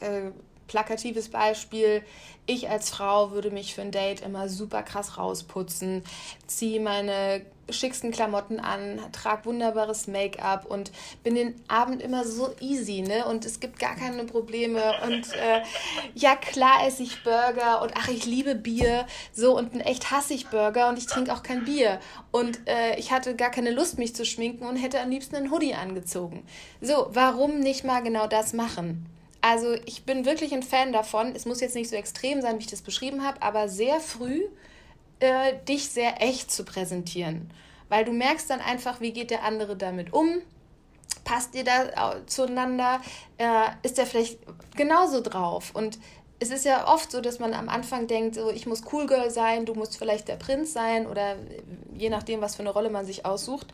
äh, 0.00 0.30
plakatives 0.72 1.28
Beispiel. 1.28 2.02
Ich 2.46 2.70
als 2.70 2.88
Frau 2.88 3.30
würde 3.32 3.50
mich 3.50 3.74
für 3.74 3.82
ein 3.82 3.90
Date 3.90 4.22
immer 4.22 4.48
super 4.48 4.82
krass 4.82 5.18
rausputzen, 5.18 6.02
ziehe 6.46 6.80
meine 6.80 7.42
schicksten 7.70 8.10
Klamotten 8.10 8.58
an, 8.58 9.00
trage 9.12 9.44
wunderbares 9.44 10.06
Make-up 10.06 10.64
und 10.66 10.90
bin 11.22 11.34
den 11.34 11.54
Abend 11.68 12.02
immer 12.02 12.24
so 12.24 12.54
easy, 12.60 13.02
ne? 13.02 13.26
Und 13.26 13.44
es 13.44 13.60
gibt 13.60 13.78
gar 13.78 13.94
keine 13.94 14.24
Probleme. 14.24 14.94
Und 15.06 15.32
äh, 15.34 15.62
ja, 16.14 16.36
klar 16.36 16.86
esse 16.86 17.02
ich 17.02 17.22
Burger 17.22 17.82
und 17.82 17.92
ach, 17.94 18.08
ich 18.08 18.24
liebe 18.24 18.54
Bier. 18.54 19.06
So, 19.32 19.56
und 19.56 19.78
echt 19.80 20.10
hasse 20.10 20.34
ich 20.34 20.48
Burger 20.48 20.88
und 20.88 20.98
ich 20.98 21.06
trinke 21.06 21.32
auch 21.32 21.42
kein 21.42 21.64
Bier. 21.64 22.00
Und 22.30 22.66
äh, 22.66 22.96
ich 22.96 23.12
hatte 23.12 23.36
gar 23.36 23.50
keine 23.50 23.70
Lust, 23.70 23.98
mich 23.98 24.16
zu 24.16 24.24
schminken 24.24 24.66
und 24.66 24.76
hätte 24.76 25.00
am 25.00 25.10
liebsten 25.10 25.36
einen 25.36 25.50
Hoodie 25.50 25.74
angezogen. 25.74 26.44
So, 26.80 27.08
warum 27.10 27.60
nicht 27.60 27.84
mal 27.84 28.02
genau 28.02 28.26
das 28.26 28.54
machen? 28.54 29.06
Also 29.42 29.74
ich 29.86 30.04
bin 30.04 30.24
wirklich 30.24 30.54
ein 30.54 30.62
Fan 30.62 30.92
davon. 30.92 31.34
Es 31.34 31.44
muss 31.44 31.60
jetzt 31.60 31.74
nicht 31.74 31.90
so 31.90 31.96
extrem 31.96 32.40
sein, 32.40 32.56
wie 32.56 32.62
ich 32.62 32.68
das 32.68 32.80
beschrieben 32.80 33.24
habe, 33.24 33.42
aber 33.42 33.68
sehr 33.68 34.00
früh 34.00 34.44
äh, 35.20 35.54
dich 35.68 35.90
sehr 35.90 36.22
echt 36.22 36.50
zu 36.50 36.64
präsentieren. 36.64 37.50
Weil 37.88 38.04
du 38.04 38.12
merkst 38.12 38.48
dann 38.48 38.60
einfach, 38.60 39.00
wie 39.00 39.12
geht 39.12 39.30
der 39.30 39.42
andere 39.42 39.76
damit 39.76 40.12
um. 40.12 40.40
Passt 41.24 41.54
ihr 41.54 41.64
da 41.64 42.16
zueinander? 42.26 43.00
Äh, 43.36 43.68
ist 43.82 43.98
der 43.98 44.06
vielleicht 44.06 44.38
genauso 44.76 45.20
drauf? 45.20 45.72
Und 45.74 45.98
es 46.38 46.50
ist 46.50 46.64
ja 46.64 46.88
oft 46.92 47.10
so, 47.10 47.20
dass 47.20 47.38
man 47.38 47.52
am 47.52 47.68
Anfang 47.68 48.06
denkt, 48.06 48.36
so 48.36 48.50
ich 48.50 48.66
muss 48.66 48.82
Cool 48.92 49.06
Girl 49.06 49.30
sein, 49.30 49.66
du 49.66 49.74
musst 49.74 49.96
vielleicht 49.96 50.28
der 50.28 50.36
Prinz 50.36 50.72
sein 50.72 51.06
oder 51.06 51.36
je 51.96 52.10
nachdem, 52.10 52.40
was 52.40 52.56
für 52.56 52.62
eine 52.62 52.70
Rolle 52.70 52.90
man 52.90 53.06
sich 53.06 53.26
aussucht. 53.26 53.68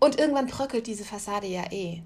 Und 0.00 0.18
irgendwann 0.18 0.46
bröckelt 0.46 0.86
diese 0.86 1.04
Fassade 1.04 1.46
ja 1.46 1.64
eh. 1.70 2.02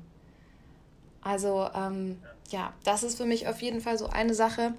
Also 1.23 1.69
ähm, 1.75 2.19
ja, 2.53 2.73
das 2.85 3.03
ist 3.03 3.17
für 3.17 3.27
mich 3.27 3.49
auf 3.49 3.61
jeden 3.63 3.81
Fall 3.81 3.99
so 3.99 4.07
eine 4.07 4.35
Sache. 4.35 4.75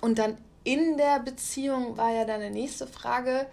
Und 0.00 0.18
dann 0.18 0.36
in 0.64 0.96
der 0.96 1.20
Beziehung 1.20 1.96
war 1.96 2.12
ja 2.12 2.24
dann 2.24 2.40
eine 2.40 2.50
nächste 2.50 2.86
Frage. 2.86 3.46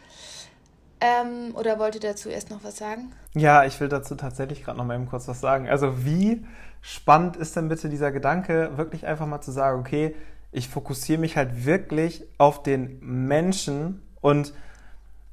Ähm, 0.99 1.55
oder 1.55 1.79
wollt 1.79 1.95
ihr 1.95 2.01
dazu 2.01 2.29
erst 2.29 2.49
noch 2.49 2.63
was 2.63 2.77
sagen? 2.77 3.11
Ja, 3.33 3.65
ich 3.65 3.79
will 3.79 3.89
dazu 3.89 4.15
tatsächlich 4.15 4.63
gerade 4.63 4.77
noch 4.77 4.85
mal 4.85 4.95
eben 4.95 5.07
kurz 5.07 5.27
was 5.27 5.41
sagen. 5.41 5.67
Also 5.67 6.05
wie 6.05 6.45
spannend 6.81 7.35
ist 7.35 7.55
denn 7.55 7.67
bitte 7.67 7.89
dieser 7.89 8.11
Gedanke, 8.11 8.77
wirklich 8.77 9.05
einfach 9.05 9.25
mal 9.25 9.41
zu 9.41 9.51
sagen, 9.51 9.79
okay, 9.79 10.15
ich 10.51 10.69
fokussiere 10.69 11.19
mich 11.19 11.35
halt 11.35 11.65
wirklich 11.65 12.23
auf 12.37 12.63
den 12.63 12.99
Menschen 13.01 14.01
und 14.21 14.53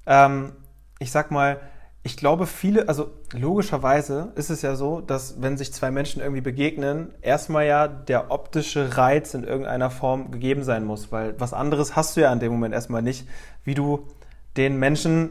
ähm, 0.07 0.53
ich 0.99 1.13
sag 1.13 1.31
mal, 1.31 1.61
ich 2.03 2.17
glaube, 2.17 2.47
viele, 2.47 2.89
also 2.89 3.11
logischerweise 3.33 4.33
ist 4.35 4.49
es 4.49 4.63
ja 4.63 4.75
so, 4.75 5.03
dass 5.03 5.43
wenn 5.43 5.59
sich 5.59 5.73
zwei 5.73 5.91
Menschen 5.91 6.23
irgendwie 6.23 6.41
begegnen, 6.41 7.13
erstmal 7.21 7.67
ja 7.67 7.89
der 7.89 8.31
optische 8.31 8.97
Reiz 8.97 9.35
in 9.35 9.45
irgendeiner 9.45 9.91
Form 9.91 10.31
gegeben 10.31 10.65
sein 10.65 10.85
muss, 10.85 11.13
weil 11.13 11.39
was 11.39 11.53
anderes 11.53 11.97
hast 11.97 12.17
du 12.17 12.23
ja 12.23 12.33
in 12.33 12.41
dem 12.41 12.53
Moment 12.53 12.75
erstmal 12.75 13.03
nicht, 13.03 13.29
wie 13.65 13.75
du 13.75 14.09
den 14.57 14.79
Menschen 14.79 15.31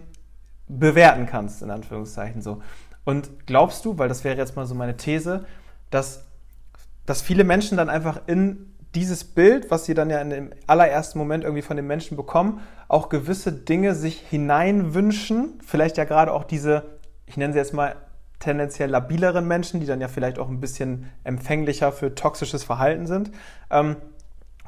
bewerten 0.68 1.26
kannst, 1.26 1.64
in 1.64 1.72
Anführungszeichen 1.72 2.44
so. 2.44 2.62
Und 3.04 3.48
glaubst 3.48 3.84
du, 3.86 3.98
weil 3.98 4.08
das 4.08 4.24
wäre 4.24 4.38
jetzt 4.38 4.56
mal 4.56 4.68
so 4.68 4.76
meine 4.76 4.96
These, 4.96 5.46
dass, 5.90 6.26
dass 7.08 7.24
viele 7.24 7.44
Menschen 7.44 7.78
dann 7.78 7.90
einfach 7.90 8.22
in 8.28 8.69
dieses 8.96 9.24
Bild, 9.24 9.70
was 9.70 9.86
sie 9.86 9.94
dann 9.94 10.10
ja 10.10 10.20
in 10.20 10.30
dem 10.30 10.50
allerersten 10.68 11.20
Moment 11.20 11.44
irgendwie 11.44 11.62
von 11.62 11.78
den 11.78 11.88
Menschen 11.88 12.18
bekommen, 12.18 12.62
auch 12.88 13.10
gewisse 13.10 13.52
Dinge 13.52 13.94
sich 13.94 14.20
hineinwünschen. 14.20 15.60
Vielleicht 15.66 15.98
ja 15.98 16.06
gerade 16.06 16.34
auch 16.34 16.44
diese, 16.44 16.86
ich 17.26 17.38
nenne 17.38 17.54
sie 17.54 17.60
jetzt 17.60 17.74
mal 17.74 17.96
tendenziell 18.40 18.90
labileren 18.90 19.48
Menschen, 19.48 19.80
die 19.80 19.86
dann 19.86 20.02
ja 20.02 20.08
vielleicht 20.08 20.40
auch 20.40 20.50
ein 20.50 20.60
bisschen 20.60 21.10
empfänglicher 21.24 21.92
für 21.92 22.16
toxisches 22.16 22.64
Verhalten 22.64 23.06
sind. 23.06 23.32
Ähm, 23.70 23.98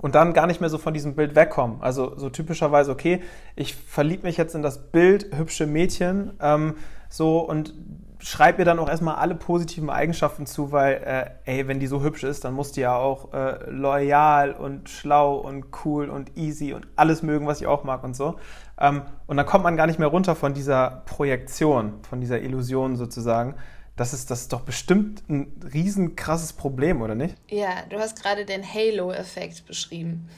und 0.02 0.16
dann 0.16 0.34
gar 0.34 0.48
nicht 0.48 0.62
mehr 0.62 0.70
so 0.70 0.78
von 0.78 0.94
diesem 0.94 1.16
Bild 1.16 1.36
wegkommen. 1.36 1.82
Also 1.82 2.18
so 2.18 2.30
typischerweise, 2.30 2.92
okay, 2.92 3.22
ich 3.56 3.76
verliebe 3.76 4.24
mich 4.24 4.36
jetzt 4.36 4.56
in 4.56 4.64
das 4.64 4.92
Bild 4.92 5.36
hübsche 5.36 5.68
Mädchen, 5.68 6.34
ähm, 6.42 6.76
so 7.10 7.40
und 7.40 7.74
schreib 8.22 8.60
ihr 8.60 8.66
dann 8.66 8.80
auch 8.80 8.88
erstmal 8.88 9.16
alle 9.16 9.36
positiven 9.36 9.90
Eigenschaften 9.90 10.46
zu, 10.46 10.72
weil, 10.72 11.38
äh, 11.46 11.52
ey, 11.52 11.68
wenn 11.68 11.80
die 11.80 11.88
so 11.88 12.02
hübsch 12.02 12.24
ist, 12.24 12.46
dann 12.46 12.54
muss 12.54 12.72
die 12.72 12.82
ja 12.82 12.96
auch 12.96 13.34
äh, 13.34 13.70
loyal 13.70 14.54
und 14.54 14.90
schlau 14.90 15.36
und 15.36 15.66
cool 15.84 16.10
und 16.10 16.38
easy 16.38 16.74
und 16.74 16.88
alles 16.96 17.24
mögen, 17.24 17.48
was 17.48 17.62
ich 17.62 17.68
auch 17.68 17.84
mag 17.84 18.04
und 18.04 18.16
so. 18.16 18.36
Ähm, 18.80 19.02
und 19.28 19.38
dann 19.38 19.46
kommt 19.46 19.64
man 19.64 19.76
gar 19.76 19.88
nicht 19.88 20.00
mehr 20.00 20.08
runter 20.08 20.36
von 20.36 20.54
dieser 20.54 21.04
Projektion, 21.06 22.00
von 22.08 22.22
dieser 22.22 22.42
Illusion 22.42 22.96
sozusagen. 22.96 23.56
Das 23.96 24.14
ist, 24.14 24.32
das 24.32 24.42
ist 24.42 24.54
doch 24.54 24.62
bestimmt 24.62 25.28
ein 25.28 25.60
riesen 25.74 26.16
krasses 26.16 26.54
Problem, 26.54 27.02
oder 27.02 27.16
nicht? 27.16 27.36
Ja, 27.50 27.70
du 27.90 28.00
hast 28.00 28.22
gerade 28.22 28.46
den 28.46 28.64
Halo-Effekt 28.64 29.66
beschrieben. 29.66 30.30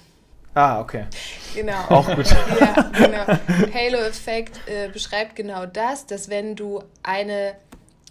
Ah, 0.55 0.79
okay. 0.79 1.05
Genau. 1.55 1.79
Auch 1.89 2.15
gut. 2.15 2.29
ja, 2.59 2.91
genau. 2.93 3.73
Halo-Effekt 3.73 4.59
äh, 4.67 4.89
beschreibt 4.89 5.36
genau 5.36 5.65
das, 5.65 6.05
dass 6.05 6.29
wenn 6.29 6.55
du 6.55 6.84
eine 7.01 7.55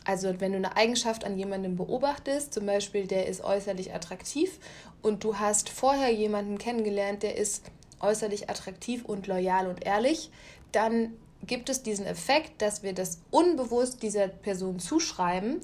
also 0.04 0.40
wenn 0.40 0.52
du 0.52 0.58
eine 0.58 0.76
Eigenschaft 0.76 1.24
an 1.24 1.38
jemandem 1.38 1.76
beobachtest, 1.76 2.52
zum 2.52 2.66
Beispiel 2.66 3.06
der 3.06 3.26
ist 3.26 3.42
äußerlich 3.42 3.94
attraktiv 3.94 4.58
und 5.00 5.24
du 5.24 5.38
hast 5.38 5.68
vorher 5.68 6.12
jemanden 6.12 6.58
kennengelernt, 6.58 7.22
der 7.22 7.36
ist 7.36 7.70
äußerlich 8.00 8.50
attraktiv 8.50 9.04
und 9.04 9.26
loyal 9.26 9.68
und 9.68 9.84
ehrlich, 9.84 10.30
dann 10.72 11.12
gibt 11.46 11.68
es 11.68 11.82
diesen 11.82 12.06
Effekt, 12.06 12.62
dass 12.62 12.82
wir 12.82 12.92
das 12.92 13.20
unbewusst 13.30 14.02
dieser 14.02 14.28
Person 14.28 14.78
zuschreiben, 14.78 15.60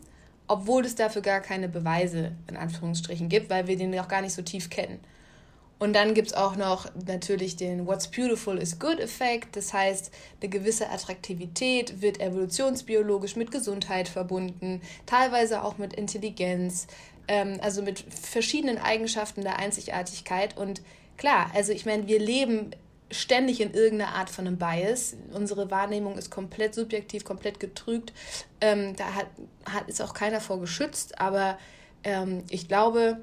obwohl 0.47 0.85
es 0.85 0.95
dafür 0.95 1.23
gar 1.23 1.41
keine 1.41 1.69
Beweise 1.69 2.33
in 2.49 2.57
Anführungsstrichen 2.57 3.29
gibt, 3.29 3.51
weil 3.51 3.67
wir 3.67 3.77
den 3.77 3.99
auch 3.99 4.09
gar 4.09 4.23
nicht 4.23 4.35
so 4.35 4.43
tief 4.43 4.71
kennen. 4.71 5.01
Und 5.79 5.93
dann 5.95 6.15
gibt 6.15 6.29
es 6.29 6.35
auch 6.35 6.57
noch 6.57 6.87
natürlich 7.07 7.57
den 7.57 7.87
What's 7.87 8.09
Beautiful 8.09 8.59
is 8.59 8.79
Good 8.79 8.99
Effekt. 8.99 9.55
Das 9.57 9.73
heißt, 9.73 10.11
eine 10.41 10.51
gewisse 10.51 10.91
Attraktivität 10.91 12.03
wird 12.03 12.21
evolutionsbiologisch 12.21 13.37
mit 13.37 13.53
Gesundheit 13.53 14.09
verbunden, 14.09 14.81
teilweise 15.07 15.63
auch 15.63 15.79
mit 15.79 15.93
Intelligenz, 15.93 16.89
ähm, 17.29 17.59
also 17.63 17.83
mit 17.83 18.01
verschiedenen 18.01 18.79
Eigenschaften 18.79 19.43
der 19.43 19.59
Einzigartigkeit. 19.59 20.57
Und 20.57 20.83
klar, 21.17 21.51
also 21.55 21.73
ich 21.73 21.87
meine, 21.87 22.09
wir 22.09 22.19
leben 22.19 22.73
ständig 23.11 23.61
in 23.61 23.73
irgendeiner 23.73 24.15
Art 24.15 24.31
von 24.31 24.47
einem 24.47 24.59
Bias. 24.59 25.17
Unsere 25.33 25.71
Wahrnehmung 25.71 26.19
ist 26.19 26.31
komplett 26.31 26.75
subjektiv, 26.75 27.25
komplett 27.25 27.61
getrügt. 27.61 28.13
Ähm, 28.61 28.97
da 28.97 29.15
hat, 29.15 29.27
hat, 29.65 29.89
ist 29.89 30.03
auch 30.03 30.13
keiner 30.13 30.41
vor 30.41 30.61
geschützt. 30.61 31.21
Aber 31.21 31.57
ähm, 32.05 32.45
ich 32.51 32.69
glaube, 32.69 33.19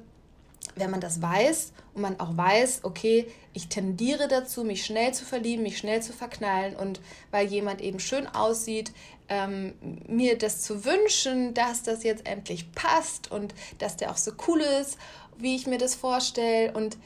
wenn 0.76 0.90
man 0.90 1.00
das 1.00 1.20
weiß 1.20 1.72
und 1.94 2.02
man 2.02 2.20
auch 2.20 2.36
weiß, 2.36 2.80
okay, 2.84 3.26
ich 3.54 3.68
tendiere 3.68 4.28
dazu, 4.28 4.62
mich 4.62 4.84
schnell 4.84 5.12
zu 5.12 5.24
verlieben, 5.24 5.62
mich 5.62 5.78
schnell 5.78 6.02
zu 6.02 6.12
verknallen 6.12 6.76
und 6.76 7.00
weil 7.30 7.46
jemand 7.46 7.80
eben 7.80 7.98
schön 7.98 8.26
aussieht, 8.26 8.92
ähm, 9.28 9.74
mir 10.06 10.38
das 10.38 10.62
zu 10.62 10.84
wünschen, 10.84 11.54
dass 11.54 11.82
das 11.82 12.04
jetzt 12.04 12.26
endlich 12.26 12.70
passt 12.72 13.30
und 13.30 13.54
dass 13.78 13.96
der 13.96 14.10
auch 14.10 14.16
so 14.16 14.32
cool 14.46 14.60
ist, 14.60 14.98
wie 15.38 15.56
ich 15.56 15.66
mir 15.66 15.78
das 15.78 15.94
vorstelle 15.94 16.72
und 16.72 16.96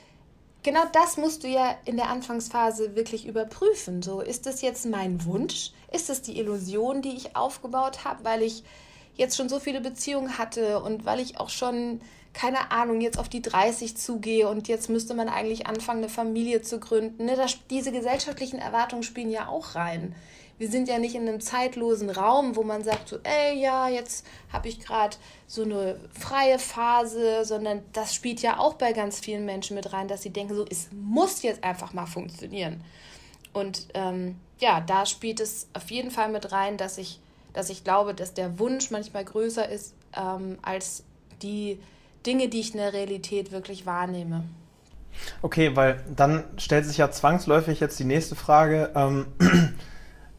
genau 0.63 0.83
das 0.93 1.17
musst 1.17 1.45
du 1.45 1.49
ja 1.49 1.77
in 1.85 1.97
der 1.97 2.11
Anfangsphase 2.11 2.97
wirklich 2.97 3.27
überprüfen. 3.27 4.03
So, 4.03 4.21
ist 4.21 4.47
das 4.47 4.63
jetzt 4.63 4.87
mein 4.87 5.25
Wunsch? 5.25 5.73
Ist 5.93 6.09
das 6.09 6.23
die 6.23 6.39
Illusion, 6.39 7.03
die 7.03 7.17
ich 7.17 7.37
aufgebaut 7.37 8.05
habe, 8.05 8.25
weil 8.25 8.43
ich 8.43 8.63
jetzt 9.17 9.37
schon 9.37 9.49
so 9.49 9.61
viele 9.61 9.81
Beziehungen 9.81 10.39
hatte 10.39 10.81
und 10.81 11.05
weil 11.05 11.21
ich 11.21 11.39
auch 11.39 11.51
schon 11.51 12.01
keine 12.33 12.71
Ahnung, 12.71 13.01
jetzt 13.01 13.19
auf 13.19 13.29
die 13.29 13.43
30 13.43 13.97
zugehe 13.97 14.49
und 14.49 14.69
jetzt 14.69 14.89
müsste 14.89 15.15
man 15.15 15.29
eigentlich 15.29 15.67
anfangen, 15.67 15.99
eine 15.99 16.09
Familie 16.09 16.63
zu 16.63 16.79
gründen. 16.79 17.25
Ne? 17.25 17.37
Das, 17.37 17.59
diese 17.69 17.93
gesellschaftlichen 17.93 18.59
Erwartungen 18.59 19.03
spielen 19.03 19.31
ja 19.31 19.49
auch 19.49 19.75
rein. 19.75 20.15
Wir 20.59 20.69
sind 20.69 20.89
ja 20.89 20.99
nicht 20.99 21.15
in 21.15 21.27
einem 21.27 21.41
zeitlosen 21.41 22.11
Raum, 22.11 22.55
wo 22.55 22.63
man 22.63 22.85
sagt, 22.85 23.09
so, 23.09 23.19
ey, 23.23 23.59
ja, 23.59 23.89
jetzt 23.89 24.27
habe 24.53 24.69
ich 24.69 24.79
gerade 24.79 25.17
so 25.47 25.63
eine 25.63 25.99
freie 26.13 26.59
Phase, 26.59 27.47
sondern 27.47 27.83
das 27.95 28.15
spielt 28.15 28.43
ja 28.43 28.59
auch 28.59 28.75
bei 28.75 28.93
ganz 28.93 29.21
vielen 29.21 29.47
Menschen 29.47 29.75
mit 29.75 29.93
rein, 29.93 30.07
dass 30.07 30.23
sie 30.23 30.31
denken, 30.31 30.55
so, 30.55 30.67
es 30.71 30.91
muss 30.93 31.43
jetzt 31.43 31.65
einfach 31.65 31.95
mal 31.95 32.05
funktionieren. 32.05 32.85
Und 33.55 33.89
ähm, 33.95 34.37
ja, 34.59 34.81
da 34.83 35.07
spielt 35.07 35.41
es 35.41 35.67
auf 35.73 35.91
jeden 35.91 36.11
Fall 36.11 36.29
mit 36.29 36.53
rein, 36.53 36.77
dass 36.77 36.99
ich, 36.99 37.21
dass 37.55 37.71
ich 37.71 37.83
glaube, 37.83 38.15
dass 38.15 38.35
der 38.35 38.59
Wunsch 38.59 38.91
manchmal 38.91 39.25
größer 39.25 39.67
ist 39.67 39.95
ähm, 40.15 40.59
als 40.61 41.05
die 41.43 41.81
Dinge, 42.27 42.49
die 42.49 42.61
ich 42.61 42.73
in 42.73 42.79
der 42.79 42.93
Realität 42.93 43.53
wirklich 43.53 43.87
wahrnehme. 43.87 44.45
Okay, 45.43 45.75
weil 45.75 46.03
dann 46.15 46.45
stellt 46.57 46.87
sich 46.87 46.99
ja 46.99 47.11
zwangsläufig 47.11 47.81
jetzt 47.81 47.99
die 47.99 48.05
nächste 48.05 48.35
Frage. 48.35 48.91
Ähm, 48.95 49.27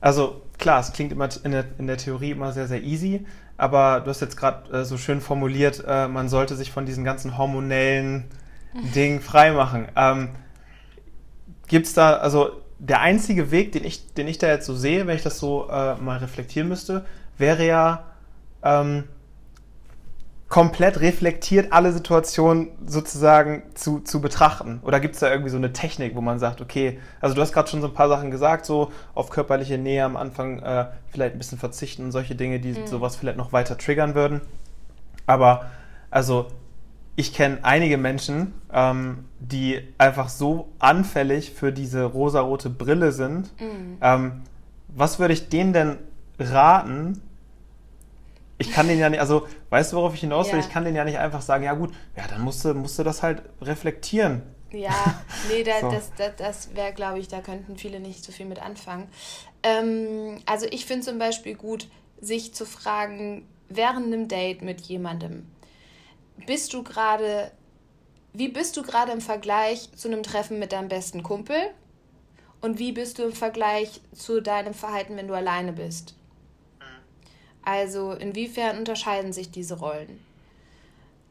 also 0.01 0.41
klar, 0.57 0.79
es 0.79 0.93
klingt 0.93 1.11
immer 1.11 1.29
in 1.43 1.51
der, 1.51 1.65
in 1.77 1.87
der, 1.87 1.97
Theorie 1.97 2.31
immer 2.31 2.53
sehr, 2.53 2.67
sehr 2.67 2.81
easy, 2.81 3.25
aber 3.57 3.99
du 4.01 4.09
hast 4.09 4.21
jetzt 4.21 4.37
gerade 4.37 4.79
äh, 4.79 4.85
so 4.85 4.97
schön 4.97 5.21
formuliert, 5.21 5.83
äh, 5.85 6.07
man 6.07 6.29
sollte 6.29 6.55
sich 6.55 6.71
von 6.71 6.85
diesen 6.85 7.03
ganzen 7.03 7.37
hormonellen 7.37 8.25
Dingen 8.95 9.19
freimachen. 9.19 9.87
Ähm, 9.95 10.29
Gibt 11.67 11.87
es 11.87 11.93
da, 11.93 12.13
also 12.13 12.61
der 12.79 13.01
einzige 13.01 13.51
Weg, 13.51 13.71
den 13.71 13.83
ich, 13.83 14.13
den 14.13 14.27
ich 14.27 14.37
da 14.37 14.47
jetzt 14.47 14.65
so 14.65 14.75
sehe, 14.75 15.05
wenn 15.07 15.15
ich 15.15 15.23
das 15.23 15.39
so 15.39 15.69
äh, 15.69 15.95
mal 15.95 16.17
reflektieren 16.17 16.67
müsste, 16.67 17.05
wäre 17.37 17.65
ja, 17.65 18.11
ähm, 18.63 19.05
komplett 20.51 20.99
reflektiert 20.99 21.71
alle 21.71 21.93
Situationen 21.93 22.71
sozusagen 22.85 23.63
zu, 23.73 24.01
zu 24.01 24.19
betrachten? 24.19 24.81
Oder 24.83 24.99
gibt 24.99 25.13
es 25.13 25.21
da 25.21 25.31
irgendwie 25.31 25.49
so 25.49 25.55
eine 25.55 25.71
Technik, 25.71 26.13
wo 26.13 26.19
man 26.19 26.39
sagt, 26.39 26.59
okay, 26.59 26.99
also 27.21 27.33
du 27.33 27.41
hast 27.41 27.53
gerade 27.53 27.69
schon 27.69 27.79
so 27.79 27.87
ein 27.87 27.93
paar 27.93 28.09
Sachen 28.09 28.31
gesagt, 28.31 28.65
so 28.65 28.91
auf 29.15 29.29
körperliche 29.29 29.77
Nähe 29.77 30.03
am 30.03 30.17
Anfang 30.17 30.59
äh, 30.59 30.87
vielleicht 31.07 31.35
ein 31.35 31.37
bisschen 31.37 31.57
verzichten 31.57 32.03
und 32.03 32.11
solche 32.11 32.35
Dinge, 32.35 32.59
die 32.59 32.73
mhm. 32.73 32.85
sowas 32.85 33.15
vielleicht 33.15 33.37
noch 33.37 33.53
weiter 33.53 33.77
triggern 33.77 34.13
würden. 34.13 34.41
Aber 35.25 35.71
also 36.09 36.47
ich 37.15 37.33
kenne 37.33 37.59
einige 37.61 37.97
Menschen, 37.97 38.53
ähm, 38.73 39.23
die 39.39 39.79
einfach 39.97 40.27
so 40.27 40.67
anfällig 40.79 41.51
für 41.51 41.71
diese 41.71 42.03
rosarote 42.03 42.69
Brille 42.69 43.13
sind. 43.13 43.57
Mhm. 43.61 43.97
Ähm, 44.01 44.41
was 44.89 45.17
würde 45.17 45.33
ich 45.33 45.47
denen 45.47 45.71
denn 45.71 45.97
raten, 46.37 47.21
ich 48.61 48.71
kann 48.71 48.87
den 48.87 48.99
ja 48.99 49.09
nicht, 49.09 49.19
also 49.19 49.47
weißt 49.69 49.91
du, 49.91 49.97
worauf 49.97 50.13
ich 50.13 50.21
hinaus 50.21 50.47
will? 50.47 50.59
Ja. 50.59 50.65
Ich 50.65 50.71
kann 50.71 50.85
den 50.85 50.95
ja 50.95 51.03
nicht 51.03 51.17
einfach 51.17 51.41
sagen, 51.41 51.63
ja 51.63 51.73
gut, 51.73 51.93
ja, 52.15 52.27
dann 52.27 52.41
musst 52.41 52.63
du, 52.63 52.73
musst 52.73 52.97
du 52.97 53.03
das 53.03 53.21
halt 53.21 53.41
reflektieren. 53.61 54.43
Ja, 54.71 55.21
nee, 55.49 55.63
da, 55.63 55.81
so. 55.81 55.91
das, 55.91 56.11
das, 56.15 56.35
das 56.37 56.75
wäre, 56.75 56.93
glaube 56.93 57.19
ich, 57.19 57.27
da 57.27 57.41
könnten 57.41 57.77
viele 57.77 57.99
nicht 57.99 58.23
so 58.23 58.31
viel 58.31 58.45
mit 58.45 58.61
anfangen. 58.61 59.09
Ähm, 59.63 60.39
also 60.45 60.65
ich 60.69 60.85
finde 60.85 61.05
zum 61.05 61.19
Beispiel 61.19 61.55
gut, 61.55 61.87
sich 62.21 62.53
zu 62.53 62.65
fragen, 62.65 63.47
während 63.67 64.05
einem 64.05 64.27
Date 64.27 64.61
mit 64.61 64.81
jemandem, 64.81 65.47
bist 66.45 66.73
du 66.73 66.83
gerade, 66.83 67.51
wie 68.33 68.47
bist 68.47 68.77
du 68.77 68.83
gerade 68.83 69.11
im 69.11 69.21
Vergleich 69.21 69.89
zu 69.95 70.07
einem 70.07 70.23
Treffen 70.23 70.59
mit 70.59 70.71
deinem 70.71 70.87
besten 70.87 71.23
Kumpel? 71.23 71.57
Und 72.61 72.77
wie 72.77 72.91
bist 72.91 73.17
du 73.17 73.23
im 73.23 73.33
Vergleich 73.33 74.01
zu 74.13 74.39
deinem 74.39 74.75
Verhalten, 74.75 75.17
wenn 75.17 75.27
du 75.27 75.33
alleine 75.33 75.73
bist? 75.73 76.15
Also 77.63 78.13
inwiefern 78.13 78.77
unterscheiden 78.77 79.33
sich 79.33 79.51
diese 79.51 79.79
Rollen? 79.79 80.19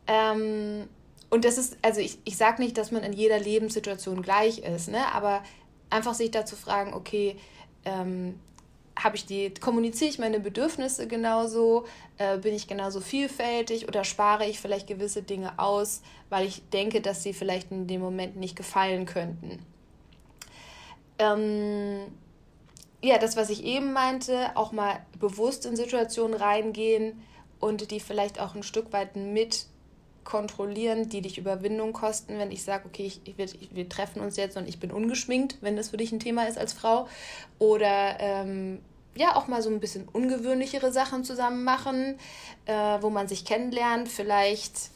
Ähm, 0.06 0.88
und 1.30 1.44
das 1.44 1.58
ist, 1.58 1.78
also 1.82 2.00
ich, 2.00 2.18
ich 2.24 2.36
sage 2.36 2.62
nicht, 2.62 2.76
dass 2.76 2.90
man 2.90 3.02
in 3.02 3.12
jeder 3.12 3.38
Lebenssituation 3.38 4.22
gleich 4.22 4.58
ist, 4.58 4.88
ne? 4.88 5.12
aber 5.12 5.42
einfach 5.88 6.14
sich 6.14 6.30
dazu 6.30 6.56
fragen, 6.56 6.92
okay, 6.94 7.36
ähm, 7.84 8.38
habe 8.98 9.16
ich 9.16 9.26
die, 9.26 9.52
kommuniziere 9.54 10.10
ich 10.10 10.18
meine 10.18 10.40
Bedürfnisse 10.40 11.06
genauso, 11.06 11.86
äh, 12.18 12.38
bin 12.38 12.54
ich 12.54 12.66
genauso 12.66 13.00
vielfältig 13.00 13.88
oder 13.88 14.04
spare 14.04 14.46
ich 14.46 14.60
vielleicht 14.60 14.86
gewisse 14.86 15.22
Dinge 15.22 15.58
aus, 15.58 16.02
weil 16.28 16.46
ich 16.46 16.68
denke, 16.70 17.00
dass 17.00 17.22
sie 17.22 17.32
vielleicht 17.32 17.70
in 17.70 17.86
dem 17.86 18.00
Moment 18.00 18.36
nicht 18.36 18.56
gefallen 18.56 19.06
könnten. 19.06 19.64
Ähm, 21.18 22.00
ja, 23.02 23.18
das, 23.18 23.36
was 23.36 23.50
ich 23.50 23.64
eben 23.64 23.92
meinte, 23.92 24.56
auch 24.56 24.72
mal 24.72 25.00
bewusst 25.18 25.66
in 25.66 25.76
Situationen 25.76 26.34
reingehen 26.34 27.22
und 27.58 27.90
die 27.90 28.00
vielleicht 28.00 28.40
auch 28.40 28.54
ein 28.54 28.62
Stück 28.62 28.92
weit 28.92 29.16
mit 29.16 29.66
kontrollieren, 30.24 31.08
die 31.08 31.22
dich 31.22 31.38
Überwindung 31.38 31.92
kosten, 31.92 32.38
wenn 32.38 32.50
ich 32.50 32.62
sage, 32.62 32.84
okay, 32.86 33.06
ich, 33.06 33.20
ich, 33.24 33.74
wir 33.74 33.88
treffen 33.88 34.20
uns 34.20 34.36
jetzt 34.36 34.56
und 34.56 34.68
ich 34.68 34.78
bin 34.78 34.92
ungeschminkt, 34.92 35.56
wenn 35.60 35.76
das 35.76 35.88
für 35.88 35.96
dich 35.96 36.12
ein 36.12 36.20
Thema 36.20 36.46
ist 36.46 36.58
als 36.58 36.72
Frau. 36.72 37.08
Oder 37.58 38.20
ähm, 38.20 38.80
ja, 39.14 39.34
auch 39.34 39.48
mal 39.48 39.62
so 39.62 39.70
ein 39.70 39.80
bisschen 39.80 40.06
ungewöhnlichere 40.08 40.92
Sachen 40.92 41.24
zusammen 41.24 41.64
machen, 41.64 42.18
äh, 42.66 42.98
wo 43.00 43.10
man 43.10 43.28
sich 43.28 43.44
kennenlernt, 43.44 44.08
vielleicht, 44.08 44.90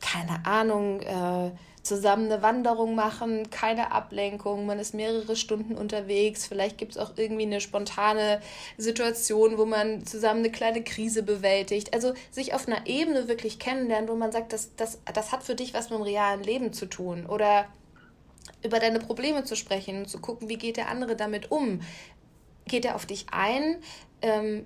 keine 0.00 0.44
Ahnung, 0.44 1.00
äh, 1.00 1.52
zusammen 1.84 2.32
eine 2.32 2.42
Wanderung 2.42 2.94
machen, 2.94 3.50
keine 3.50 3.92
Ablenkung, 3.92 4.64
man 4.64 4.78
ist 4.78 4.94
mehrere 4.94 5.36
Stunden 5.36 5.74
unterwegs, 5.74 6.46
vielleicht 6.46 6.78
gibt 6.78 6.92
es 6.92 6.98
auch 6.98 7.12
irgendwie 7.16 7.42
eine 7.42 7.60
spontane 7.60 8.40
Situation, 8.78 9.58
wo 9.58 9.66
man 9.66 10.04
zusammen 10.06 10.40
eine 10.40 10.50
kleine 10.50 10.82
Krise 10.82 11.22
bewältigt. 11.22 11.92
Also 11.92 12.14
sich 12.30 12.54
auf 12.54 12.66
einer 12.66 12.86
Ebene 12.86 13.28
wirklich 13.28 13.58
kennenlernen, 13.58 14.08
wo 14.08 14.14
man 14.14 14.32
sagt, 14.32 14.54
das, 14.54 14.74
das, 14.76 14.98
das 15.12 15.30
hat 15.30 15.42
für 15.42 15.54
dich 15.54 15.74
was 15.74 15.90
mit 15.90 15.98
dem 15.98 16.04
realen 16.04 16.42
Leben 16.42 16.72
zu 16.72 16.86
tun. 16.86 17.26
Oder 17.26 17.66
über 18.62 18.80
deine 18.80 18.98
Probleme 18.98 19.44
zu 19.44 19.54
sprechen 19.54 19.98
und 19.98 20.08
zu 20.08 20.18
gucken, 20.18 20.48
wie 20.48 20.56
geht 20.56 20.78
der 20.78 20.88
andere 20.88 21.16
damit 21.16 21.50
um. 21.50 21.82
Geht 22.66 22.86
er 22.86 22.94
auf 22.94 23.04
dich 23.04 23.26
ein? 23.30 23.76
Ähm, 24.22 24.64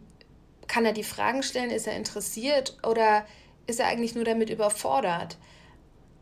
kann 0.68 0.86
er 0.86 0.92
die 0.92 1.02
Fragen 1.02 1.42
stellen? 1.42 1.70
Ist 1.70 1.88
er 1.88 1.96
interessiert? 1.96 2.78
Oder 2.86 3.26
ist 3.66 3.80
er 3.80 3.88
eigentlich 3.88 4.14
nur 4.14 4.24
damit 4.24 4.50
überfordert? 4.50 5.36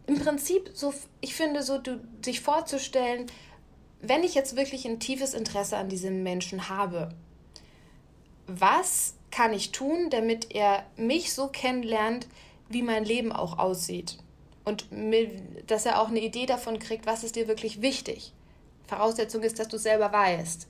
Im 0.07 0.19
Prinzip 0.19 0.71
so, 0.75 0.95
ich 1.21 1.35
finde, 1.35 1.63
so 1.63 1.79
du, 1.79 2.01
sich 2.25 2.41
vorzustellen, 2.41 3.27
wenn 4.01 4.23
ich 4.23 4.35
jetzt 4.35 4.57
wirklich 4.57 4.87
ein 4.87 5.01
tiefes 5.01 5.35
Interesse 5.35 5.77
an 5.77 5.89
diesem 5.89 6.23
Menschen 6.23 6.69
habe, 6.69 7.11
was 8.47 9.15
kann 9.31 9.53
ich 9.53 9.73
tun, 9.73 10.11
damit 10.11 10.55
er 10.55 10.87
mich 10.97 11.33
so 11.33 11.49
kennenlernt, 11.49 12.27
wie 12.69 12.83
mein 12.83 13.05
Leben 13.05 13.33
auch 13.33 13.59
aussieht? 13.59 14.19
Und 14.65 14.87
dass 15.67 15.87
er 15.87 16.01
auch 16.01 16.09
eine 16.09 16.21
Idee 16.21 16.47
davon 16.47 16.79
kriegt, 16.79 17.07
was 17.07 17.25
ist 17.25 17.37
dir 17.37 17.49
wirklich 17.49 17.83
wichtig. 17.83 18.33
Voraussetzung 18.87 19.43
ist, 19.43 19.59
dass 19.59 19.69
du 19.69 19.79
selber 19.79 20.13
weißt. 20.13 20.69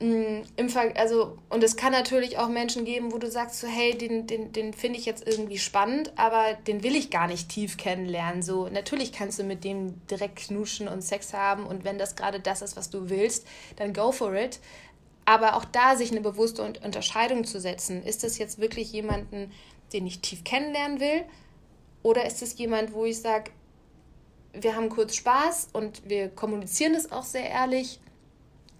Mm, 0.00 0.44
Im 0.56 0.70
Fall, 0.70 0.94
also, 0.96 1.36
und 1.50 1.62
es 1.62 1.76
kann 1.76 1.92
natürlich 1.92 2.38
auch 2.38 2.48
Menschen 2.48 2.86
geben, 2.86 3.12
wo 3.12 3.18
du 3.18 3.30
sagst, 3.30 3.60
so, 3.60 3.66
hey, 3.66 3.96
den, 3.96 4.26
den, 4.26 4.50
den 4.50 4.72
finde 4.72 4.98
ich 4.98 5.04
jetzt 5.04 5.26
irgendwie 5.26 5.58
spannend, 5.58 6.12
aber 6.16 6.54
den 6.66 6.82
will 6.82 6.96
ich 6.96 7.10
gar 7.10 7.26
nicht 7.26 7.50
tief 7.50 7.76
kennenlernen. 7.76 8.42
So, 8.42 8.68
natürlich 8.68 9.12
kannst 9.12 9.38
du 9.38 9.44
mit 9.44 9.62
dem 9.62 10.06
direkt 10.06 10.36
knuschen 10.36 10.88
und 10.88 11.02
Sex 11.02 11.34
haben 11.34 11.66
und 11.66 11.84
wenn 11.84 11.98
das 11.98 12.16
gerade 12.16 12.40
das 12.40 12.62
ist, 12.62 12.78
was 12.78 12.88
du 12.88 13.10
willst, 13.10 13.46
dann 13.76 13.92
go 13.92 14.10
for 14.10 14.34
it. 14.34 14.58
Aber 15.26 15.54
auch 15.56 15.66
da 15.66 15.96
sich 15.96 16.10
eine 16.10 16.22
bewusste 16.22 16.62
Unterscheidung 16.62 17.44
zu 17.44 17.60
setzen, 17.60 18.02
ist 18.02 18.24
das 18.24 18.38
jetzt 18.38 18.58
wirklich 18.58 18.92
jemanden, 18.92 19.52
den 19.92 20.06
ich 20.06 20.20
tief 20.20 20.44
kennenlernen 20.44 20.98
will? 20.98 21.24
Oder 22.02 22.24
ist 22.24 22.40
es 22.40 22.56
jemand, 22.58 22.94
wo 22.94 23.04
ich 23.04 23.20
sage, 23.20 23.50
wir 24.54 24.74
haben 24.74 24.88
kurz 24.88 25.14
Spaß 25.14 25.68
und 25.74 26.08
wir 26.08 26.30
kommunizieren 26.30 26.94
das 26.94 27.12
auch 27.12 27.22
sehr 27.24 27.48
ehrlich 27.50 28.00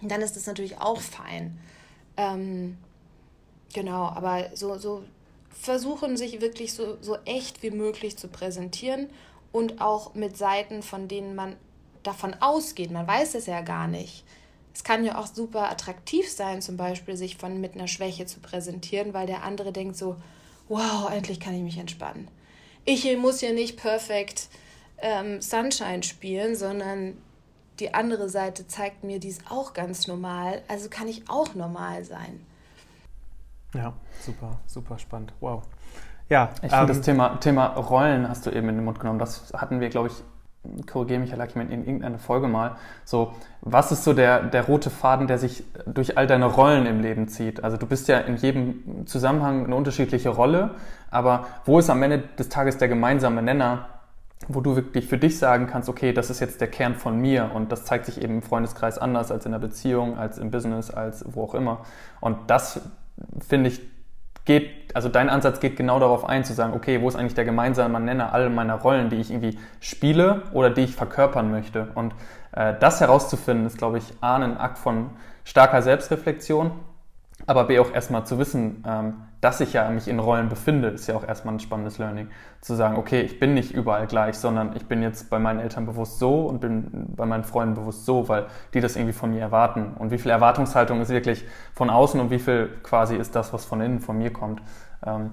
dann 0.08 0.22
ist 0.22 0.36
das 0.36 0.46
natürlich 0.46 0.78
auch 0.78 1.00
fein. 1.00 1.58
Ähm, 2.16 2.78
genau, 3.72 4.04
aber 4.04 4.50
so, 4.54 4.78
so 4.78 5.04
versuchen 5.50 6.16
sich 6.16 6.40
wirklich 6.40 6.72
so, 6.72 6.96
so 7.00 7.16
echt 7.24 7.62
wie 7.62 7.70
möglich 7.70 8.16
zu 8.16 8.28
präsentieren 8.28 9.08
und 9.52 9.80
auch 9.80 10.14
mit 10.14 10.36
Seiten, 10.36 10.82
von 10.82 11.08
denen 11.08 11.34
man 11.34 11.56
davon 12.02 12.34
ausgeht. 12.40 12.90
Man 12.90 13.06
weiß 13.06 13.34
es 13.34 13.46
ja 13.46 13.60
gar 13.60 13.88
nicht. 13.88 14.24
Es 14.72 14.84
kann 14.84 15.04
ja 15.04 15.18
auch 15.18 15.26
super 15.26 15.70
attraktiv 15.70 16.30
sein, 16.30 16.62
zum 16.62 16.76
Beispiel 16.76 17.16
sich 17.16 17.36
von 17.36 17.60
mit 17.60 17.74
einer 17.74 17.88
Schwäche 17.88 18.26
zu 18.26 18.40
präsentieren, 18.40 19.12
weil 19.12 19.26
der 19.26 19.42
andere 19.42 19.72
denkt 19.72 19.96
so, 19.96 20.16
wow, 20.68 21.10
endlich 21.10 21.40
kann 21.40 21.54
ich 21.54 21.62
mich 21.62 21.78
entspannen. 21.78 22.28
Ich 22.84 23.04
muss 23.18 23.40
ja 23.40 23.52
nicht 23.52 23.76
perfekt 23.76 24.48
ähm, 24.98 25.42
Sunshine 25.42 26.02
spielen, 26.02 26.54
sondern 26.54 27.16
die 27.80 27.94
andere 27.94 28.28
Seite 28.28 28.66
zeigt 28.66 29.04
mir, 29.04 29.18
die 29.18 29.28
ist 29.28 29.42
auch 29.50 29.72
ganz 29.72 30.06
normal, 30.06 30.62
also 30.68 30.88
kann 30.88 31.08
ich 31.08 31.28
auch 31.28 31.54
normal 31.54 32.04
sein. 32.04 32.40
Ja, 33.74 33.92
super, 34.20 34.58
super 34.66 34.98
spannend. 34.98 35.32
Wow. 35.40 35.62
Ja, 36.28 36.50
ich 36.58 36.72
ähm, 36.72 36.78
finde 36.78 36.86
das 36.94 37.00
Thema, 37.00 37.40
Thema 37.40 37.66
Rollen 37.66 38.28
hast 38.28 38.46
du 38.46 38.50
eben 38.50 38.68
in 38.68 38.76
den 38.76 38.84
Mund 38.84 39.00
genommen. 39.00 39.18
Das 39.18 39.52
hatten 39.52 39.80
wir, 39.80 39.88
glaube 39.88 40.08
ich, 40.08 40.86
korrigiere 40.86 41.20
mich, 41.20 41.30
Herr 41.30 41.38
Lackmann, 41.38 41.70
in 41.70 41.84
irgendeiner 41.84 42.18
Folge 42.18 42.46
mal. 42.46 42.76
So, 43.04 43.32
was 43.62 43.92
ist 43.92 44.04
so 44.04 44.12
der, 44.12 44.42
der 44.42 44.66
rote 44.66 44.90
Faden, 44.90 45.26
der 45.26 45.38
sich 45.38 45.64
durch 45.86 46.18
all 46.18 46.26
deine 46.26 46.46
Rollen 46.46 46.86
im 46.86 47.00
Leben 47.00 47.28
zieht? 47.28 47.64
Also 47.64 47.76
du 47.76 47.86
bist 47.86 48.08
ja 48.08 48.18
in 48.18 48.36
jedem 48.36 49.06
Zusammenhang 49.06 49.64
eine 49.64 49.74
unterschiedliche 49.74 50.28
Rolle, 50.28 50.74
aber 51.10 51.46
wo 51.64 51.78
ist 51.78 51.88
am 51.90 52.02
Ende 52.02 52.18
des 52.38 52.48
Tages 52.48 52.76
der 52.78 52.88
gemeinsame 52.88 53.42
Nenner, 53.42 53.88
wo 54.48 54.60
du 54.60 54.74
wirklich 54.76 55.06
für 55.06 55.18
dich 55.18 55.38
sagen 55.38 55.66
kannst, 55.66 55.88
okay, 55.88 56.12
das 56.12 56.30
ist 56.30 56.40
jetzt 56.40 56.60
der 56.60 56.68
Kern 56.68 56.94
von 56.94 57.18
mir 57.18 57.50
und 57.54 57.70
das 57.72 57.84
zeigt 57.84 58.06
sich 58.06 58.22
eben 58.22 58.36
im 58.36 58.42
Freundeskreis 58.42 58.98
anders 58.98 59.30
als 59.30 59.46
in 59.46 59.52
der 59.52 59.58
Beziehung, 59.58 60.18
als 60.18 60.38
im 60.38 60.50
Business, 60.50 60.90
als 60.90 61.24
wo 61.28 61.44
auch 61.44 61.54
immer. 61.54 61.84
Und 62.20 62.38
das 62.48 62.80
finde 63.46 63.68
ich 63.68 63.80
geht, 64.44 64.96
also 64.96 65.08
dein 65.08 65.28
Ansatz 65.28 65.60
geht 65.60 65.76
genau 65.76 66.00
darauf 66.00 66.24
ein, 66.24 66.44
zu 66.44 66.54
sagen, 66.54 66.72
okay, 66.74 67.00
wo 67.00 67.08
ist 67.08 67.16
eigentlich 67.16 67.34
der 67.34 67.44
gemeinsame 67.44 68.00
Nenner 68.00 68.32
all 68.32 68.50
meiner 68.50 68.74
Rollen, 68.74 69.10
die 69.10 69.16
ich 69.16 69.30
irgendwie 69.30 69.58
spiele 69.78 70.42
oder 70.52 70.70
die 70.70 70.82
ich 70.82 70.96
verkörpern 70.96 71.50
möchte. 71.50 71.88
Und 71.94 72.14
äh, 72.52 72.74
das 72.80 73.00
herauszufinden, 73.00 73.66
ist, 73.66 73.78
glaube 73.78 73.98
ich, 73.98 74.04
A, 74.20 74.36
ein 74.36 74.56
Akt 74.56 74.78
von 74.78 75.10
starker 75.44 75.82
Selbstreflexion, 75.82 76.72
aber 77.46 77.64
B, 77.64 77.78
auch 77.78 77.92
erstmal 77.92 78.24
zu 78.26 78.38
wissen, 78.38 78.84
ähm, 78.86 79.14
dass 79.40 79.60
ich 79.60 79.72
ja 79.72 79.88
mich 79.90 80.06
in 80.06 80.18
Rollen 80.18 80.48
befinde, 80.48 80.88
ist 80.88 81.06
ja 81.06 81.16
auch 81.16 81.26
erstmal 81.26 81.54
ein 81.54 81.60
spannendes 81.60 81.98
Learning. 81.98 82.28
Zu 82.60 82.74
sagen, 82.74 82.96
okay, 82.96 83.22
ich 83.22 83.40
bin 83.40 83.54
nicht 83.54 83.72
überall 83.72 84.06
gleich, 84.06 84.36
sondern 84.36 84.76
ich 84.76 84.86
bin 84.86 85.02
jetzt 85.02 85.30
bei 85.30 85.38
meinen 85.38 85.60
Eltern 85.60 85.86
bewusst 85.86 86.18
so 86.18 86.46
und 86.46 86.60
bin 86.60 87.06
bei 87.16 87.24
meinen 87.26 87.44
Freunden 87.44 87.74
bewusst 87.74 88.04
so, 88.04 88.28
weil 88.28 88.46
die 88.74 88.80
das 88.80 88.96
irgendwie 88.96 89.14
von 89.14 89.30
mir 89.30 89.40
erwarten. 89.40 89.94
Und 89.98 90.10
wie 90.10 90.18
viel 90.18 90.30
Erwartungshaltung 90.30 91.00
ist 91.00 91.08
wirklich 91.08 91.44
von 91.74 91.88
außen 91.88 92.20
und 92.20 92.30
wie 92.30 92.38
viel 92.38 92.68
quasi 92.82 93.16
ist 93.16 93.34
das, 93.34 93.52
was 93.52 93.64
von 93.64 93.80
innen 93.80 94.00
von 94.00 94.18
mir 94.18 94.32
kommt. 94.32 94.60
Ähm, 95.04 95.30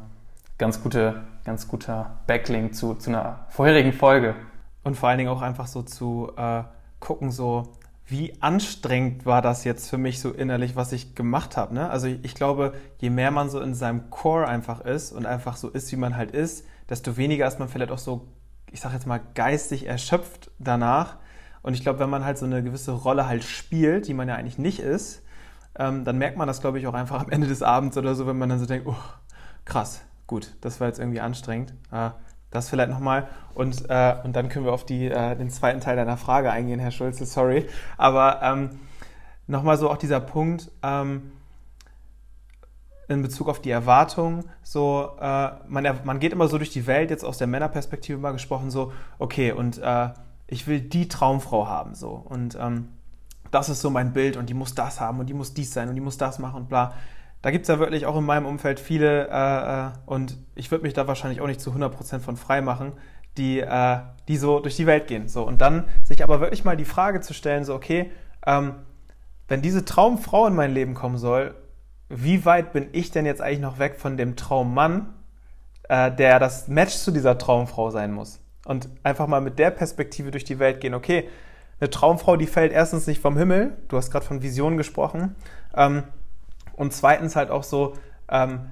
ganz, 0.57 0.81
gute, 0.81 1.23
ganz 1.43 1.67
guter 1.67 2.17
Backlink 2.27 2.75
zu, 2.75 2.95
zu 2.95 3.09
einer 3.09 3.39
vorherigen 3.49 3.91
Folge. 3.91 4.35
Und 4.83 4.95
vor 4.95 5.09
allen 5.09 5.17
Dingen 5.17 5.29
auch 5.29 5.41
einfach 5.41 5.67
so 5.67 5.81
zu 5.81 6.31
äh, 6.37 6.63
gucken, 6.99 7.31
so 7.31 7.63
wie 8.07 8.41
anstrengend 8.41 9.25
war 9.25 9.41
das 9.41 9.65
jetzt 9.65 9.89
für 9.89 9.97
mich 9.97 10.21
so 10.21 10.31
innerlich, 10.31 10.77
was 10.77 10.93
ich 10.93 11.13
gemacht 11.13 11.57
habe. 11.57 11.73
Ne? 11.73 11.89
Also 11.89 12.07
ich 12.07 12.35
glaube, 12.35 12.73
je 12.99 13.09
mehr 13.09 13.31
man 13.31 13.49
so 13.49 13.59
in 13.59 13.75
seinem 13.75 14.09
Core 14.09 14.47
einfach 14.47 14.79
ist 14.79 15.11
und 15.11 15.25
einfach 15.25 15.57
so 15.57 15.69
ist, 15.69 15.91
wie 15.91 15.97
man 15.97 16.15
halt 16.15 16.31
ist, 16.31 16.65
desto 16.89 17.17
weniger 17.17 17.45
ist 17.45 17.59
man 17.59 17.67
vielleicht 17.67 17.91
auch 17.91 17.97
so, 17.97 18.29
ich 18.71 18.79
sag 18.79 18.93
jetzt 18.93 19.07
mal, 19.07 19.19
geistig 19.35 19.87
erschöpft 19.87 20.51
danach. 20.57 21.17
Und 21.63 21.73
ich 21.73 21.81
glaube, 21.81 21.99
wenn 21.99 22.09
man 22.09 22.23
halt 22.23 22.37
so 22.37 22.45
eine 22.45 22.63
gewisse 22.63 22.93
Rolle 22.93 23.27
halt 23.27 23.43
spielt, 23.43 24.07
die 24.07 24.13
man 24.13 24.29
ja 24.29 24.35
eigentlich 24.35 24.57
nicht 24.57 24.79
ist, 24.79 25.21
ähm, 25.77 26.05
dann 26.05 26.17
merkt 26.17 26.37
man 26.37 26.47
das, 26.47 26.61
glaube 26.61 26.79
ich, 26.79 26.87
auch 26.87 26.93
einfach 26.93 27.21
am 27.21 27.29
Ende 27.29 27.47
des 27.47 27.61
Abends 27.61 27.97
oder 27.97 28.15
so, 28.15 28.25
wenn 28.25 28.37
man 28.37 28.47
dann 28.47 28.59
so 28.59 28.65
denkt, 28.65 28.87
oh, 28.87 28.95
krass, 29.65 30.01
gut, 30.27 30.55
das 30.61 30.79
war 30.79 30.87
jetzt 30.87 30.99
irgendwie 30.99 31.19
anstrengend. 31.19 31.73
Äh, 31.91 32.11
das 32.51 32.69
vielleicht 32.69 32.89
nochmal. 32.89 33.27
Und, 33.53 33.89
äh, 33.89 34.15
und 34.23 34.35
dann 34.35 34.49
können 34.49 34.65
wir 34.65 34.73
auf 34.73 34.85
die, 34.85 35.07
äh, 35.07 35.35
den 35.35 35.49
zweiten 35.49 35.79
Teil 35.79 35.95
deiner 35.95 36.17
Frage 36.17 36.51
eingehen, 36.51 36.79
Herr 36.79 36.91
Schulze, 36.91 37.25
sorry. 37.25 37.67
Aber 37.97 38.41
ähm, 38.41 38.79
nochmal 39.47 39.77
so 39.77 39.89
auch 39.89 39.97
dieser 39.97 40.19
Punkt 40.19 40.71
ähm, 40.83 41.31
in 43.07 43.21
Bezug 43.21 43.47
auf 43.47 43.61
die 43.61 43.71
Erwartung. 43.71 44.45
So, 44.63 45.17
äh, 45.19 45.49
man, 45.67 45.99
man 46.03 46.19
geht 46.19 46.33
immer 46.33 46.47
so 46.47 46.57
durch 46.57 46.71
die 46.71 46.87
Welt, 46.87 47.09
jetzt 47.09 47.23
aus 47.23 47.37
der 47.37 47.47
Männerperspektive 47.47 48.17
mal 48.17 48.31
gesprochen, 48.31 48.69
so, 48.69 48.91
okay, 49.17 49.51
und 49.51 49.77
äh, 49.77 50.09
ich 50.47 50.67
will 50.67 50.81
die 50.81 51.07
Traumfrau 51.07 51.67
haben. 51.67 51.95
So. 51.95 52.11
Und 52.11 52.57
ähm, 52.59 52.89
das 53.51 53.69
ist 53.69 53.81
so 53.81 53.89
mein 53.89 54.13
Bild 54.13 54.37
und 54.37 54.49
die 54.49 54.53
muss 54.53 54.75
das 54.75 54.99
haben 54.99 55.19
und 55.19 55.27
die 55.27 55.33
muss 55.33 55.53
dies 55.53 55.73
sein 55.73 55.89
und 55.89 55.95
die 55.95 56.01
muss 56.01 56.17
das 56.17 56.39
machen 56.39 56.55
und 56.61 56.69
bla 56.69 56.93
da 57.41 57.51
gibt 57.51 57.63
es 57.63 57.69
ja 57.69 57.79
wirklich 57.79 58.05
auch 58.05 58.17
in 58.17 58.25
meinem 58.25 58.45
Umfeld 58.45 58.79
viele, 58.79 59.27
äh, 59.29 59.87
äh 59.87 59.91
und 60.05 60.37
ich 60.55 60.71
würde 60.71 60.83
mich 60.83 60.93
da 60.93 61.07
wahrscheinlich 61.07 61.41
auch 61.41 61.47
nicht 61.47 61.61
zu 61.61 61.71
100% 61.71 62.19
von 62.19 62.37
frei 62.37 62.61
machen, 62.61 62.93
die, 63.37 63.59
äh, 63.59 63.99
die 64.27 64.37
so 64.37 64.59
durch 64.59 64.75
die 64.75 64.87
Welt 64.87 65.07
gehen. 65.07 65.27
So. 65.27 65.43
Und 65.43 65.61
dann 65.61 65.85
sich 66.03 66.23
aber 66.23 66.39
wirklich 66.39 66.65
mal 66.65 66.77
die 66.77 66.85
Frage 66.85 67.21
zu 67.21 67.33
stellen, 67.33 67.63
so, 67.63 67.75
okay, 67.75 68.11
ähm, 68.45 68.75
wenn 69.47 69.61
diese 69.61 69.85
Traumfrau 69.85 70.47
in 70.47 70.55
mein 70.55 70.73
Leben 70.73 70.93
kommen 70.93 71.17
soll, 71.17 71.55
wie 72.09 72.45
weit 72.45 72.73
bin 72.73 72.87
ich 72.93 73.11
denn 73.11 73.25
jetzt 73.25 73.41
eigentlich 73.41 73.59
noch 73.59 73.79
weg 73.79 73.95
von 73.97 74.17
dem 74.17 74.35
Traummann, 74.35 75.13
äh, 75.89 76.11
der 76.11 76.39
das 76.39 76.67
Match 76.67 76.95
zu 76.95 77.11
dieser 77.11 77.37
Traumfrau 77.37 77.91
sein 77.91 78.11
muss? 78.11 78.39
Und 78.65 78.89
einfach 79.03 79.27
mal 79.27 79.41
mit 79.41 79.59
der 79.59 79.71
Perspektive 79.71 80.31
durch 80.31 80.43
die 80.43 80.59
Welt 80.59 80.81
gehen, 80.81 80.93
okay, 80.93 81.29
eine 81.79 81.89
Traumfrau, 81.89 82.37
die 82.37 82.47
fällt 82.47 82.71
erstens 82.71 83.07
nicht 83.07 83.21
vom 83.21 83.37
Himmel, 83.37 83.77
du 83.87 83.97
hast 83.97 84.11
gerade 84.11 84.25
von 84.25 84.41
Visionen 84.41 84.77
gesprochen, 84.77 85.35
ähm, 85.75 86.03
und 86.77 86.93
zweitens 86.93 87.35
halt 87.35 87.51
auch 87.51 87.63
so, 87.63 87.95
ähm, 88.29 88.71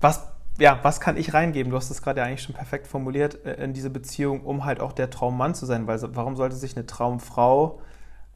was, 0.00 0.28
ja, 0.58 0.78
was 0.82 1.00
kann 1.00 1.16
ich 1.16 1.32
reingeben? 1.32 1.70
Du 1.70 1.76
hast 1.76 1.90
es 1.90 2.02
gerade 2.02 2.20
ja 2.20 2.26
eigentlich 2.26 2.42
schon 2.42 2.54
perfekt 2.54 2.86
formuliert 2.86 3.46
äh, 3.46 3.64
in 3.64 3.72
diese 3.72 3.88
Beziehung, 3.88 4.42
um 4.42 4.66
halt 4.66 4.80
auch 4.80 4.92
der 4.92 5.08
Traummann 5.08 5.54
zu 5.54 5.64
sein. 5.64 5.86
Weil 5.86 5.98
warum 6.14 6.36
sollte 6.36 6.56
sich 6.56 6.76
eine 6.76 6.86
Traumfrau 6.86 7.80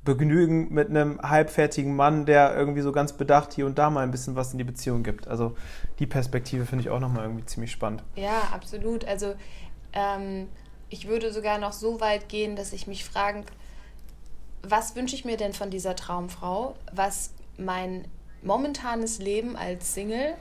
begnügen 0.05 0.73
mit 0.73 0.91
einem 0.91 1.21
halbfertigen 1.21 1.97
Mann, 1.97 2.25
der 2.25 2.55
irgendwie 2.55 2.83
so 2.83 2.93
ganz 2.93 3.15
bedacht 3.15 3.53
hier 3.53 3.67
und 3.67 3.79
da 3.79 3.91
mal 3.91 4.03
ein 4.03 4.11
bisschen 4.11 4.37
was 4.37 4.53
in 4.53 4.59
die 4.59 4.65
Beziehung 4.65 5.03
gibt? 5.03 5.27
Also 5.27 5.57
die 5.99 6.07
Perspektive 6.07 6.67
finde 6.67 6.83
ich 6.85 6.91
auch 6.91 7.01
nochmal 7.01 7.25
irgendwie 7.25 7.45
ziemlich 7.47 7.73
spannend. 7.73 8.05
Ja, 8.15 8.43
absolut. 8.53 9.05
Also 9.07 9.35
ähm, 9.93 10.49
ich 10.89 11.09
würde 11.09 11.33
sogar 11.33 11.59
noch 11.59 11.73
so 11.73 12.01
weit 12.01 12.29
gehen, 12.29 12.55
dass 12.55 12.73
ich 12.73 12.87
mich 12.87 13.05
frage, 13.05 13.43
was 14.63 14.95
wünsche 14.95 15.17
ich 15.17 15.25
mir 15.25 15.37
denn 15.37 15.53
von 15.53 15.71
dieser 15.71 15.97
Traumfrau, 15.97 16.77
was 16.93 17.35
mein 17.59 18.07
momentanes 18.45 19.19
Leben 19.19 19.57
als 19.57 19.95
Single 19.95 20.35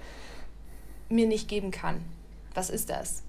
mir 1.10 1.28
nicht 1.28 1.48
geben 1.48 1.72
kann. 1.72 2.04
Was 2.54 2.70
ist 2.70 2.90
das? 2.90 3.24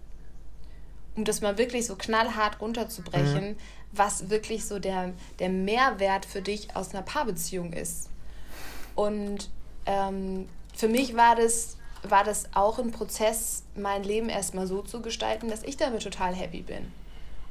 Um 1.17 1.25
das 1.25 1.41
mal 1.41 1.59
wirklich 1.59 1.87
so 1.87 1.97
knallhart 1.97 2.61
runterzubrechen, 2.61 3.51
mhm. 3.51 3.57
was 3.93 4.31
wirklich 4.31 4.65
so 4.67 4.79
der, 4.79 5.13
der 5.39 5.49
Mehrwert 5.49 6.27
für 6.27 6.43
dich 6.43 6.75
aus 6.75 6.93
einer 6.93 7.03
Paarbeziehung 7.03 7.73
ist. 7.73 8.11
Und 8.95 9.51
ähm, 9.87 10.49
für 10.75 10.89
mich 10.89 11.17
war 11.17 11.37
das, 11.37 11.77
war 12.03 12.25
das 12.25 12.49
auch 12.55 12.79
ein 12.79 12.91
Prozess, 12.91 13.63
mein 13.77 14.03
Leben 14.03 14.29
erstmal 14.29 14.67
so 14.67 14.83
zu 14.83 15.01
gestalten, 15.03 15.49
dass 15.49 15.63
ich 15.63 15.77
damit 15.77 16.03
total 16.03 16.35
happy 16.35 16.63
bin. 16.63 16.91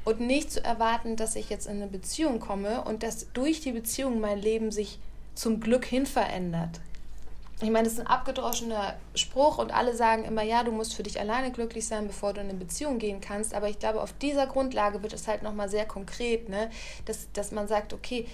Und 0.04 0.20
nicht 0.20 0.52
zu 0.52 0.62
erwarten, 0.62 1.16
dass 1.16 1.38
ich 1.38 1.50
jetzt 1.50 1.66
in 1.66 1.78
eine 1.78 1.88
Beziehung 1.88 2.42
komme 2.42 2.84
und 2.84 3.04
dass 3.04 3.32
durch 3.32 3.62
die 3.62 3.72
Beziehung 3.72 4.20
mein 4.20 4.38
Leben 4.38 4.72
sich 4.72 5.00
zum 5.34 5.62
Glück 5.62 5.86
hin 5.86 6.06
verändert 6.06 6.82
ich 7.62 7.70
meine, 7.70 7.86
das 7.86 7.94
ist 7.94 8.00
ein 8.02 8.08
abgedroschener 8.08 8.96
Spruch 9.16 9.58
und 9.58 9.74
alle 9.74 9.96
sagen 9.96 10.26
immer, 10.26 10.44
ja, 10.44 10.64
du 10.64 10.72
musst 10.72 10.96
für 10.96 11.04
dich 11.04 11.20
alleine 11.20 11.52
glücklich 11.52 11.88
sein, 11.88 12.08
bevor 12.08 12.34
du 12.34 12.42
in 12.42 12.50
eine 12.50 12.58
Beziehung 12.58 13.00
gehen 13.00 13.22
kannst. 13.22 13.54
Aber 13.54 13.70
ich 13.70 13.80
glaube, 13.80 14.02
auf 14.02 14.14
dieser 14.14 14.48
Grundlage 14.48 15.02
wird 15.02 15.14
es 15.14 15.28
halt 15.28 15.44
nochmal 15.44 15.70
sehr 15.70 15.86
konkret, 15.86 16.50
ne? 16.50 16.70
dass, 17.06 17.32
dass 17.32 17.52
man 17.52 17.68
sagt, 17.68 17.94
okay, 17.94 18.28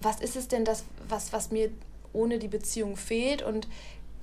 was 0.00 0.20
ist 0.20 0.36
es 0.36 0.48
denn 0.48 0.64
das, 0.64 0.84
was, 1.08 1.32
was 1.32 1.50
mir 1.50 1.70
ohne 2.12 2.38
die 2.38 2.48
Beziehung 2.48 2.96
fehlt 2.96 3.42
und 3.42 3.68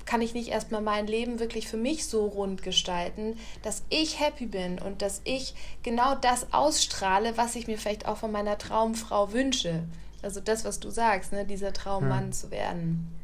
kann 0.06 0.22
ich 0.22 0.34
nicht 0.34 0.50
erstmal 0.50 0.82
mein 0.82 1.06
Leben 1.06 1.40
wirklich 1.40 1.68
für 1.68 1.78
mich 1.78 2.08
so 2.08 2.26
rund 2.26 2.64
gestalten, 2.64 3.38
dass 3.62 3.84
ich 3.90 4.20
happy 4.20 4.48
bin 4.48 4.80
und 4.80 5.04
dass 5.04 5.22
ich 5.24 5.54
genau 5.84 6.16
das 6.16 6.52
ausstrahle, 6.52 7.38
was 7.38 7.56
ich 7.56 7.68
mir 7.68 7.78
vielleicht 7.78 8.08
auch 8.08 8.18
von 8.18 8.32
meiner 8.32 8.58
Traumfrau 8.58 9.32
wünsche. 9.34 9.84
Also 10.24 10.40
das, 10.40 10.66
was 10.66 10.80
du 10.80 10.90
sagst, 10.90 11.32
ne? 11.32 11.46
dieser 11.46 11.74
Traummann 11.74 12.26
hm. 12.26 12.32
zu 12.32 12.50
werden. 12.50 13.19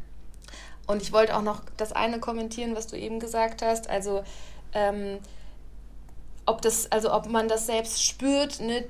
Und 0.87 1.01
ich 1.01 1.11
wollte 1.11 1.35
auch 1.35 1.41
noch 1.41 1.61
das 1.77 1.91
eine 1.91 2.19
kommentieren, 2.19 2.75
was 2.75 2.87
du 2.87 2.97
eben 2.97 3.19
gesagt 3.19 3.61
hast. 3.61 3.89
Also, 3.89 4.23
ähm, 4.73 5.19
ob, 6.45 6.61
das, 6.61 6.91
also 6.91 7.13
ob 7.13 7.27
man 7.27 7.47
das 7.47 7.65
selbst 7.65 8.03
spürt, 8.03 8.59
ne? 8.59 8.85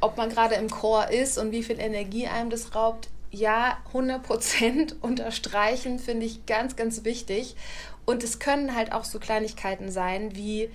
ob 0.00 0.16
man 0.16 0.28
gerade 0.28 0.56
im 0.56 0.68
Chor 0.68 1.08
ist 1.10 1.38
und 1.38 1.52
wie 1.52 1.62
viel 1.62 1.80
Energie 1.80 2.26
einem 2.26 2.50
das 2.50 2.74
raubt. 2.74 3.08
Ja, 3.30 3.78
100% 3.94 4.96
unterstreichen 5.00 5.98
finde 5.98 6.26
ich 6.26 6.44
ganz, 6.44 6.76
ganz 6.76 7.04
wichtig. 7.04 7.56
Und 8.04 8.22
es 8.24 8.38
können 8.38 8.74
halt 8.74 8.92
auch 8.92 9.04
so 9.04 9.18
Kleinigkeiten 9.18 9.90
sein, 9.90 10.34
wie 10.34 10.70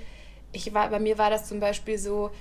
ich 0.54 0.74
war, 0.74 0.90
bei 0.90 1.00
mir 1.00 1.18
war 1.18 1.30
das 1.30 1.48
zum 1.48 1.60
Beispiel 1.60 1.98
so, 1.98 2.32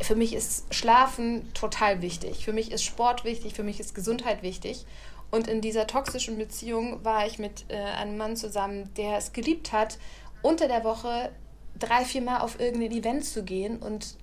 für 0.00 0.16
mich 0.16 0.34
ist 0.34 0.74
Schlafen 0.74 1.52
total 1.52 2.00
wichtig. 2.00 2.44
Für 2.44 2.52
mich 2.52 2.72
ist 2.72 2.82
Sport 2.82 3.24
wichtig, 3.24 3.54
für 3.54 3.62
mich 3.62 3.78
ist 3.78 3.94
Gesundheit 3.94 4.42
wichtig. 4.42 4.86
Und 5.30 5.46
in 5.46 5.60
dieser 5.60 5.86
toxischen 5.86 6.38
Beziehung 6.38 7.04
war 7.04 7.26
ich 7.26 7.38
mit 7.38 7.66
äh, 7.68 7.76
einem 7.76 8.16
Mann 8.16 8.36
zusammen, 8.36 8.92
der 8.96 9.18
es 9.18 9.32
geliebt 9.32 9.72
hat, 9.72 9.98
unter 10.42 10.66
der 10.68 10.84
Woche 10.84 11.30
drei, 11.78 12.04
vier 12.04 12.22
Mal 12.22 12.40
auf 12.40 12.58
irgendein 12.58 12.92
Event 12.92 13.24
zu 13.24 13.44
gehen 13.44 13.78
und, 13.78 14.16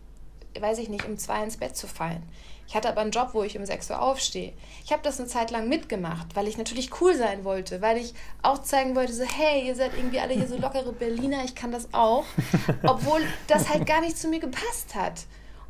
weiß 0.60 0.80
ich 0.80 0.90
nicht, 0.90 1.06
um 1.06 1.18
zwei 1.18 1.44
ins 1.44 1.58
Bett 1.58 1.78
zu 1.78 1.88
fallen. 1.88 2.24
Ich 2.68 2.76
hatte 2.76 2.90
aber 2.90 3.00
einen 3.00 3.12
Job, 3.12 3.30
wo 3.32 3.44
ich 3.44 3.58
um 3.58 3.66
6 3.66 3.92
Uhr 3.92 4.02
aufstehe. 4.02 4.52
Ich 4.84 4.92
habe 4.92 5.02
das 5.02 5.20
eine 5.20 5.30
Zeit 5.30 5.52
lang 5.52 5.70
mitgemacht, 5.70 6.36
weil 6.36 6.50
ich 6.50 6.58
natürlich 6.58 7.00
cool 7.00 7.16
sein 7.16 7.46
wollte, 7.46 7.82
weil 7.82 7.98
ich 7.98 8.14
auch 8.42 8.62
zeigen 8.62 8.94
wollte, 8.94 9.14
so, 9.14 9.24
hey, 9.24 9.66
ihr 9.66 9.76
seid 9.76 9.92
irgendwie 9.96 10.20
alle 10.20 10.34
hier 10.34 10.48
so 10.48 10.58
lockere 10.58 10.92
Berliner, 10.92 11.46
ich 11.46 11.56
kann 11.56 11.72
das 11.72 11.88
auch. 11.94 12.26
Obwohl 12.84 13.22
das 13.48 13.70
halt 13.70 13.86
gar 13.86 14.02
nicht 14.02 14.18
zu 14.18 14.28
mir 14.28 14.40
gepasst 14.40 14.96
hat. 14.96 15.26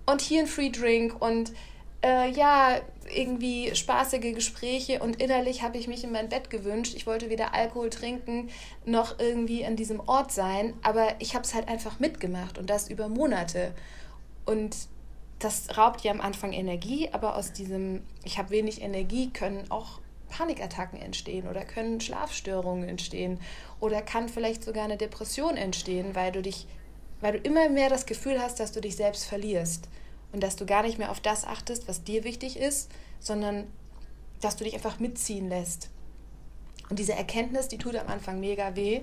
Und 0.07 0.21
hier 0.21 0.41
ein 0.41 0.47
Free 0.47 0.71
Drink 0.71 1.21
und 1.21 1.51
äh, 2.03 2.31
ja, 2.31 2.79
irgendwie 3.09 3.75
spaßige 3.75 4.33
Gespräche 4.33 4.99
und 4.99 5.21
innerlich 5.21 5.61
habe 5.61 5.77
ich 5.77 5.87
mich 5.87 6.03
in 6.03 6.11
mein 6.11 6.29
Bett 6.29 6.49
gewünscht. 6.49 6.93
Ich 6.95 7.07
wollte 7.07 7.29
weder 7.29 7.53
Alkohol 7.53 7.89
trinken 7.89 8.49
noch 8.85 9.19
irgendwie 9.19 9.65
an 9.65 9.75
diesem 9.75 9.99
Ort 10.07 10.31
sein, 10.31 10.73
aber 10.83 11.15
ich 11.19 11.35
habe 11.35 11.43
es 11.43 11.53
halt 11.53 11.67
einfach 11.67 11.99
mitgemacht 11.99 12.57
und 12.57 12.69
das 12.69 12.89
über 12.89 13.09
Monate. 13.09 13.73
Und 14.45 14.75
das 15.39 15.77
raubt 15.77 16.01
ja 16.01 16.11
am 16.11 16.21
Anfang 16.21 16.53
Energie, 16.53 17.09
aber 17.11 17.35
aus 17.35 17.53
diesem, 17.53 18.03
ich 18.23 18.37
habe 18.37 18.49
wenig 18.49 18.81
Energie, 18.81 19.29
können 19.29 19.69
auch 19.69 19.99
Panikattacken 20.29 20.99
entstehen 20.99 21.47
oder 21.47 21.63
können 21.63 22.01
Schlafstörungen 22.01 22.89
entstehen 22.89 23.39
oder 23.79 24.01
kann 24.01 24.29
vielleicht 24.29 24.63
sogar 24.63 24.83
eine 24.83 24.97
Depression 24.97 25.55
entstehen, 25.55 26.15
weil 26.15 26.31
du 26.31 26.41
dich, 26.41 26.67
weil 27.21 27.33
du 27.33 27.37
immer 27.39 27.69
mehr 27.69 27.89
das 27.89 28.05
Gefühl 28.05 28.41
hast, 28.41 28.59
dass 28.59 28.71
du 28.71 28.81
dich 28.81 28.95
selbst 28.95 29.25
verlierst 29.25 29.87
und 30.37 30.43
dass 30.43 30.55
du 30.55 30.67
gar 30.67 30.83
nicht 30.83 30.99
mehr 30.99 31.09
auf 31.09 31.19
das 31.19 31.45
achtest, 31.45 31.87
was 31.87 32.03
dir 32.03 32.23
wichtig 32.23 32.57
ist, 32.57 32.91
sondern 33.19 33.65
dass 34.39 34.55
du 34.55 34.65
dich 34.65 34.75
einfach 34.75 34.99
mitziehen 34.99 35.49
lässt. 35.49 35.89
Und 36.91 36.99
diese 36.99 37.13
Erkenntnis, 37.13 37.69
die 37.69 37.79
tut 37.79 37.95
am 37.95 38.05
Anfang 38.07 38.39
mega 38.39 38.75
weh, 38.75 39.01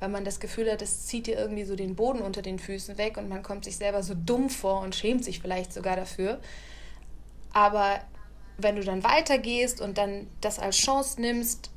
weil 0.00 0.10
man 0.10 0.26
das 0.26 0.38
Gefühl 0.38 0.70
hat, 0.70 0.82
das 0.82 1.06
zieht 1.06 1.28
dir 1.28 1.38
irgendwie 1.38 1.64
so 1.64 1.76
den 1.76 1.96
Boden 1.96 2.20
unter 2.20 2.42
den 2.42 2.58
Füßen 2.58 2.98
weg 2.98 3.16
und 3.16 3.26
man 3.30 3.42
kommt 3.42 3.64
sich 3.64 3.78
selber 3.78 4.02
so 4.02 4.12
dumm 4.14 4.50
vor 4.50 4.82
und 4.82 4.94
schämt 4.94 5.24
sich 5.24 5.40
vielleicht 5.40 5.72
sogar 5.72 5.96
dafür. 5.96 6.42
Aber 7.54 7.98
wenn 8.58 8.76
du 8.76 8.84
dann 8.84 9.02
weitergehst 9.02 9.80
und 9.80 9.96
dann 9.96 10.26
das 10.42 10.58
als 10.58 10.76
Chance 10.76 11.18
nimmst, 11.22 11.70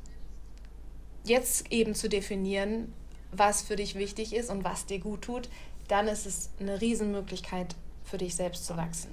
jetzt 1.24 1.72
eben 1.72 1.94
zu 1.94 2.10
definieren, 2.10 2.92
was 3.32 3.62
für 3.62 3.76
dich 3.76 3.94
wichtig 3.94 4.34
ist 4.34 4.50
und 4.50 4.62
was 4.62 4.84
dir 4.84 4.98
gut 4.98 5.22
tut, 5.22 5.48
dann 5.88 6.06
ist 6.06 6.26
es 6.26 6.50
eine 6.60 6.82
Riesenmöglichkeit, 6.82 7.76
für 8.10 8.18
dich 8.18 8.34
selbst 8.34 8.66
zu 8.66 8.76
wachsen. 8.76 9.10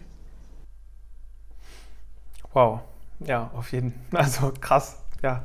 Wow, 2.53 2.79
ja, 3.19 3.51
auf 3.55 3.71
jeden 3.71 3.91
Fall. 3.91 4.21
Also 4.23 4.51
krass, 4.59 4.97
ja. 5.21 5.43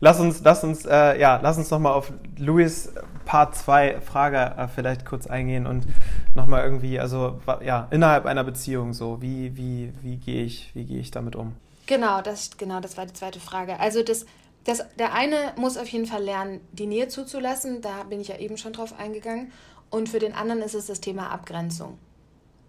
Lass 0.00 0.20
uns, 0.20 0.40
lass 0.42 0.62
uns, 0.62 0.84
äh, 0.84 1.18
ja, 1.18 1.40
lass 1.42 1.56
uns 1.56 1.70
nochmal 1.70 1.92
auf 1.92 2.12
Louis 2.36 2.92
Part 3.24 3.56
2 3.56 4.00
Frage 4.02 4.54
äh, 4.56 4.68
vielleicht 4.68 5.06
kurz 5.06 5.26
eingehen 5.26 5.66
und 5.66 5.86
nochmal 6.34 6.64
irgendwie, 6.64 7.00
also 7.00 7.40
ja, 7.62 7.88
innerhalb 7.90 8.26
einer 8.26 8.44
Beziehung 8.44 8.92
so, 8.92 9.22
wie, 9.22 9.56
wie, 9.56 9.92
wie 10.02 10.16
gehe 10.16 10.44
ich, 10.44 10.70
wie 10.74 10.84
gehe 10.84 11.00
ich 11.00 11.10
damit 11.10 11.34
um? 11.34 11.54
Genau, 11.86 12.20
das, 12.20 12.56
genau, 12.58 12.80
das 12.80 12.96
war 12.96 13.06
die 13.06 13.14
zweite 13.14 13.40
Frage. 13.40 13.80
Also 13.80 14.02
das, 14.02 14.26
das, 14.64 14.84
der 14.98 15.14
eine 15.14 15.52
muss 15.56 15.76
auf 15.78 15.88
jeden 15.88 16.06
Fall 16.06 16.22
lernen, 16.22 16.60
die 16.72 16.86
Nähe 16.86 17.08
zuzulassen. 17.08 17.80
Da 17.80 18.02
bin 18.02 18.20
ich 18.20 18.28
ja 18.28 18.36
eben 18.36 18.58
schon 18.58 18.72
drauf 18.72 18.98
eingegangen. 18.98 19.52
Und 19.88 20.08
für 20.08 20.18
den 20.18 20.34
anderen 20.34 20.62
ist 20.62 20.74
es 20.74 20.86
das 20.86 21.00
Thema 21.00 21.30
Abgrenzung. 21.30 21.96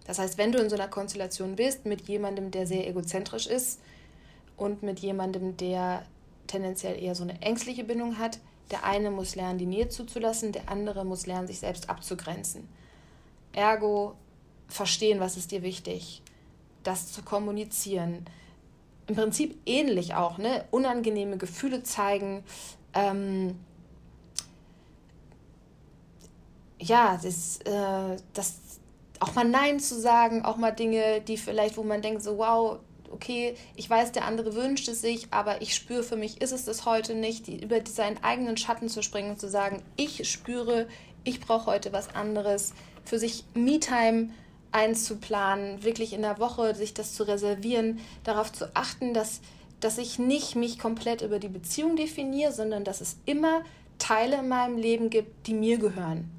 Das 0.08 0.18
heißt, 0.18 0.38
wenn 0.38 0.52
du 0.52 0.58
in 0.58 0.70
so 0.70 0.74
einer 0.74 0.88
Konstellation 0.88 1.54
bist 1.54 1.84
mit 1.84 2.08
jemandem, 2.08 2.50
der 2.50 2.66
sehr 2.66 2.88
egozentrisch 2.88 3.46
ist 3.46 3.78
und 4.56 4.82
mit 4.82 5.00
jemandem, 5.00 5.58
der 5.58 6.02
tendenziell 6.46 6.98
eher 6.98 7.14
so 7.14 7.24
eine 7.24 7.42
ängstliche 7.42 7.84
Bindung 7.84 8.16
hat, 8.16 8.38
der 8.70 8.84
eine 8.84 9.10
muss 9.10 9.36
lernen, 9.36 9.58
die 9.58 9.66
Nähe 9.66 9.90
zuzulassen, 9.90 10.52
der 10.52 10.70
andere 10.70 11.04
muss 11.04 11.26
lernen, 11.26 11.46
sich 11.46 11.58
selbst 11.58 11.90
abzugrenzen. 11.90 12.66
Ergo, 13.52 14.14
verstehen, 14.66 15.20
was 15.20 15.36
ist 15.36 15.50
dir 15.50 15.62
wichtig, 15.62 16.22
das 16.84 17.12
zu 17.12 17.20
kommunizieren. 17.22 18.24
Im 19.08 19.14
Prinzip 19.14 19.58
ähnlich 19.66 20.14
auch, 20.14 20.38
ne? 20.38 20.64
Unangenehme 20.70 21.36
Gefühle 21.36 21.82
zeigen. 21.82 22.44
Ähm, 22.94 23.58
ja, 26.78 27.20
das, 27.22 27.58
äh, 27.58 28.16
das 28.32 28.77
auch 29.20 29.34
mal 29.34 29.44
Nein 29.44 29.80
zu 29.80 29.98
sagen, 30.00 30.44
auch 30.44 30.56
mal 30.56 30.70
Dinge, 30.70 31.20
die 31.20 31.36
vielleicht, 31.36 31.76
wo 31.76 31.82
man 31.82 32.02
denkt, 32.02 32.22
so 32.22 32.38
wow, 32.38 32.78
okay, 33.10 33.54
ich 33.76 33.88
weiß, 33.88 34.12
der 34.12 34.24
andere 34.24 34.54
wünscht 34.54 34.88
es 34.88 35.00
sich, 35.00 35.28
aber 35.30 35.62
ich 35.62 35.74
spüre 35.74 36.02
für 36.02 36.16
mich, 36.16 36.40
ist 36.40 36.52
es 36.52 36.64
das 36.64 36.84
heute 36.84 37.14
nicht, 37.14 37.46
die, 37.46 37.62
über 37.62 37.78
seinen 37.86 38.22
eigenen 38.22 38.56
Schatten 38.56 38.88
zu 38.88 39.02
springen 39.02 39.30
und 39.30 39.40
zu 39.40 39.48
sagen, 39.48 39.82
ich 39.96 40.28
spüre, 40.30 40.86
ich 41.24 41.40
brauche 41.40 41.66
heute 41.66 41.92
was 41.92 42.14
anderes, 42.14 42.74
für 43.04 43.18
sich 43.18 43.44
Me-Time 43.54 44.30
einzuplanen, 44.70 45.82
wirklich 45.82 46.12
in 46.12 46.22
der 46.22 46.38
Woche 46.38 46.74
sich 46.74 46.92
das 46.92 47.14
zu 47.14 47.22
reservieren, 47.22 48.00
darauf 48.24 48.52
zu 48.52 48.74
achten, 48.74 49.14
dass, 49.14 49.40
dass 49.80 49.98
ich 49.98 50.18
nicht 50.18 50.56
mich 50.56 50.78
komplett 50.78 51.22
über 51.22 51.38
die 51.38 51.48
Beziehung 51.48 51.96
definiere, 51.96 52.52
sondern 52.52 52.84
dass 52.84 53.00
es 53.00 53.16
immer 53.24 53.62
Teile 53.98 54.36
in 54.36 54.48
meinem 54.48 54.76
Leben 54.76 55.10
gibt, 55.10 55.46
die 55.46 55.54
mir 55.54 55.78
gehören. 55.78 56.30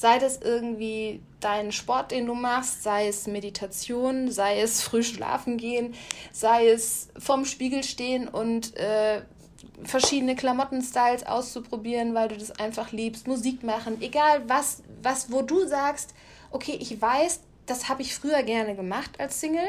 Sei 0.00 0.18
das 0.18 0.38
irgendwie 0.38 1.20
dein 1.40 1.72
Sport, 1.72 2.12
den 2.12 2.24
du 2.24 2.32
machst, 2.32 2.82
sei 2.82 3.08
es 3.08 3.26
Meditation, 3.26 4.30
sei 4.30 4.58
es 4.62 4.80
früh 4.80 5.02
schlafen 5.02 5.58
gehen, 5.58 5.94
sei 6.32 6.70
es 6.70 7.10
vorm 7.18 7.44
Spiegel 7.44 7.84
stehen 7.84 8.26
und 8.26 8.74
äh, 8.78 9.20
verschiedene 9.84 10.36
Klamottenstyles 10.36 11.26
auszuprobieren, 11.26 12.14
weil 12.14 12.28
du 12.28 12.38
das 12.38 12.50
einfach 12.52 12.92
liebst, 12.92 13.28
Musik 13.28 13.62
machen, 13.62 14.00
egal 14.00 14.48
was, 14.48 14.82
was, 15.02 15.30
wo 15.30 15.42
du 15.42 15.66
sagst, 15.66 16.14
okay, 16.50 16.78
ich 16.80 16.98
weiß, 16.98 17.40
das 17.66 17.90
habe 17.90 18.00
ich 18.00 18.14
früher 18.14 18.42
gerne 18.42 18.74
gemacht 18.74 19.20
als 19.20 19.38
Single, 19.38 19.68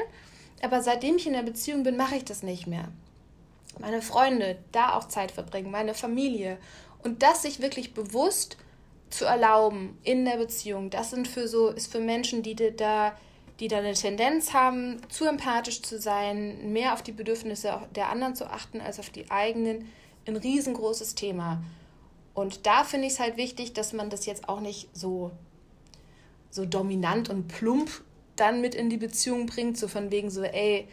aber 0.61 0.81
seitdem 0.81 1.17
ich 1.17 1.27
in 1.27 1.33
der 1.33 1.43
Beziehung 1.43 1.83
bin, 1.83 1.97
mache 1.97 2.15
ich 2.15 2.23
das 2.23 2.41
nicht 2.41 2.67
mehr. 2.67 2.87
Meine 3.79 4.01
Freunde, 4.01 4.59
da 4.71 4.93
auch 4.93 5.09
Zeit 5.09 5.33
verbringen, 5.33 5.71
meine 5.71 5.93
Familie 5.93 6.57
und 7.03 7.21
das 7.21 7.41
sich 7.41 7.61
wirklich 7.61 7.93
bewusst 7.93 8.55
zu 9.11 9.25
erlauben 9.25 9.97
in 10.03 10.25
der 10.25 10.37
Beziehung, 10.37 10.89
das 10.89 11.11
sind 11.11 11.27
für 11.27 11.47
so, 11.47 11.69
ist 11.69 11.91
für 11.91 11.99
Menschen, 11.99 12.43
die 12.43 12.55
da, 12.55 13.15
die 13.59 13.67
da 13.67 13.77
eine 13.77 13.93
Tendenz 13.93 14.53
haben, 14.53 15.01
zu 15.09 15.25
empathisch 15.25 15.81
zu 15.81 15.99
sein, 15.99 16.71
mehr 16.71 16.93
auf 16.93 17.03
die 17.03 17.11
Bedürfnisse 17.11 17.81
der 17.95 18.09
anderen 18.09 18.35
zu 18.35 18.49
achten 18.49 18.81
als 18.81 18.99
auf 18.99 19.09
die 19.09 19.29
eigenen, 19.29 19.89
ein 20.25 20.35
riesengroßes 20.35 21.15
Thema. 21.15 21.63
Und 22.33 22.65
da 22.65 22.83
finde 22.83 23.07
ich 23.07 23.13
es 23.13 23.19
halt 23.19 23.37
wichtig, 23.37 23.73
dass 23.73 23.93
man 23.93 24.09
das 24.09 24.25
jetzt 24.25 24.47
auch 24.47 24.61
nicht 24.61 24.89
so, 24.93 25.31
so 26.49 26.65
dominant 26.65 27.29
und 27.29 27.47
plump 27.47 27.89
dann 28.35 28.61
mit 28.61 28.73
in 28.73 28.89
die 28.89 28.97
Beziehung 28.97 29.45
bringt, 29.45 29.77
so 29.77 29.87
von 29.87 30.11
wegen 30.11 30.29
so, 30.29 30.41
ey, 30.41 30.87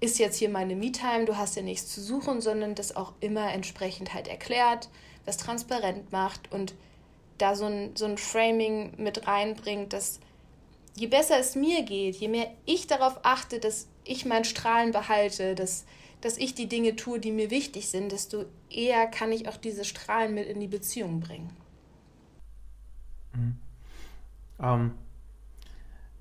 ist 0.00 0.18
jetzt 0.18 0.36
hier 0.36 0.48
meine 0.48 0.76
Me-Time, 0.76 1.24
du 1.24 1.36
hast 1.36 1.56
ja 1.56 1.62
nichts 1.62 1.92
zu 1.92 2.00
suchen, 2.00 2.40
sondern 2.40 2.74
das 2.74 2.94
auch 2.94 3.14
immer 3.20 3.52
entsprechend 3.52 4.14
halt 4.14 4.28
erklärt, 4.28 4.88
das 5.26 5.36
transparent 5.36 6.12
macht 6.12 6.52
und 6.52 6.74
da 7.38 7.54
so 7.54 7.66
ein, 7.66 7.96
so 7.96 8.04
ein 8.04 8.18
Framing 8.18 8.94
mit 8.96 9.26
reinbringt, 9.26 9.92
dass 9.92 10.20
je 10.94 11.06
besser 11.06 11.38
es 11.38 11.54
mir 11.54 11.82
geht, 11.82 12.16
je 12.16 12.28
mehr 12.28 12.50
ich 12.66 12.86
darauf 12.86 13.20
achte, 13.22 13.60
dass 13.60 13.88
ich 14.04 14.24
mein 14.24 14.44
Strahlen 14.44 14.92
behalte, 14.92 15.54
dass, 15.54 15.84
dass 16.20 16.36
ich 16.36 16.54
die 16.54 16.68
Dinge 16.68 16.96
tue, 16.96 17.20
die 17.20 17.32
mir 17.32 17.50
wichtig 17.50 17.88
sind, 17.88 18.12
desto 18.12 18.44
eher 18.70 19.06
kann 19.06 19.32
ich 19.32 19.48
auch 19.48 19.56
diese 19.56 19.84
Strahlen 19.84 20.34
mit 20.34 20.46
in 20.48 20.60
die 20.60 20.66
Beziehung 20.66 21.20
bringen. 21.20 21.50
Mhm. 23.34 23.58
Ähm, 24.60 24.94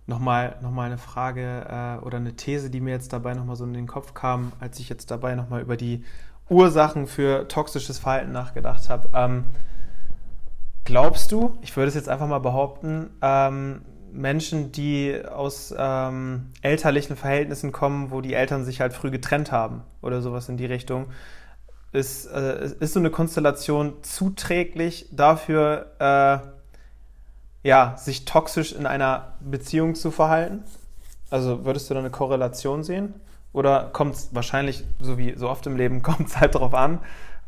Nochmal 0.10 0.56
noch 0.62 0.72
mal 0.72 0.86
eine 0.86 0.98
Frage 0.98 1.66
äh, 1.70 2.06
oder 2.06 2.16
eine 2.16 2.34
These, 2.34 2.70
die 2.70 2.80
mir 2.80 2.92
jetzt 2.92 3.12
dabei 3.12 3.34
nochmal 3.34 3.58
so 3.58 3.66
in 3.66 3.74
den 3.74 3.88
Kopf 3.88 4.14
kam, 4.14 4.54
als 4.62 4.80
ich 4.80 4.88
jetzt 4.88 5.12
dabei 5.12 5.36
nochmal 5.36 5.62
über 5.62 5.76
die 5.76 6.06
Ursachen 6.48 7.08
für 7.08 7.50
toxisches 7.50 8.00
Verhalten 8.00 8.32
nachgedacht 8.32 8.90
habe. 8.90 9.10
Ähm, 9.14 9.44
Glaubst 10.88 11.34
du, 11.34 11.58
ich 11.62 11.76
würde 11.76 11.90
es 11.90 11.96
jetzt 11.96 12.08
einfach 12.08 12.28
mal 12.28 12.40
behaupten, 12.40 13.10
ähm, 13.22 13.82
Menschen, 14.14 14.72
die 14.72 15.22
aus 15.30 15.76
ähm, 15.78 16.52
elterlichen 16.62 17.18
Verhältnissen 17.18 17.74
kommen, 17.74 18.10
wo 18.10 18.22
die 18.22 18.34
Eltern 18.34 18.64
sich 18.64 18.80
halt 18.80 18.94
früh 18.94 19.12
getrennt 19.12 19.52
haben 19.52 19.84
oder 20.02 20.22
sowas 20.22 20.48
in 20.48 20.56
die 20.56 20.66
Richtung, 20.66 21.08
ist, 21.92 22.28
äh, 22.28 22.70
ist 22.80 22.94
so 22.94 23.02
eine 23.02 23.10
Konstellation 23.10 23.96
zuträglich 24.02 25.10
dafür, 25.12 25.88
äh, 26.00 27.68
ja, 27.68 27.98
sich 27.98 28.24
toxisch 28.24 28.72
in 28.72 28.86
einer 28.86 29.34
Beziehung 29.42 29.94
zu 29.94 30.10
verhalten? 30.10 30.64
Also 31.30 31.66
würdest 31.66 31.90
du 31.90 31.96
da 31.96 32.00
eine 32.00 32.12
Korrelation 32.12 32.86
sehen? 32.86 33.14
Oder 33.52 33.90
kommt 33.92 34.16
es 34.16 34.30
wahrscheinlich, 34.32 34.86
so 35.02 35.18
wie 35.18 35.34
so 35.36 35.50
oft 35.50 35.68
im 35.68 35.76
Leben, 35.76 36.02
kommt 36.02 36.30
es 36.30 36.40
halt 36.40 36.56
drauf 36.56 36.74
an. 36.74 37.00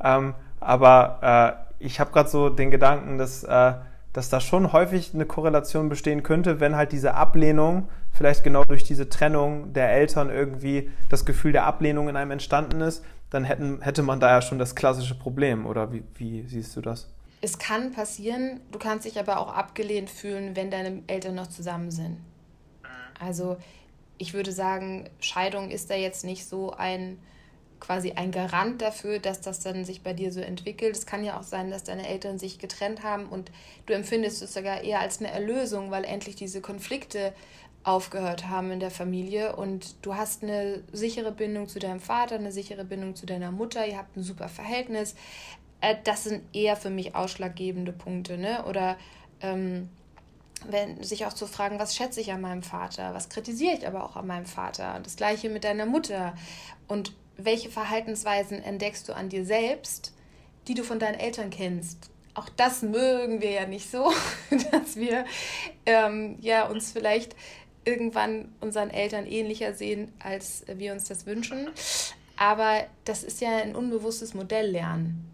Ähm, 0.04 0.36
aber 0.60 1.64
äh, 1.64 1.69
ich 1.80 2.00
habe 2.00 2.12
gerade 2.12 2.30
so 2.30 2.50
den 2.50 2.72
Gedanken, 2.72 3.18
dass, 3.18 3.44
äh, 3.44 3.74
dass 4.14 4.30
da 4.30 4.40
schon 4.40 4.74
häufig 4.74 5.14
eine 5.14 5.26
Korrelation 5.26 5.90
bestehen 5.90 6.24
könnte, 6.24 6.60
wenn 6.60 6.76
halt 6.76 6.92
diese 6.92 7.16
Ablehnung, 7.16 7.90
vielleicht 8.12 8.44
genau 8.44 8.64
durch 8.66 8.84
diese 8.84 9.10
Trennung 9.10 9.74
der 9.74 9.92
Eltern 9.92 10.30
irgendwie 10.30 10.92
das 11.10 11.26
Gefühl 11.26 11.52
der 11.52 11.66
Ablehnung 11.66 12.10
in 12.10 12.16
einem 12.16 12.32
entstanden 12.32 12.82
ist, 12.82 13.04
dann 13.30 13.44
hätten, 13.44 13.82
hätte 13.82 14.04
man 14.04 14.20
da 14.20 14.30
ja 14.30 14.42
schon 14.42 14.60
das 14.60 14.76
klassische 14.76 15.16
Problem. 15.16 15.66
Oder 15.66 15.94
wie, 15.94 16.04
wie 16.16 16.42
siehst 16.48 16.76
du 16.76 16.82
das? 16.82 17.08
Es 17.42 17.58
kann 17.58 17.94
passieren, 17.94 18.60
du 18.72 18.80
kannst 18.80 19.06
dich 19.06 19.20
aber 19.20 19.40
auch 19.40 19.54
abgelehnt 19.54 20.10
fühlen, 20.10 20.56
wenn 20.56 20.72
deine 20.72 21.04
Eltern 21.08 21.36
noch 21.36 21.48
zusammen 21.48 21.92
sind. 21.92 22.18
Also 23.20 23.58
ich 24.18 24.34
würde 24.34 24.52
sagen, 24.52 25.10
Scheidung 25.20 25.70
ist 25.70 25.90
da 25.90 25.96
jetzt 25.96 26.26
nicht 26.26 26.46
so 26.46 26.74
ein 26.74 27.20
quasi 27.80 28.12
ein 28.12 28.32
Garant 28.32 28.82
dafür, 28.82 29.20
dass 29.20 29.42
das 29.42 29.62
dann 29.62 29.86
sich 29.86 30.02
bei 30.02 30.14
dir 30.14 30.32
so 30.32 30.42
entwickelt. 30.42 30.96
Es 30.96 31.06
kann 31.06 31.24
ja 31.24 31.40
auch 31.40 31.44
sein, 31.44 31.72
dass 31.72 31.84
deine 31.84 32.08
Eltern 32.08 32.38
sich 32.38 32.60
getrennt 32.60 33.04
haben 33.04 33.28
und 33.28 33.52
du 33.86 33.94
empfindest 33.94 34.42
es 34.42 34.54
sogar 34.54 34.82
eher 34.82 35.00
als 35.00 35.20
eine 35.20 35.32
Erlösung, 35.32 35.92
weil 35.92 36.04
endlich 36.04 36.36
diese 36.36 36.62
Konflikte 36.62 37.34
aufgehört 37.84 38.48
haben 38.50 38.72
in 38.72 38.80
der 38.80 38.92
Familie 38.92 39.56
und 39.56 39.96
du 40.06 40.16
hast 40.16 40.44
eine 40.44 40.84
sichere 40.92 41.32
Bindung 41.32 41.68
zu 41.68 41.80
deinem 41.80 42.02
Vater, 42.02 42.36
eine 42.36 42.52
sichere 42.52 42.84
Bindung 42.84 43.16
zu 43.16 43.26
deiner 43.26 43.52
Mutter, 43.52 43.88
ihr 43.88 43.98
habt 43.98 44.18
ein 44.18 44.24
super 44.24 44.50
Verhältnis. 44.50 45.16
Äh, 45.82 45.96
das 46.04 46.26
sind 46.26 46.44
eher 46.54 46.76
für 46.76 46.90
mich 46.90 47.16
ausschlaggebende 47.16 47.94
Punkte, 47.94 48.38
ne? 48.38 48.66
Oder 48.66 48.98
ähm, 49.42 49.90
wenn, 50.68 51.02
sich 51.04 51.26
auch 51.26 51.34
zu 51.34 51.48
fragen, 51.48 51.80
was 51.80 51.96
schätze 51.96 52.20
ich 52.20 52.34
an 52.34 52.42
meinem 52.42 52.64
Vater, 52.64 53.14
was 53.14 53.30
kritisiere 53.30 53.76
ich 53.76 53.88
aber 53.88 54.04
auch 54.04 54.18
an 54.18 54.28
meinem 54.28 54.46
Vater. 54.46 55.00
Das 55.02 55.16
gleiche 55.16 55.50
mit 55.50 55.64
deiner 55.64 55.86
Mutter. 55.86 56.36
Und 56.88 57.14
welche 57.46 57.70
Verhaltensweisen 57.70 58.62
entdeckst 58.62 59.08
du 59.08 59.14
an 59.16 59.30
dir 59.30 59.46
selbst, 59.46 60.14
die 60.68 60.74
du 60.74 60.84
von 60.84 61.00
deinen 61.00 61.20
Eltern 61.20 61.50
kennst. 61.50 62.10
Auch 62.34 62.50
das 62.50 62.82
mögen 62.82 63.42
wir 63.42 63.52
ja 63.52 63.66
nicht 63.66 63.90
so, 63.90 64.12
dass 64.72 64.96
wir 64.96 65.26
ähm, 65.86 66.38
ja, 66.42 66.68
uns 66.68 66.92
vielleicht 66.92 67.36
irgendwann 67.86 68.54
unseren 68.60 68.90
Eltern 68.90 69.26
ähnlicher 69.26 69.74
sehen, 69.74 70.14
als 70.20 70.64
wir 70.68 70.94
uns 70.94 71.06
das 71.06 71.26
wünschen. 71.26 71.70
Aber 72.38 72.86
das 73.06 73.24
ist 73.24 73.42
ja 73.42 73.58
ein 73.58 73.76
unbewusstes 73.76 74.34
Modelllernen. 74.34 75.30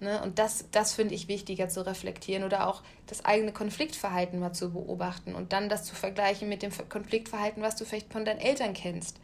Ne? 0.00 0.20
Und 0.20 0.38
das, 0.38 0.66
das 0.72 0.94
finde 0.94 1.14
ich 1.14 1.28
wichtiger 1.28 1.68
zu 1.68 1.86
reflektieren 1.86 2.42
oder 2.42 2.66
auch 2.68 2.82
das 3.06 3.24
eigene 3.24 3.52
Konfliktverhalten 3.52 4.40
mal 4.40 4.52
zu 4.52 4.72
beobachten 4.72 5.34
und 5.34 5.52
dann 5.52 5.68
das 5.68 5.84
zu 5.84 5.94
vergleichen 5.94 6.48
mit 6.48 6.62
dem 6.62 6.72
Konfliktverhalten, 6.88 7.62
was 7.62 7.76
du 7.76 7.84
vielleicht 7.84 8.12
von 8.12 8.24
deinen 8.24 8.40
Eltern 8.40 8.74
kennst. 8.74 9.18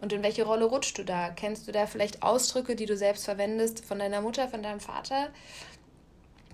Und 0.00 0.12
in 0.12 0.22
welche 0.22 0.44
Rolle 0.44 0.64
rutschst 0.64 0.96
du 0.98 1.04
da? 1.04 1.30
Kennst 1.30 1.68
du 1.68 1.72
da 1.72 1.86
vielleicht 1.86 2.22
Ausdrücke, 2.22 2.74
die 2.74 2.86
du 2.86 2.96
selbst 2.96 3.24
verwendest 3.24 3.84
von 3.84 3.98
deiner 3.98 4.20
Mutter, 4.20 4.48
von 4.48 4.62
deinem 4.62 4.80
Vater? 4.80 5.28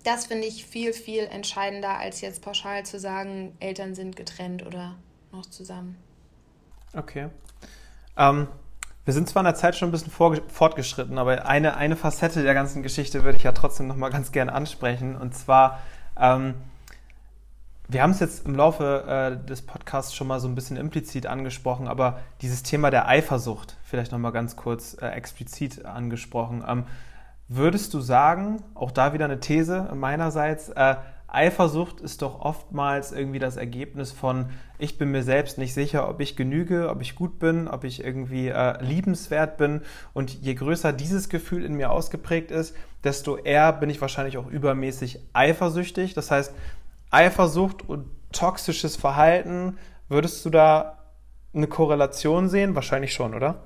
Das 0.02 0.26
finde 0.26 0.46
ich 0.46 0.66
viel, 0.66 0.92
viel 0.92 1.24
entscheidender, 1.24 1.98
als 1.98 2.20
jetzt 2.20 2.42
pauschal 2.42 2.84
zu 2.84 2.98
sagen, 2.98 3.56
Eltern 3.60 3.94
sind 3.94 4.16
getrennt 4.16 4.64
oder 4.64 4.96
noch 5.32 5.46
zusammen. 5.46 5.96
Okay. 6.94 7.28
Ähm, 8.16 8.48
wir 9.04 9.14
sind 9.14 9.28
zwar 9.28 9.42
in 9.42 9.44
der 9.44 9.54
Zeit 9.54 9.76
schon 9.76 9.88
ein 9.88 9.92
bisschen 9.92 10.10
fortgeschritten, 10.10 11.18
aber 11.18 11.46
eine, 11.46 11.76
eine 11.76 11.96
Facette 11.96 12.42
der 12.42 12.54
ganzen 12.54 12.82
Geschichte 12.82 13.22
würde 13.22 13.38
ich 13.38 13.44
ja 13.44 13.52
trotzdem 13.52 13.86
noch 13.86 13.96
mal 13.96 14.10
ganz 14.10 14.32
gerne 14.32 14.52
ansprechen. 14.52 15.16
Und 15.16 15.34
zwar, 15.34 15.80
ähm, 16.18 16.54
wir 17.88 18.02
haben 18.02 18.10
es 18.10 18.20
jetzt 18.20 18.46
im 18.46 18.54
Laufe 18.54 19.04
äh, 19.42 19.46
des 19.46 19.62
Podcasts 19.62 20.14
schon 20.14 20.26
mal 20.26 20.40
so 20.40 20.48
ein 20.48 20.54
bisschen 20.54 20.76
implizit 20.76 21.26
angesprochen, 21.26 21.86
aber 21.86 22.20
dieses 22.42 22.62
Thema 22.62 22.90
der 22.90 23.08
Eifersucht 23.08 23.76
vielleicht 23.84 24.12
noch 24.12 24.18
mal 24.18 24.30
ganz 24.30 24.56
kurz 24.56 24.96
äh, 25.00 25.06
explizit 25.08 25.84
angesprochen. 25.84 26.64
Ähm, 26.66 26.84
würdest 27.48 27.94
du 27.94 28.00
sagen, 28.00 28.62
auch 28.74 28.90
da 28.90 29.12
wieder 29.12 29.26
eine 29.26 29.38
These 29.38 29.88
meinerseits, 29.94 30.68
äh, 30.70 30.96
Eifersucht 31.28 32.00
ist 32.00 32.22
doch 32.22 32.40
oftmals 32.40 33.12
irgendwie 33.12 33.38
das 33.38 33.56
Ergebnis 33.56 34.12
von, 34.12 34.46
ich 34.78 34.96
bin 34.96 35.10
mir 35.10 35.22
selbst 35.22 35.58
nicht 35.58 35.74
sicher, 35.74 36.08
ob 36.08 36.20
ich 36.20 36.36
genüge, 36.36 36.88
ob 36.88 37.02
ich 37.02 37.14
gut 37.14 37.38
bin, 37.38 37.68
ob 37.68 37.84
ich 37.84 38.02
irgendwie 38.02 38.48
äh, 38.48 38.82
liebenswert 38.82 39.56
bin. 39.58 39.82
Und 40.14 40.42
je 40.42 40.54
größer 40.54 40.92
dieses 40.92 41.28
Gefühl 41.28 41.64
in 41.64 41.74
mir 41.74 41.90
ausgeprägt 41.90 42.50
ist, 42.50 42.74
desto 43.04 43.36
eher 43.36 43.72
bin 43.72 43.90
ich 43.90 44.00
wahrscheinlich 44.00 44.38
auch 44.38 44.46
übermäßig 44.46 45.18
eifersüchtig. 45.32 46.14
Das 46.14 46.30
heißt, 46.30 46.54
Eifersucht 47.16 47.88
und 47.88 48.10
toxisches 48.30 48.96
Verhalten, 48.96 49.78
würdest 50.10 50.44
du 50.44 50.50
da 50.50 50.98
eine 51.54 51.66
Korrelation 51.66 52.50
sehen? 52.50 52.74
Wahrscheinlich 52.74 53.14
schon, 53.14 53.34
oder? 53.34 53.62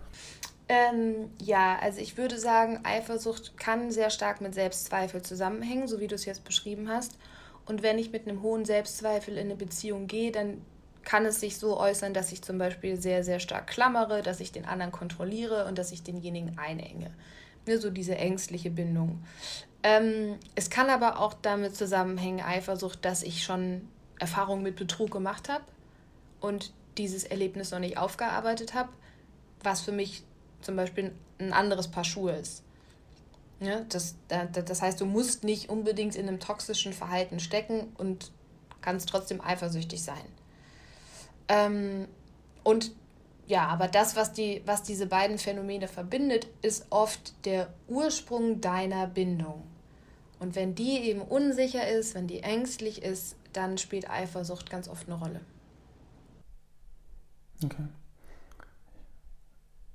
Ähm, 0.68 1.32
ja, 1.42 1.76
also 1.82 2.00
ich 2.00 2.16
würde 2.16 2.38
sagen, 2.38 2.78
Eifersucht 2.84 3.56
kann 3.56 3.90
sehr 3.90 4.10
stark 4.10 4.40
mit 4.40 4.54
Selbstzweifel 4.54 5.22
zusammenhängen, 5.22 5.88
so 5.88 5.98
wie 5.98 6.06
du 6.06 6.14
es 6.14 6.26
jetzt 6.26 6.44
beschrieben 6.44 6.88
hast. 6.88 7.18
Und 7.66 7.82
wenn 7.82 7.98
ich 7.98 8.12
mit 8.12 8.28
einem 8.28 8.40
hohen 8.42 8.64
Selbstzweifel 8.64 9.36
in 9.36 9.46
eine 9.46 9.56
Beziehung 9.56 10.06
gehe, 10.06 10.30
dann 10.30 10.64
kann 11.02 11.26
es 11.26 11.40
sich 11.40 11.58
so 11.58 11.76
äußern, 11.76 12.14
dass 12.14 12.30
ich 12.30 12.42
zum 12.42 12.56
Beispiel 12.56 13.00
sehr, 13.00 13.24
sehr 13.24 13.40
stark 13.40 13.66
klammere, 13.66 14.22
dass 14.22 14.38
ich 14.38 14.52
den 14.52 14.64
anderen 14.64 14.92
kontrolliere 14.92 15.66
und 15.66 15.76
dass 15.76 15.90
ich 15.90 16.04
denjenigen 16.04 16.56
einenge. 16.56 17.10
Ne, 17.66 17.78
so 17.78 17.90
diese 17.90 18.16
ängstliche 18.16 18.70
Bindung. 18.70 19.24
Ähm, 19.82 20.38
es 20.54 20.68
kann 20.68 20.90
aber 20.90 21.18
auch 21.18 21.34
damit 21.34 21.76
zusammenhängen, 21.76 22.44
Eifersucht, 22.44 23.04
dass 23.04 23.22
ich 23.22 23.42
schon 23.42 23.88
Erfahrungen 24.18 24.62
mit 24.62 24.76
Betrug 24.76 25.10
gemacht 25.10 25.48
habe 25.48 25.64
und 26.40 26.72
dieses 26.98 27.24
Erlebnis 27.24 27.70
noch 27.70 27.78
nicht 27.78 27.96
aufgearbeitet 27.96 28.74
habe, 28.74 28.90
was 29.62 29.80
für 29.80 29.92
mich 29.92 30.22
zum 30.60 30.76
Beispiel 30.76 31.12
ein 31.38 31.52
anderes 31.52 31.88
Paar 31.88 32.04
Schuhe 32.04 32.32
ist. 32.32 32.62
Ja, 33.60 33.80
das, 33.88 34.14
das 34.28 34.82
heißt, 34.82 35.00
du 35.00 35.06
musst 35.06 35.44
nicht 35.44 35.68
unbedingt 35.68 36.16
in 36.16 36.28
einem 36.28 36.40
toxischen 36.40 36.92
Verhalten 36.92 37.40
stecken 37.40 37.92
und 37.98 38.30
kannst 38.80 39.08
trotzdem 39.08 39.40
eifersüchtig 39.42 40.02
sein. 40.02 40.24
Ähm, 41.48 42.08
und 42.62 42.92
ja, 43.46 43.66
aber 43.66 43.88
das, 43.88 44.16
was, 44.16 44.32
die, 44.32 44.62
was 44.64 44.82
diese 44.82 45.06
beiden 45.06 45.36
Phänomene 45.36 45.88
verbindet, 45.88 46.46
ist 46.62 46.86
oft 46.90 47.44
der 47.44 47.72
Ursprung 47.88 48.60
deiner 48.60 49.06
Bindung. 49.06 49.62
Und 50.40 50.56
wenn 50.56 50.74
die 50.74 50.98
eben 50.98 51.20
unsicher 51.20 51.86
ist, 51.86 52.14
wenn 52.14 52.26
die 52.26 52.42
ängstlich 52.42 53.02
ist, 53.02 53.36
dann 53.52 53.78
spielt 53.78 54.10
Eifersucht 54.10 54.70
ganz 54.70 54.88
oft 54.88 55.08
eine 55.08 55.18
Rolle. 55.18 55.40
Okay. 57.62 57.84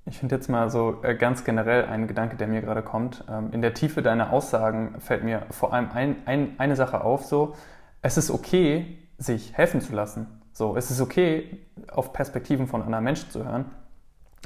Ich 0.08 0.18
finde 0.18 0.36
jetzt 0.36 0.48
mal 0.48 0.70
so 0.70 1.02
äh, 1.02 1.16
ganz 1.16 1.42
generell 1.42 1.86
ein 1.86 2.06
Gedanke, 2.06 2.36
der 2.36 2.46
mir 2.46 2.60
gerade 2.60 2.82
kommt. 2.82 3.24
Ähm, 3.28 3.50
in 3.52 3.60
der 3.60 3.74
Tiefe 3.74 4.02
deiner 4.02 4.32
Aussagen 4.32 5.00
fällt 5.00 5.24
mir 5.24 5.46
vor 5.50 5.74
allem 5.74 5.90
ein, 5.90 6.16
ein, 6.26 6.54
eine 6.58 6.76
Sache 6.76 7.02
auf, 7.02 7.24
so, 7.24 7.56
es 8.02 8.16
ist 8.16 8.30
okay, 8.30 8.98
sich 9.18 9.52
helfen 9.54 9.80
zu 9.80 9.92
lassen. 9.94 10.42
So, 10.52 10.76
es 10.76 10.92
ist 10.92 11.00
okay, 11.00 11.66
auf 11.90 12.12
Perspektiven 12.12 12.68
von 12.68 12.82
anderen 12.82 13.02
Menschen 13.02 13.30
zu 13.30 13.44
hören. 13.44 13.64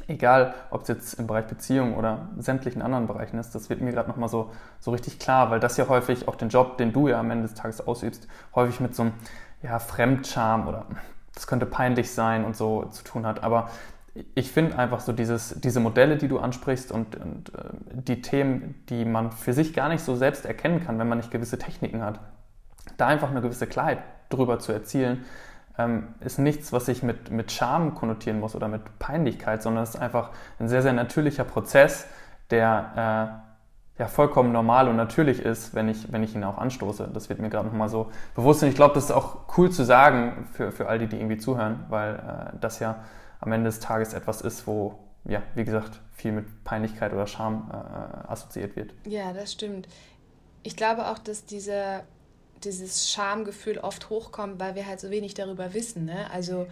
Egal, 0.06 0.54
ob 0.70 0.82
es 0.82 0.88
jetzt 0.88 1.14
im 1.14 1.26
Bereich 1.26 1.46
Beziehung 1.46 1.96
oder 1.96 2.28
sämtlichen 2.36 2.82
anderen 2.82 3.06
Bereichen 3.06 3.38
ist, 3.38 3.54
das 3.54 3.70
wird 3.70 3.80
mir 3.80 3.92
gerade 3.92 4.08
nochmal 4.08 4.28
so, 4.28 4.50
so 4.80 4.90
richtig 4.90 5.18
klar, 5.18 5.50
weil 5.50 5.60
das 5.60 5.76
ja 5.76 5.88
häufig 5.88 6.26
auch 6.26 6.34
den 6.34 6.48
Job, 6.48 6.78
den 6.78 6.92
du 6.92 7.08
ja 7.08 7.20
am 7.20 7.30
Ende 7.30 7.46
des 7.46 7.54
Tages 7.54 7.86
ausübst, 7.86 8.26
häufig 8.54 8.80
mit 8.80 8.94
so 8.94 9.02
einem 9.02 9.12
ja, 9.62 9.78
Fremdscham 9.78 10.66
oder 10.66 10.86
das 11.34 11.46
könnte 11.46 11.66
peinlich 11.66 12.10
sein 12.10 12.44
und 12.44 12.56
so 12.56 12.84
zu 12.86 13.04
tun 13.04 13.24
hat. 13.24 13.44
Aber 13.44 13.70
ich 14.34 14.50
finde 14.50 14.76
einfach 14.78 15.00
so 15.00 15.12
dieses, 15.12 15.60
diese 15.60 15.80
Modelle, 15.80 16.16
die 16.16 16.28
du 16.28 16.38
ansprichst 16.38 16.90
und, 16.90 17.16
und 17.16 17.54
äh, 17.54 17.62
die 17.92 18.22
Themen, 18.22 18.82
die 18.88 19.04
man 19.04 19.30
für 19.30 19.52
sich 19.52 19.72
gar 19.72 19.88
nicht 19.88 20.02
so 20.02 20.16
selbst 20.16 20.44
erkennen 20.44 20.84
kann, 20.84 20.98
wenn 20.98 21.08
man 21.08 21.18
nicht 21.18 21.30
gewisse 21.30 21.58
Techniken 21.58 22.02
hat, 22.02 22.20
da 22.96 23.06
einfach 23.06 23.30
eine 23.30 23.40
gewisse 23.40 23.66
Klarheit 23.66 23.98
drüber 24.28 24.58
zu 24.58 24.72
erzielen, 24.72 25.24
ist 26.20 26.38
nichts, 26.38 26.72
was 26.72 26.88
ich 26.88 27.02
mit, 27.02 27.30
mit 27.30 27.52
Scham 27.52 27.94
konnotieren 27.94 28.40
muss 28.40 28.54
oder 28.54 28.68
mit 28.68 28.82
Peinlichkeit, 28.98 29.62
sondern 29.62 29.84
es 29.84 29.90
ist 29.90 30.00
einfach 30.00 30.30
ein 30.58 30.68
sehr, 30.68 30.82
sehr 30.82 30.92
natürlicher 30.92 31.44
Prozess, 31.44 32.06
der 32.50 33.42
äh, 33.98 34.00
ja 34.00 34.08
vollkommen 34.08 34.50
normal 34.50 34.88
und 34.88 34.96
natürlich 34.96 35.40
ist, 35.40 35.74
wenn 35.74 35.88
ich, 35.88 36.10
wenn 36.12 36.22
ich 36.22 36.34
ihn 36.34 36.42
auch 36.42 36.58
anstoße. 36.58 37.10
Das 37.12 37.28
wird 37.28 37.38
mir 37.38 37.50
gerade 37.50 37.68
nochmal 37.68 37.88
so 37.88 38.10
bewusst 38.34 38.62
und 38.62 38.70
ich 38.70 38.74
glaube, 38.74 38.94
das 38.94 39.04
ist 39.04 39.10
auch 39.12 39.40
cool 39.56 39.70
zu 39.70 39.84
sagen 39.84 40.48
für, 40.52 40.72
für 40.72 40.88
all 40.88 40.98
die, 40.98 41.06
die 41.06 41.16
irgendwie 41.16 41.36
zuhören, 41.36 41.84
weil 41.88 42.14
äh, 42.14 42.56
das 42.60 42.78
ja 42.78 43.04
am 43.40 43.52
Ende 43.52 43.68
des 43.68 43.80
Tages 43.80 44.14
etwas 44.14 44.40
ist, 44.40 44.66
wo, 44.66 44.98
ja, 45.24 45.42
wie 45.54 45.64
gesagt, 45.64 46.00
viel 46.12 46.32
mit 46.32 46.64
Peinlichkeit 46.64 47.12
oder 47.12 47.26
Scham 47.26 47.70
äh, 47.70 48.30
assoziiert 48.30 48.76
wird. 48.76 48.92
Ja, 49.06 49.32
das 49.32 49.52
stimmt. 49.52 49.88
Ich 50.62 50.76
glaube 50.76 51.06
auch, 51.06 51.18
dass 51.18 51.44
diese, 51.44 52.02
dieses 52.64 53.10
Schamgefühl 53.10 53.78
oft 53.78 54.10
hochkommt, 54.10 54.60
weil 54.60 54.74
wir 54.74 54.86
halt 54.86 55.00
so 55.00 55.10
wenig 55.10 55.34
darüber 55.34 55.74
wissen. 55.74 56.04
Ne? 56.04 56.30
Also 56.30 56.66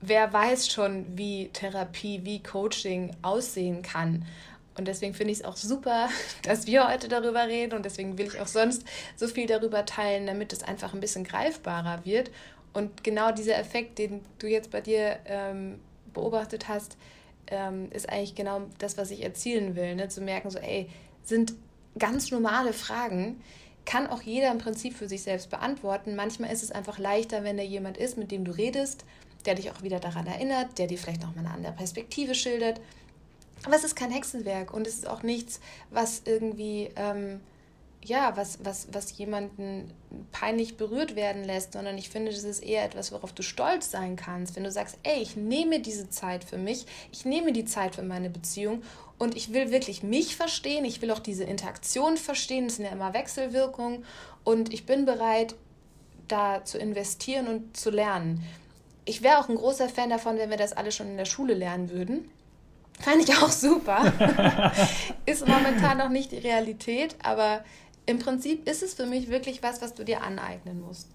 wer 0.00 0.32
weiß 0.32 0.68
schon, 0.68 1.06
wie 1.16 1.48
Therapie, 1.52 2.20
wie 2.24 2.42
Coaching 2.42 3.14
aussehen 3.22 3.82
kann. 3.82 4.24
Und 4.76 4.88
deswegen 4.88 5.14
finde 5.14 5.32
ich 5.32 5.40
es 5.40 5.44
auch 5.44 5.56
super, 5.56 6.08
dass 6.42 6.66
wir 6.66 6.88
heute 6.88 7.08
darüber 7.08 7.46
reden 7.46 7.74
und 7.74 7.84
deswegen 7.84 8.18
will 8.18 8.26
ich 8.26 8.40
auch 8.40 8.46
sonst 8.46 8.84
so 9.16 9.28
viel 9.28 9.46
darüber 9.46 9.84
teilen, 9.84 10.26
damit 10.26 10.52
es 10.52 10.62
einfach 10.62 10.94
ein 10.94 11.00
bisschen 11.00 11.24
greifbarer 11.24 12.04
wird. 12.04 12.30
Und 12.72 13.04
genau 13.04 13.30
dieser 13.30 13.56
Effekt, 13.56 13.98
den 13.98 14.20
du 14.38 14.48
jetzt 14.48 14.70
bei 14.70 14.80
dir 14.80 15.18
ähm, 15.26 15.78
beobachtet 16.12 16.68
hast, 16.68 16.96
ähm, 17.46 17.90
ist 17.92 18.08
eigentlich 18.08 18.34
genau 18.34 18.62
das, 18.78 18.98
was 18.98 19.10
ich 19.10 19.22
erzielen 19.22 19.76
will. 19.76 19.94
Ne? 19.94 20.08
Zu 20.08 20.22
merken, 20.22 20.50
so, 20.50 20.58
ey, 20.58 20.88
sind 21.22 21.54
ganz 21.98 22.30
normale 22.30 22.72
Fragen, 22.72 23.40
kann 23.84 24.06
auch 24.06 24.22
jeder 24.22 24.50
im 24.50 24.58
Prinzip 24.58 24.96
für 24.96 25.08
sich 25.08 25.22
selbst 25.22 25.50
beantworten. 25.50 26.16
Manchmal 26.16 26.52
ist 26.52 26.62
es 26.62 26.70
einfach 26.70 26.98
leichter, 26.98 27.44
wenn 27.44 27.56
da 27.56 27.62
jemand 27.62 27.96
ist, 27.96 28.16
mit 28.16 28.30
dem 28.30 28.44
du 28.44 28.52
redest, 28.52 29.04
der 29.44 29.54
dich 29.54 29.70
auch 29.70 29.82
wieder 29.82 30.00
daran 30.00 30.26
erinnert, 30.26 30.78
der 30.78 30.86
dir 30.86 30.98
vielleicht 30.98 31.22
nochmal 31.22 31.44
eine 31.44 31.54
andere 31.54 31.72
Perspektive 31.72 32.34
schildert. 32.34 32.80
Aber 33.64 33.76
es 33.76 33.84
ist 33.84 33.96
kein 33.96 34.10
Hexenwerk 34.10 34.72
und 34.72 34.86
es 34.86 34.94
ist 34.94 35.08
auch 35.08 35.22
nichts, 35.22 35.60
was 35.90 36.22
irgendwie 36.24 36.90
ähm, 36.96 37.40
ja, 38.04 38.36
was, 38.36 38.58
was, 38.62 38.88
was 38.92 39.16
jemanden 39.16 39.90
peinlich 40.30 40.76
berührt 40.76 41.16
werden 41.16 41.42
lässt, 41.42 41.72
sondern 41.72 41.96
ich 41.96 42.10
finde, 42.10 42.30
das 42.30 42.44
ist 42.44 42.62
eher 42.62 42.84
etwas, 42.84 43.12
worauf 43.12 43.32
du 43.32 43.42
stolz 43.42 43.90
sein 43.90 44.16
kannst. 44.16 44.56
Wenn 44.56 44.64
du 44.64 44.70
sagst, 44.70 44.98
ey, 45.02 45.22
ich 45.22 45.36
nehme 45.36 45.80
diese 45.80 46.10
Zeit 46.10 46.44
für 46.44 46.58
mich, 46.58 46.86
ich 47.12 47.24
nehme 47.24 47.52
die 47.52 47.64
Zeit 47.64 47.94
für 47.94 48.02
meine 48.02 48.28
Beziehung 48.28 48.82
und 49.18 49.36
ich 49.36 49.52
will 49.52 49.70
wirklich 49.70 50.02
mich 50.02 50.36
verstehen, 50.36 50.84
ich 50.84 51.00
will 51.02 51.10
auch 51.10 51.18
diese 51.18 51.44
Interaktion 51.44 52.16
verstehen, 52.16 52.66
das 52.66 52.76
sind 52.76 52.84
ja 52.84 52.92
immer 52.92 53.14
Wechselwirkungen 53.14 54.04
und 54.42 54.72
ich 54.72 54.86
bin 54.86 55.04
bereit, 55.04 55.54
da 56.28 56.64
zu 56.64 56.78
investieren 56.78 57.48
und 57.48 57.76
zu 57.76 57.90
lernen. 57.90 58.42
Ich 59.04 59.22
wäre 59.22 59.38
auch 59.38 59.48
ein 59.48 59.56
großer 59.56 59.88
Fan 59.88 60.10
davon, 60.10 60.38
wenn 60.38 60.50
wir 60.50 60.56
das 60.56 60.72
alle 60.72 60.90
schon 60.90 61.08
in 61.08 61.16
der 61.16 61.26
Schule 61.26 61.54
lernen 61.54 61.90
würden. 61.90 62.30
Fand 63.00 63.22
ich 63.22 63.36
auch 63.36 63.50
super. 63.50 64.72
ist 65.26 65.46
momentan 65.46 65.98
noch 65.98 66.08
nicht 66.08 66.32
die 66.32 66.38
Realität, 66.38 67.16
aber 67.22 67.64
im 68.06 68.18
Prinzip 68.18 68.68
ist 68.68 68.82
es 68.82 68.94
für 68.94 69.06
mich 69.06 69.28
wirklich 69.28 69.62
was, 69.62 69.82
was 69.82 69.94
du 69.94 70.04
dir 70.04 70.22
aneignen 70.22 70.80
musst. 70.80 71.08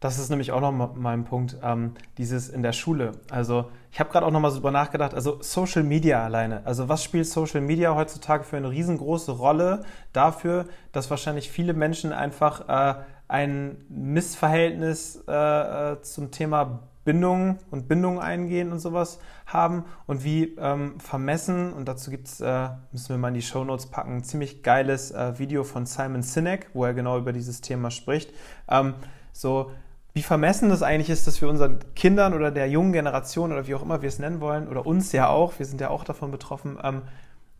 Das 0.00 0.18
ist 0.18 0.28
nämlich 0.28 0.52
auch 0.52 0.60
noch 0.60 0.72
mal 0.72 1.12
ein 1.12 1.24
Punkt, 1.24 1.56
ähm, 1.62 1.94
dieses 2.18 2.48
in 2.50 2.62
der 2.62 2.72
Schule. 2.72 3.12
Also 3.30 3.70
ich 3.90 3.98
habe 3.98 4.10
gerade 4.10 4.26
auch 4.26 4.30
noch 4.30 4.40
mal 4.40 4.50
so 4.50 4.56
drüber 4.56 4.70
nachgedacht, 4.70 5.14
also 5.14 5.38
Social 5.40 5.82
Media 5.82 6.22
alleine. 6.22 6.66
Also 6.66 6.88
was 6.88 7.02
spielt 7.02 7.26
Social 7.26 7.62
Media 7.62 7.94
heutzutage 7.94 8.44
für 8.44 8.58
eine 8.58 8.70
riesengroße 8.70 9.32
Rolle 9.32 9.84
dafür, 10.12 10.66
dass 10.92 11.10
wahrscheinlich 11.10 11.50
viele 11.50 11.72
Menschen 11.72 12.12
einfach 12.12 12.68
äh, 12.68 13.02
ein 13.28 13.84
Missverhältnis 13.88 15.24
äh, 15.26 15.92
äh 15.92 16.02
zum 16.02 16.30
Thema 16.30 16.82
Bindung 17.06 17.58
und 17.70 17.88
Bindung 17.88 18.20
eingehen 18.20 18.72
und 18.72 18.80
sowas 18.80 19.20
haben 19.46 19.84
und 20.06 20.24
wie 20.24 20.56
ähm, 20.58 20.98
vermessen, 20.98 21.72
und 21.72 21.86
dazu 21.86 22.10
gibt's, 22.10 22.40
äh, 22.40 22.68
müssen 22.92 23.10
wir 23.10 23.16
mal 23.16 23.28
in 23.28 23.34
die 23.34 23.42
Show 23.42 23.64
Notes 23.64 23.86
packen, 23.86 24.16
ein 24.16 24.24
ziemlich 24.24 24.62
geiles 24.62 25.12
äh, 25.12 25.38
Video 25.38 25.62
von 25.64 25.86
Simon 25.86 26.22
Sinek, 26.22 26.68
wo 26.74 26.84
er 26.84 26.94
genau 26.94 27.16
über 27.16 27.32
dieses 27.32 27.60
Thema 27.60 27.90
spricht. 27.90 28.30
Ähm, 28.68 28.94
so, 29.32 29.70
wie 30.16 30.22
vermessen 30.22 30.70
das 30.70 30.82
eigentlich 30.82 31.10
ist, 31.10 31.26
dass 31.26 31.42
wir 31.42 31.48
unseren 31.50 31.78
Kindern 31.94 32.32
oder 32.32 32.50
der 32.50 32.70
jungen 32.70 32.94
Generation 32.94 33.52
oder 33.52 33.66
wie 33.66 33.74
auch 33.74 33.82
immer 33.82 34.00
wir 34.00 34.08
es 34.08 34.18
nennen 34.18 34.40
wollen, 34.40 34.66
oder 34.66 34.86
uns 34.86 35.12
ja 35.12 35.28
auch, 35.28 35.58
wir 35.58 35.66
sind 35.66 35.78
ja 35.78 35.90
auch 35.90 36.04
davon 36.04 36.30
betroffen, 36.30 36.78
ähm, 36.82 37.02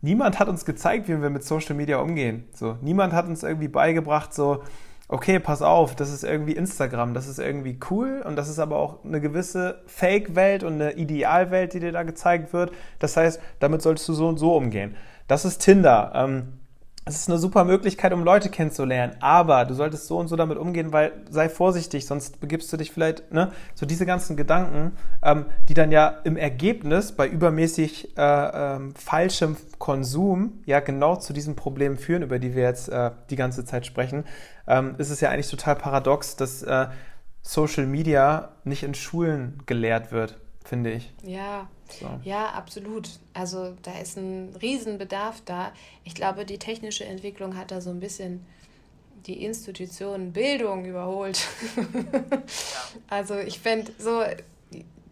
niemand 0.01 0.39
hat 0.39 0.47
uns 0.47 0.65
gezeigt, 0.65 1.07
wie 1.07 1.21
wir 1.21 1.29
mit 1.29 1.43
Social 1.43 1.75
Media 1.75 1.99
umgehen. 1.99 2.45
So, 2.55 2.75
niemand 2.81 3.13
hat 3.13 3.27
uns 3.27 3.43
irgendwie 3.43 3.67
beigebracht, 3.67 4.33
so, 4.33 4.63
okay, 5.07 5.37
pass 5.37 5.61
auf, 5.61 5.95
das 5.95 6.11
ist 6.11 6.23
irgendwie 6.23 6.53
Instagram, 6.53 7.13
das 7.13 7.27
ist 7.27 7.37
irgendwie 7.37 7.77
cool 7.91 8.23
und 8.25 8.35
das 8.35 8.49
ist 8.49 8.57
aber 8.57 8.77
auch 8.77 9.05
eine 9.05 9.21
gewisse 9.21 9.83
Fake-Welt 9.85 10.63
und 10.63 10.81
eine 10.81 10.93
Idealwelt, 10.93 11.75
die 11.75 11.79
dir 11.79 11.91
da 11.91 12.01
gezeigt 12.01 12.53
wird. 12.53 12.71
Das 12.97 13.17
heißt, 13.17 13.39
damit 13.59 13.83
solltest 13.83 14.09
du 14.09 14.13
so 14.13 14.27
und 14.27 14.39
so 14.39 14.55
umgehen. 14.55 14.95
Das 15.27 15.45
ist 15.45 15.59
Tinder. 15.59 16.11
Ähm, 16.15 16.53
es 17.07 17.15
ist 17.15 17.29
eine 17.29 17.37
super 17.37 17.63
Möglichkeit, 17.63 18.11
um 18.13 18.23
Leute 18.23 18.49
kennenzulernen, 18.49 19.15
aber 19.21 19.65
du 19.65 19.73
solltest 19.73 20.07
so 20.07 20.17
und 20.17 20.27
so 20.27 20.35
damit 20.35 20.57
umgehen, 20.57 20.91
weil 20.91 21.13
sei 21.29 21.47
vorsichtig, 21.47 22.05
sonst 22.05 22.39
begibst 22.41 22.71
du 22.71 22.77
dich 22.77 22.91
vielleicht, 22.91 23.31
ne, 23.31 23.51
so 23.75 23.85
diese 23.85 24.05
ganzen 24.05 24.35
Gedanken, 24.35 24.91
ähm, 25.23 25.45
die 25.69 25.73
dann 25.73 25.91
ja 25.91 26.07
im 26.25 26.37
Ergebnis 26.37 27.13
bei 27.13 27.27
übermäßig 27.27 28.17
äh, 28.17 28.21
ähm, 28.21 28.93
falschem 28.95 29.55
Konsum 29.77 30.61
ja 30.65 30.81
genau 30.81 31.15
zu 31.15 31.33
diesen 31.33 31.55
Problemen 31.55 31.97
führen, 31.97 32.23
über 32.23 32.39
die 32.39 32.55
wir 32.55 32.63
jetzt 32.63 32.89
äh, 32.89 33.11
die 33.29 33.35
ganze 33.35 33.63
Zeit 33.63 33.85
sprechen, 33.85 34.25
ähm, 34.67 34.95
ist 34.97 35.09
es 35.09 35.21
ja 35.21 35.29
eigentlich 35.29 35.49
total 35.49 35.75
paradox, 35.75 36.35
dass 36.35 36.61
äh, 36.63 36.87
Social 37.41 37.85
Media 37.85 38.49
nicht 38.65 38.83
in 38.83 38.93
Schulen 38.93 39.63
gelehrt 39.65 40.11
wird, 40.11 40.37
finde 40.65 40.91
ich. 40.91 41.13
Ja, 41.23 41.69
so. 41.91 42.07
Ja, 42.23 42.47
absolut. 42.51 43.09
Also 43.33 43.75
da 43.83 43.97
ist 43.99 44.17
ein 44.17 44.55
Riesenbedarf 44.61 45.41
da. 45.45 45.71
Ich 46.03 46.15
glaube, 46.15 46.45
die 46.45 46.57
technische 46.57 47.05
Entwicklung 47.05 47.57
hat 47.57 47.71
da 47.71 47.81
so 47.81 47.89
ein 47.89 47.99
bisschen 47.99 48.45
die 49.25 49.43
Institution 49.43 50.31
Bildung 50.33 50.85
überholt. 50.85 51.45
Also 53.09 53.37
ich 53.37 53.59
fände 53.59 53.91
so, 53.99 54.23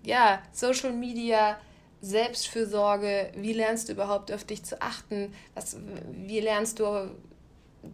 ja, 0.03 0.41
Social 0.51 0.91
Media, 0.91 1.57
Selbstfürsorge, 2.01 3.31
wie 3.35 3.53
lernst 3.53 3.87
du 3.87 3.93
überhaupt 3.93 4.31
auf 4.31 4.43
dich 4.43 4.63
zu 4.63 4.81
achten? 4.81 5.33
Was, 5.53 5.77
wie 6.11 6.39
lernst 6.39 6.79
du 6.79 7.09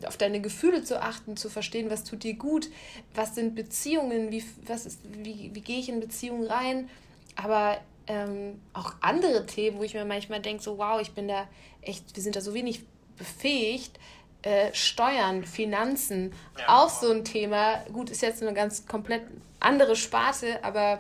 auf 0.06 0.18
deine 0.18 0.42
Gefühle 0.42 0.84
zu 0.84 1.02
achten, 1.02 1.38
zu 1.38 1.50
verstehen, 1.50 1.90
was 1.90 2.04
tut 2.04 2.24
dir 2.24 2.36
gut, 2.36 2.70
was 3.14 3.36
sind 3.36 3.56
Beziehungen, 3.56 4.32
wie, 4.32 4.44
was 4.66 4.86
ist, 4.86 5.00
wie, 5.04 5.52
wie 5.54 5.62
gehe 5.62 5.80
ich 5.80 5.90
in 5.90 6.00
Beziehungen 6.00 6.48
rein? 6.48 6.90
Aber 7.36 7.78
ähm, 8.08 8.60
auch 8.74 8.94
andere 9.02 9.46
Themen, 9.46 9.80
wo 9.80 9.84
ich 9.84 9.94
mir 9.94 10.06
manchmal 10.06 10.42
denke, 10.42 10.64
so 10.64 10.78
wow, 10.78 11.00
ich 11.02 11.12
bin 11.12 11.28
da 11.28 11.48
echt, 11.82 12.16
wir 12.16 12.24
sind 12.24 12.36
da 12.36 12.42
so 12.42 12.54
wenig 12.54 12.84
befähigt. 13.18 14.00
Äh, 14.44 14.74
Steuern, 14.74 15.44
Finanzen, 15.44 16.34
ja. 16.58 16.68
auch 16.68 16.90
so 16.90 17.12
ein 17.12 17.24
Thema. 17.24 17.84
Gut, 17.94 18.10
ist 18.10 18.22
jetzt 18.22 18.42
eine 18.42 18.54
ganz 18.54 18.88
komplett 18.88 19.24
andere 19.60 19.96
Sparte, 19.96 20.64
aber 20.64 21.00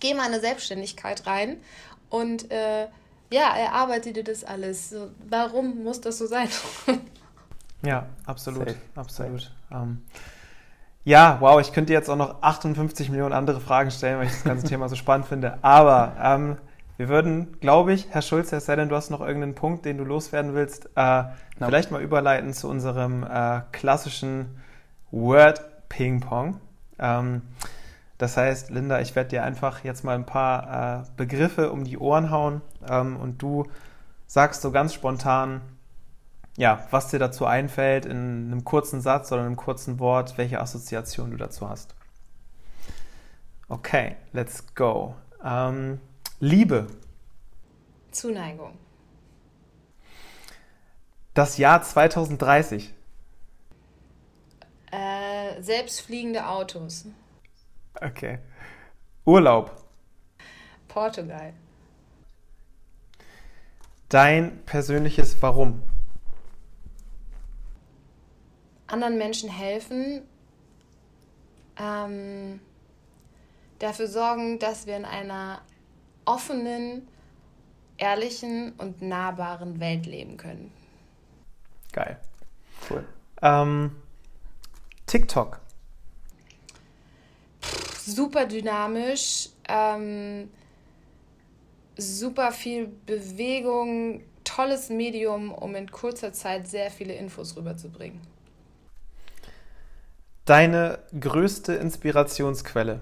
geh 0.00 0.14
mal 0.14 0.26
in 0.26 0.32
eine 0.32 0.40
Selbstständigkeit 0.40 1.26
rein 1.26 1.60
und 2.08 2.50
äh, 2.50 2.88
ja, 3.30 3.56
erarbeite 3.56 4.12
dir 4.12 4.24
das 4.24 4.44
alles. 4.44 4.90
So, 4.90 5.10
warum 5.28 5.82
muss 5.82 6.00
das 6.00 6.18
so 6.18 6.26
sein? 6.26 6.48
ja, 7.84 8.06
absolut, 8.26 8.68
Safe. 8.68 8.80
absolut. 8.94 9.50
Ähm, 9.70 10.02
ja, 11.04 11.38
wow, 11.40 11.60
ich 11.60 11.72
könnte 11.72 11.92
jetzt 11.92 12.08
auch 12.08 12.16
noch 12.16 12.42
58 12.42 13.10
Millionen 13.10 13.32
andere 13.32 13.60
Fragen 13.60 13.90
stellen, 13.90 14.18
weil 14.18 14.26
ich 14.26 14.32
das 14.32 14.44
ganze 14.44 14.66
Thema 14.66 14.88
so 14.88 14.96
spannend 14.96 15.26
finde. 15.26 15.58
Aber 15.62 16.12
ähm, 16.22 16.56
wir 16.96 17.08
würden, 17.08 17.58
glaube 17.60 17.92
ich, 17.92 18.08
Herr 18.10 18.22
Schulz, 18.22 18.52
es 18.52 18.66
sei 18.66 18.76
denn, 18.76 18.88
du 18.88 18.94
hast 18.94 19.10
noch 19.10 19.20
irgendeinen 19.20 19.54
Punkt, 19.54 19.84
den 19.84 19.98
du 19.98 20.04
loswerden 20.04 20.54
willst, 20.54 20.90
äh, 20.94 21.22
no. 21.22 21.66
vielleicht 21.66 21.90
mal 21.90 22.02
überleiten 22.02 22.52
zu 22.52 22.68
unserem 22.68 23.24
äh, 23.24 23.62
klassischen 23.72 24.60
Word 25.10 25.88
Ping 25.88 26.20
Pong. 26.20 26.60
Ähm, 27.00 27.42
das 28.18 28.36
heißt, 28.36 28.70
Linda, 28.70 29.00
ich 29.00 29.16
werde 29.16 29.30
dir 29.30 29.42
einfach 29.42 29.82
jetzt 29.82 30.04
mal 30.04 30.14
ein 30.14 30.26
paar 30.26 31.00
äh, 31.00 31.04
Begriffe 31.16 31.72
um 31.72 31.82
die 31.82 31.98
Ohren 31.98 32.30
hauen 32.30 32.60
ähm, 32.88 33.16
und 33.16 33.42
du 33.42 33.64
sagst 34.28 34.62
so 34.62 34.70
ganz 34.70 34.94
spontan, 34.94 35.60
ja, 36.62 36.86
was 36.92 37.08
dir 37.08 37.18
dazu 37.18 37.44
einfällt 37.44 38.06
in 38.06 38.52
einem 38.52 38.62
kurzen 38.62 39.00
Satz 39.00 39.32
oder 39.32 39.42
einem 39.42 39.56
kurzen 39.56 39.98
Wort, 39.98 40.38
welche 40.38 40.60
Assoziation 40.60 41.32
du 41.32 41.36
dazu 41.36 41.68
hast. 41.68 41.96
Okay, 43.68 44.14
let's 44.32 44.72
go. 44.76 45.16
Ähm, 45.44 46.00
Liebe. 46.38 46.86
Zuneigung. 48.12 48.78
Das 51.34 51.58
Jahr 51.58 51.82
2030. 51.82 52.94
Äh, 54.92 55.60
selbstfliegende 55.60 56.46
Autos. 56.46 57.06
Okay. 58.00 58.38
Urlaub. 59.24 59.82
Portugal. 60.86 61.54
Dein 64.08 64.64
persönliches 64.64 65.42
Warum 65.42 65.82
anderen 68.92 69.16
Menschen 69.16 69.48
helfen, 69.48 70.22
ähm, 71.78 72.60
dafür 73.78 74.06
sorgen, 74.06 74.58
dass 74.58 74.86
wir 74.86 74.96
in 74.96 75.04
einer 75.04 75.62
offenen, 76.24 77.08
ehrlichen 77.96 78.72
und 78.72 79.00
nahbaren 79.00 79.80
Welt 79.80 80.06
leben 80.06 80.36
können. 80.36 80.72
Geil. 81.92 82.18
Cool. 82.88 83.04
Ähm, 83.40 83.96
TikTok. 85.06 85.60
Super 88.04 88.46
dynamisch, 88.46 89.50
ähm, 89.68 90.50
super 91.96 92.50
viel 92.50 92.88
Bewegung, 93.06 94.22
tolles 94.42 94.90
Medium, 94.90 95.52
um 95.52 95.74
in 95.76 95.90
kurzer 95.90 96.32
Zeit 96.32 96.66
sehr 96.66 96.90
viele 96.90 97.14
Infos 97.14 97.56
rüberzubringen. 97.56 98.20
Deine 100.44 100.98
größte 101.18 101.74
Inspirationsquelle? 101.74 103.00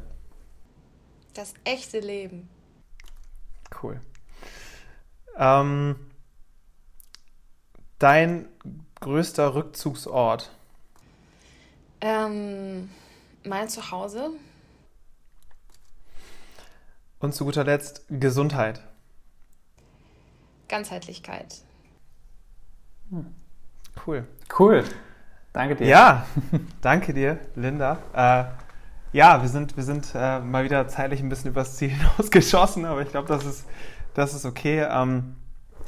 Das 1.35 1.55
echte 1.65 2.01
Leben. 2.01 2.49
Cool. 3.83 4.01
Ähm, 5.37 5.97
dein 7.99 8.47
größter 9.01 9.55
Rückzugsort? 9.55 10.51
Ähm, 12.03 12.91
mein 13.45 13.69
Zuhause. 13.69 14.33
Und 17.21 17.35
zu 17.35 17.45
guter 17.45 17.65
Letzt 17.65 18.05
Gesundheit. 18.09 18.83
Ganzheitlichkeit. 20.69 21.57
Hm. 23.11 23.35
Cool. 24.07 24.27
Cool. 24.59 24.85
Danke 25.53 25.77
dir. 25.77 25.87
Ja, 25.87 26.27
danke 26.81 27.13
dir, 27.13 27.39
Linda. 27.57 27.99
Äh, 28.15 28.45
ja, 29.13 29.43
wir 29.43 29.49
sind, 29.49 29.77
wir 29.77 29.83
sind 29.83 30.13
äh, 30.15 30.39
mal 30.41 30.65
wieder 30.65 30.87
zeitlich 30.87 31.21
ein 31.21 31.29
bisschen 31.29 31.51
übers 31.51 31.77
Ziel 31.77 31.89
hinausgeschossen, 32.17 32.85
aber 32.85 33.03
ich 33.03 33.09
glaube, 33.09 33.29
das 33.29 33.45
ist, 33.45 33.67
das 34.15 34.35
ist 34.35 34.45
okay. 34.45 34.87
Ähm, 34.89 35.37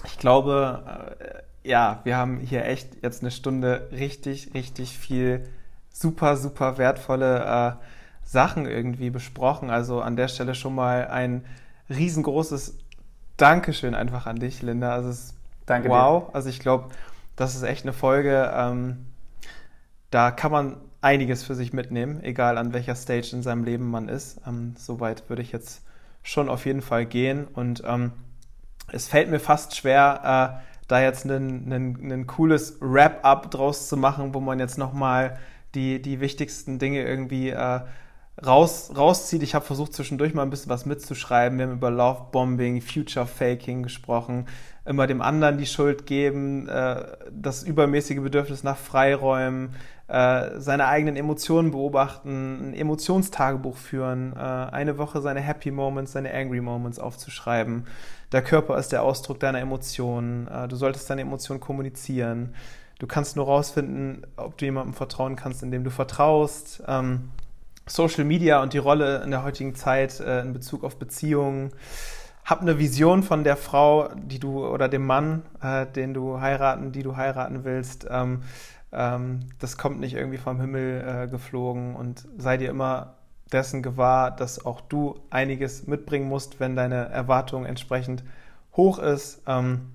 ich 0.05 0.19
glaube, 0.19 1.15
äh, 1.21 1.69
ja, 1.69 2.01
wir 2.05 2.17
haben 2.17 2.39
hier 2.39 2.65
echt 2.65 3.03
jetzt 3.03 3.23
eine 3.23 3.31
Stunde 3.31 3.89
richtig, 3.93 4.53
richtig 4.55 4.99
viel 4.99 5.49
super, 5.91 6.37
super 6.37 6.79
wertvolle 6.79 7.45
äh, 7.45 7.85
Sachen 8.25 8.67
irgendwie 8.67 9.11
besprochen. 9.11 9.71
Also 9.71 10.01
an 10.01 10.17
der 10.17 10.29
Stelle 10.29 10.55
schon 10.55 10.75
mal 10.75 11.07
ein 11.07 11.45
riesengroßes 11.89 12.79
Dankeschön 13.37 13.95
einfach 13.95 14.27
an 14.27 14.37
dich, 14.37 14.63
Linda. 14.63 14.93
Also 14.93 15.11
es 15.11 15.25
ist 15.25 15.35
Danke 15.67 15.89
wow. 15.89 16.27
Dir. 16.27 16.35
Also 16.35 16.49
ich 16.49 16.59
glaube, 16.59 16.89
das 17.37 17.55
ist 17.55 17.63
echt 17.63 17.85
eine 17.85 17.93
Folge. 17.93 18.53
Ähm, 18.55 19.07
da 20.13 20.31
kann 20.31 20.53
man 20.53 20.77
einiges 21.01 21.43
für 21.43 21.57
sich 21.57 21.73
mitnehmen, 21.73 22.23
egal 22.23 22.59
an 22.59 22.73
welcher 22.73 22.95
Stage 22.95 23.31
in 23.33 23.43
seinem 23.43 23.65
Leben 23.65 23.91
man 23.91 24.09
ist. 24.09 24.41
Ähm, 24.47 24.75
Soweit 24.79 25.29
würde 25.29 25.43
ich 25.43 25.51
jetzt 25.51 25.83
schon 26.23 26.49
auf 26.49 26.67
jeden 26.67 26.83
Fall 26.83 27.07
gehen. 27.07 27.47
Und 27.47 27.83
ähm, 27.85 28.13
es 28.93 29.09
fällt 29.09 29.31
mir 29.31 29.41
fast 29.41 29.75
schwer, 29.75 30.61
äh, 30.61 30.73
da 30.87 31.01
jetzt 31.01 31.25
ein 31.25 32.27
cooles 32.27 32.77
Wrap-up 32.81 33.51
draus 33.51 33.89
zu 33.89 33.97
machen, 33.97 34.35
wo 34.35 34.41
man 34.41 34.59
jetzt 34.59 34.77
nochmal 34.77 35.39
die, 35.75 36.03
die 36.03 36.21
wichtigsten 36.21 36.79
Dinge 36.79 37.03
irgendwie 37.03 37.49
äh, 37.49 37.81
raus, 38.45 38.93
rauszieht. 38.95 39.43
Ich 39.43 39.55
habe 39.55 39.65
versucht, 39.65 39.95
zwischendurch 39.95 40.35
mal 40.35 40.43
ein 40.43 40.51
bisschen 40.51 40.71
was 40.71 40.87
mitzuschreiben. 40.87 41.59
Wir 41.59 41.67
haben 41.67 41.75
über 41.75 41.91
Love 41.91 42.27
Bombing, 42.33 42.83
Future 42.83 43.27
Faking 43.27 43.83
gesprochen, 43.83 44.47
immer 44.85 45.07
dem 45.07 45.23
anderen 45.23 45.59
die 45.59 45.67
Schuld 45.67 46.07
geben, 46.07 46.69
äh, 46.69 47.05
das 47.31 47.63
übermäßige 47.63 48.21
Bedürfnis 48.21 48.63
nach 48.63 48.77
Freiräumen, 48.77 49.75
äh, 50.13 50.61
seine 50.61 50.89
eigenen 50.89 51.17
Emotionen 51.17 51.71
beobachten, 51.71 52.73
ein 52.73 52.75
Emotionstagebuch 52.75 53.79
führen, 53.79 54.35
äh, 54.37 54.41
eine 54.41 54.99
Woche 54.99 55.23
seine 55.23 55.41
Happy 55.41 55.71
Moments, 55.71 56.13
seine 56.13 56.35
Angry 56.35 56.61
Moments 56.61 56.99
aufzuschreiben. 56.99 57.87
Der 58.31 58.43
Körper 58.43 58.77
ist 58.77 58.93
der 58.93 59.05
Ausdruck 59.05 59.41
deiner 59.41 59.61
Emotionen. 59.61 60.49
Äh, 60.49 60.69
du 60.69 60.77
solltest 60.77 61.09
deine 61.09 61.23
Emotionen 61.23 61.61
kommunizieren. 61.61 62.55
Du 62.99 63.07
kannst 63.07 63.37
nur 63.37 63.47
rausfinden, 63.47 64.27
ob 64.37 64.59
du 64.59 64.67
jemandem 64.67 64.93
vertrauen 64.93 65.35
kannst, 65.35 65.63
indem 65.63 65.83
du 65.83 65.91
vertraust. 65.91 66.83
Ähm, 66.87 67.31
Social 67.87 68.25
Media 68.25 68.63
und 68.63 68.75
die 68.75 68.79
Rolle 68.79 69.23
in 69.23 69.31
der 69.31 69.45
heutigen 69.45 69.75
Zeit 69.75 70.21
äh, 70.21 70.43
in 70.43 70.53
Bezug 70.53 70.85
auf 70.85 70.99
Beziehungen. 70.99 71.71
Hab 72.45 72.61
eine 72.61 72.79
Vision 72.79 73.23
von 73.23 73.45
der 73.45 73.57
Frau, 73.57 74.11
die 74.15 74.39
du 74.39 74.67
oder 74.67 74.91
dem 74.91 75.07
Mann, 75.07 75.41
äh, 75.63 75.87
den 75.87 76.13
du 76.13 76.39
heiraten, 76.39 76.93
die 76.93 77.03
du 77.03 77.17
heiraten 77.17 77.65
willst. 77.65 78.07
Ähm, 78.11 78.43
ähm, 78.93 79.41
das 79.59 79.79
kommt 79.79 80.01
nicht 80.01 80.15
irgendwie 80.15 80.39
vom 80.39 80.61
Himmel 80.61 81.25
äh, 81.25 81.29
geflogen 81.29 81.97
und 81.97 82.27
sei 82.37 82.57
dir 82.57 82.71
immer 82.71 83.15
dessen 83.53 83.83
gewahr, 83.83 84.31
dass 84.31 84.65
auch 84.65 84.81
du 84.81 85.21
einiges 85.31 85.87
mitbringen 85.87 86.29
musst, 86.29 86.61
wenn 86.61 86.77
deine 86.77 87.09
Erwartung 87.09 87.67
entsprechend 87.67 88.25
hoch 88.77 88.99
ist. 88.99 89.43
Ähm, 89.47 89.93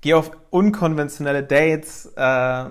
geh 0.00 0.14
auf 0.14 0.30
unkonventionelle 0.50 1.42
Dates, 1.42 2.06
äh, 2.16 2.64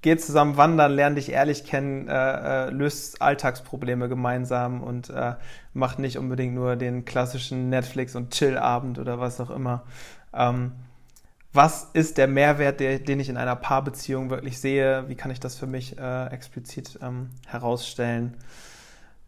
geh 0.00 0.16
zusammen 0.16 0.56
wandern, 0.56 0.92
lern 0.92 1.14
dich 1.14 1.30
ehrlich 1.30 1.64
kennen, 1.64 2.08
äh, 2.08 2.66
äh, 2.66 2.70
löst 2.70 3.22
Alltagsprobleme 3.22 4.08
gemeinsam 4.08 4.82
und 4.82 5.10
äh, 5.10 5.34
macht 5.74 5.98
nicht 5.98 6.18
unbedingt 6.18 6.54
nur 6.54 6.76
den 6.76 7.04
klassischen 7.04 7.68
Netflix- 7.68 8.16
und 8.16 8.32
Chill-Abend 8.32 8.98
oder 8.98 9.20
was 9.20 9.40
auch 9.40 9.50
immer. 9.50 9.84
Ähm, 10.34 10.72
was 11.52 11.90
ist 11.92 12.18
der 12.18 12.28
Mehrwert, 12.28 12.80
der, 12.80 12.98
den 12.98 13.20
ich 13.20 13.28
in 13.28 13.36
einer 13.36 13.56
Paarbeziehung 13.56 14.30
wirklich 14.30 14.58
sehe? 14.58 15.08
Wie 15.08 15.14
kann 15.14 15.30
ich 15.30 15.40
das 15.40 15.58
für 15.58 15.66
mich 15.66 15.98
äh, 15.98 16.26
explizit 16.28 16.98
ähm, 17.02 17.30
herausstellen? 17.46 18.36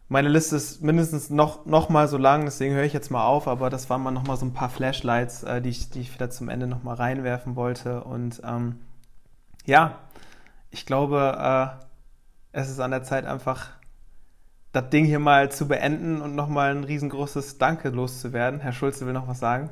Meine 0.07 0.29
Liste 0.29 0.55
ist 0.55 0.81
mindestens 0.83 1.29
noch, 1.29 1.65
noch 1.65 1.89
mal 1.89 2.07
so 2.07 2.17
lang, 2.17 2.45
deswegen 2.45 2.75
höre 2.75 2.83
ich 2.83 2.93
jetzt 2.93 3.09
mal 3.09 3.25
auf, 3.25 3.47
aber 3.47 3.69
das 3.69 3.89
waren 3.89 4.03
mal 4.03 4.11
noch 4.11 4.25
mal 4.25 4.37
so 4.37 4.45
ein 4.45 4.53
paar 4.53 4.69
Flashlights, 4.69 5.43
äh, 5.43 5.61
die, 5.61 5.69
ich, 5.69 5.89
die 5.89 6.01
ich 6.01 6.13
wieder 6.13 6.29
zum 6.29 6.49
Ende 6.49 6.67
noch 6.67 6.83
mal 6.83 6.95
reinwerfen 6.95 7.55
wollte. 7.55 8.03
Und 8.03 8.41
ähm, 8.43 8.79
ja, 9.65 9.99
ich 10.71 10.85
glaube, 10.85 11.79
äh, 11.81 11.85
es 12.51 12.69
ist 12.69 12.79
an 12.79 12.91
der 12.91 13.03
Zeit 13.03 13.25
einfach 13.25 13.69
das 14.71 14.89
Ding 14.89 15.05
hier 15.05 15.19
mal 15.19 15.51
zu 15.51 15.67
beenden 15.67 16.21
und 16.21 16.35
noch 16.35 16.49
mal 16.49 16.71
ein 16.71 16.83
riesengroßes 16.83 17.57
Danke 17.57 17.89
loszuwerden. 17.89 18.59
Herr 18.59 18.73
Schulze 18.73 19.05
will 19.05 19.13
noch 19.13 19.27
was 19.27 19.39
sagen. 19.39 19.69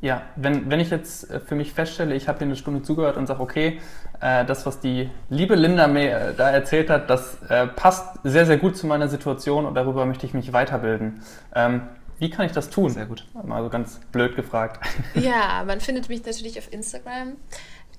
Ja, 0.00 0.22
wenn, 0.36 0.70
wenn 0.70 0.80
ich 0.80 0.90
jetzt 0.90 1.30
äh, 1.30 1.40
für 1.40 1.54
mich 1.54 1.72
feststelle, 1.72 2.14
ich 2.14 2.26
habe 2.26 2.38
hier 2.38 2.46
eine 2.46 2.56
Stunde 2.56 2.82
zugehört 2.82 3.16
und 3.16 3.26
sage, 3.26 3.40
okay, 3.40 3.80
äh, 4.20 4.44
das, 4.44 4.64
was 4.64 4.80
die 4.80 5.10
liebe 5.28 5.54
Linda 5.54 5.88
mir 5.88 6.10
äh, 6.10 6.34
da 6.34 6.50
erzählt 6.50 6.88
hat, 6.88 7.10
das 7.10 7.38
äh, 7.48 7.66
passt 7.66 8.18
sehr, 8.24 8.46
sehr 8.46 8.56
gut 8.56 8.76
zu 8.76 8.86
meiner 8.86 9.08
Situation 9.08 9.66
und 9.66 9.74
darüber 9.74 10.06
möchte 10.06 10.24
ich 10.24 10.32
mich 10.32 10.52
weiterbilden. 10.52 11.22
Ähm, 11.54 11.82
wie 12.18 12.30
kann 12.30 12.46
ich 12.46 12.52
das 12.52 12.70
tun? 12.70 12.90
Sehr 12.90 13.06
gut. 13.06 13.26
Mal 13.44 13.62
so 13.62 13.70
ganz 13.70 14.00
blöd 14.12 14.36
gefragt. 14.36 14.84
Ja, 15.14 15.64
man 15.66 15.80
findet 15.80 16.08
mich 16.08 16.24
natürlich 16.24 16.58
auf 16.58 16.72
Instagram. 16.72 17.36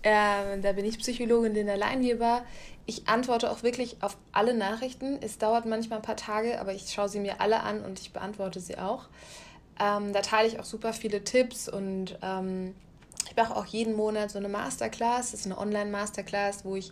Ähm, 0.03 0.61
da 0.61 0.71
bin 0.73 0.85
ich 0.85 0.97
Psychologin 0.99 1.53
Linda 1.53 1.75
Leinweber. 1.75 2.41
Ich 2.85 3.07
antworte 3.07 3.51
auch 3.51 3.63
wirklich 3.63 3.97
auf 4.01 4.17
alle 4.31 4.53
Nachrichten. 4.55 5.19
Es 5.21 5.37
dauert 5.37 5.65
manchmal 5.65 5.99
ein 5.99 6.03
paar 6.03 6.15
Tage, 6.15 6.59
aber 6.59 6.73
ich 6.73 6.91
schaue 6.91 7.09
sie 7.09 7.19
mir 7.19 7.41
alle 7.41 7.61
an 7.61 7.81
und 7.83 7.99
ich 7.99 8.11
beantworte 8.13 8.59
sie 8.59 8.77
auch. 8.77 9.07
Ähm, 9.81 10.13
da 10.13 10.21
teile 10.21 10.47
ich 10.47 10.59
auch 10.59 10.65
super 10.65 10.93
viele 10.93 11.23
Tipps 11.23 11.67
und 11.67 12.17
ähm, 12.21 12.75
ich 13.27 13.35
mache 13.35 13.55
auch 13.55 13.65
jeden 13.65 13.95
Monat 13.95 14.29
so 14.29 14.37
eine 14.37 14.49
Masterclass. 14.49 15.31
Das 15.31 15.39
ist 15.39 15.45
eine 15.47 15.57
Online-Masterclass, 15.57 16.65
wo 16.65 16.75
ich 16.75 16.91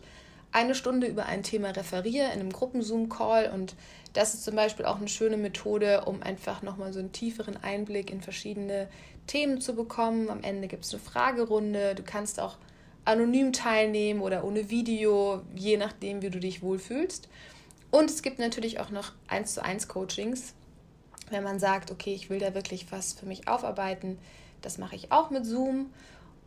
eine 0.51 0.73
Stunde 0.73 1.05
über 1.05 1.27
ein 1.27 1.43
Thema 1.43 1.69
referiere 1.69 2.27
in 2.27 2.39
einem 2.39 2.51
Gruppenzoom-Call 2.51 3.51
und 3.53 3.75
das 4.13 4.33
ist 4.33 4.43
zum 4.43 4.55
Beispiel 4.55 4.85
auch 4.85 4.97
eine 4.97 5.07
schöne 5.07 5.37
Methode, 5.37 6.05
um 6.05 6.23
einfach 6.23 6.63
nochmal 6.63 6.91
so 6.91 6.99
einen 6.99 7.11
tieferen 7.11 7.57
Einblick 7.57 8.09
in 8.09 8.21
verschiedene 8.21 8.87
Themen 9.27 9.61
zu 9.61 9.75
bekommen. 9.75 10.29
Am 10.29 10.41
Ende 10.41 10.67
gibt 10.67 10.85
es 10.85 10.93
eine 10.93 11.03
Fragerunde. 11.03 11.93
Du 11.93 12.01
kannst 12.01 12.39
auch 12.39 12.57
anonym 13.05 13.53
teilnehmen 13.53 14.21
oder 14.21 14.43
ohne 14.43 14.71
Video, 14.71 15.43
je 15.53 15.77
nachdem, 15.77 16.23
wie 16.23 16.31
du 16.31 16.39
dich 16.39 16.63
wohlfühlst. 16.63 17.29
Und 17.91 18.09
es 18.09 18.23
gibt 18.23 18.39
natürlich 18.39 18.79
auch 18.79 18.89
noch 18.89 19.11
1 19.27 19.53
zu 19.53 19.63
1 19.63 19.87
Coachings, 19.87 20.55
wenn 21.31 21.43
man 21.43 21.59
sagt, 21.59 21.91
okay, 21.91 22.13
ich 22.13 22.29
will 22.29 22.39
da 22.39 22.53
wirklich 22.53 22.91
was 22.91 23.13
für 23.13 23.25
mich 23.25 23.47
aufarbeiten, 23.47 24.17
das 24.61 24.77
mache 24.77 24.95
ich 24.95 25.11
auch 25.11 25.29
mit 25.29 25.45
Zoom. 25.45 25.91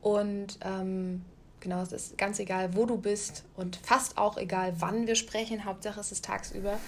Und 0.00 0.58
ähm, 0.64 1.24
genau, 1.60 1.82
es 1.82 1.92
ist 1.92 2.18
ganz 2.18 2.38
egal, 2.38 2.74
wo 2.74 2.86
du 2.86 2.96
bist 2.96 3.44
und 3.56 3.76
fast 3.76 4.18
auch 4.18 4.36
egal, 4.36 4.74
wann 4.78 5.06
wir 5.06 5.14
sprechen. 5.14 5.64
Hauptsache 5.64 6.00
es 6.00 6.12
ist 6.12 6.24
tagsüber. 6.24 6.78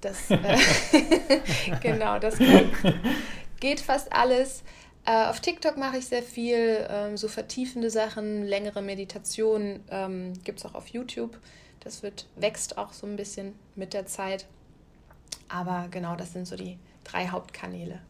Das, 0.00 0.30
äh, 0.30 0.38
genau, 1.82 2.18
das 2.18 2.38
geht, 2.38 2.72
geht 3.60 3.80
fast 3.80 4.12
alles. 4.12 4.62
Äh, 5.06 5.26
auf 5.26 5.40
TikTok 5.40 5.76
mache 5.76 5.98
ich 5.98 6.06
sehr 6.06 6.22
viel, 6.22 6.86
ähm, 6.88 7.16
so 7.16 7.28
vertiefende 7.28 7.90
Sachen, 7.90 8.44
längere 8.44 8.82
Meditationen 8.82 9.82
ähm, 9.90 10.34
gibt 10.44 10.58
es 10.58 10.66
auch 10.66 10.74
auf 10.74 10.88
YouTube. 10.88 11.38
Das 11.80 12.02
wird, 12.02 12.26
wächst 12.36 12.76
auch 12.76 12.92
so 12.92 13.06
ein 13.06 13.16
bisschen 13.16 13.54
mit 13.74 13.94
der 13.94 14.06
Zeit. 14.06 14.46
Aber 15.48 15.88
genau, 15.90 16.16
das 16.16 16.34
sind 16.34 16.46
so 16.46 16.56
die 16.56 16.78
drei 17.04 17.28
Hauptkanäle. 17.28 18.00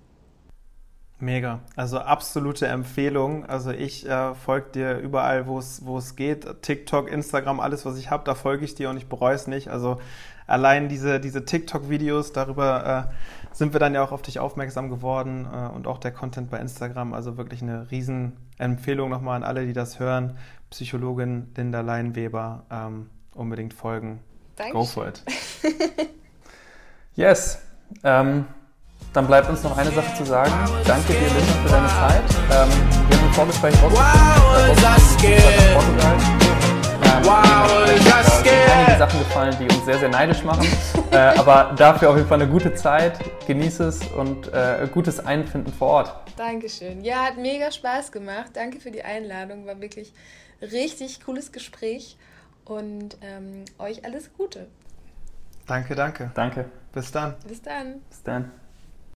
Mega. 1.20 1.60
Also 1.76 1.98
absolute 1.98 2.66
Empfehlung. 2.66 3.44
Also 3.44 3.70
ich 3.70 4.08
äh, 4.08 4.34
folge 4.34 4.70
dir 4.70 4.98
überall, 4.98 5.46
wo 5.46 5.58
es 5.58 6.16
geht. 6.16 6.62
TikTok, 6.62 7.10
Instagram, 7.10 7.60
alles, 7.60 7.84
was 7.84 7.98
ich 7.98 8.10
habe, 8.10 8.24
da 8.24 8.34
folge 8.34 8.64
ich 8.64 8.74
dir 8.74 8.88
und 8.88 8.96
ich 8.96 9.06
bereue 9.06 9.34
es 9.34 9.46
nicht. 9.46 9.68
Also 9.68 10.00
allein 10.46 10.88
diese, 10.88 11.20
diese 11.20 11.44
TikTok-Videos, 11.44 12.32
darüber 12.32 13.10
äh, 13.10 13.54
sind 13.54 13.74
wir 13.74 13.80
dann 13.80 13.94
ja 13.94 14.02
auch 14.02 14.12
auf 14.12 14.22
dich 14.22 14.38
aufmerksam 14.38 14.88
geworden 14.88 15.46
äh, 15.52 15.68
und 15.74 15.86
auch 15.86 15.98
der 15.98 16.12
Content 16.12 16.50
bei 16.50 16.58
Instagram. 16.58 17.12
Also 17.12 17.36
wirklich 17.36 17.60
eine 17.60 17.90
Riesenempfehlung 17.90 19.10
nochmal 19.10 19.36
an 19.36 19.44
alle, 19.44 19.66
die 19.66 19.74
das 19.74 20.00
hören. 20.00 20.38
Psychologin 20.70 21.52
Linda 21.54 21.82
Leinweber 21.82 22.64
ähm, 22.70 23.10
unbedingt 23.34 23.74
folgen. 23.74 24.20
Dankeschön. 24.56 24.80
Go 24.80 24.86
for 24.86 25.08
it. 25.08 25.22
yes. 27.14 27.58
Ähm, 28.04 28.46
dann 29.12 29.26
bleibt 29.26 29.48
uns 29.48 29.62
noch 29.62 29.76
eine 29.76 29.90
Sache 29.90 30.14
zu 30.16 30.24
sagen. 30.24 30.52
Danke 30.86 31.12
dir, 31.12 31.18
Linda, 31.18 31.52
für 31.62 31.68
deine 31.68 31.88
Zeit. 31.88 32.22
Ähm, 32.50 32.68
wir 33.08 33.16
haben 33.16 33.26
ein 33.26 33.32
Vorgespräch 33.32 33.74
rausgefunden. 33.82 35.32
Äh, 35.32 35.74
Portugal. 35.74 36.16
Ähm, 37.02 37.24
wow, 37.24 37.88
äh, 37.88 38.72
einige 38.72 38.98
Sachen 38.98 39.18
gefallen, 39.18 39.56
die 39.58 39.64
uns 39.64 39.84
sehr, 39.84 39.98
sehr 39.98 40.08
neidisch 40.08 40.44
machen. 40.44 40.66
äh, 41.10 41.16
aber 41.16 41.74
dafür 41.76 42.10
auf 42.10 42.16
jeden 42.16 42.28
Fall 42.28 42.40
eine 42.40 42.50
gute 42.50 42.74
Zeit. 42.74 43.18
Genieße 43.46 43.84
es 43.84 44.06
und 44.08 44.52
äh, 44.52 44.86
gutes 44.92 45.24
Einfinden 45.24 45.72
vor 45.72 45.88
Ort. 45.88 46.14
Dankeschön. 46.36 47.02
Ja, 47.02 47.24
hat 47.24 47.36
mega 47.36 47.72
Spaß 47.72 48.12
gemacht. 48.12 48.50
Danke 48.54 48.80
für 48.80 48.90
die 48.90 49.02
Einladung. 49.02 49.66
War 49.66 49.80
wirklich 49.80 50.12
richtig 50.62 51.24
cooles 51.24 51.52
Gespräch. 51.52 52.16
Und 52.64 53.16
ähm, 53.22 53.64
euch 53.78 54.04
alles 54.04 54.32
Gute. 54.32 54.68
Danke, 55.66 55.96
danke. 55.96 56.30
Danke. 56.34 56.66
Bis 56.92 57.10
dann. 57.10 57.34
Bis 57.46 57.62
dann. 57.62 58.00
Bis 58.08 58.22
dann. 58.22 58.52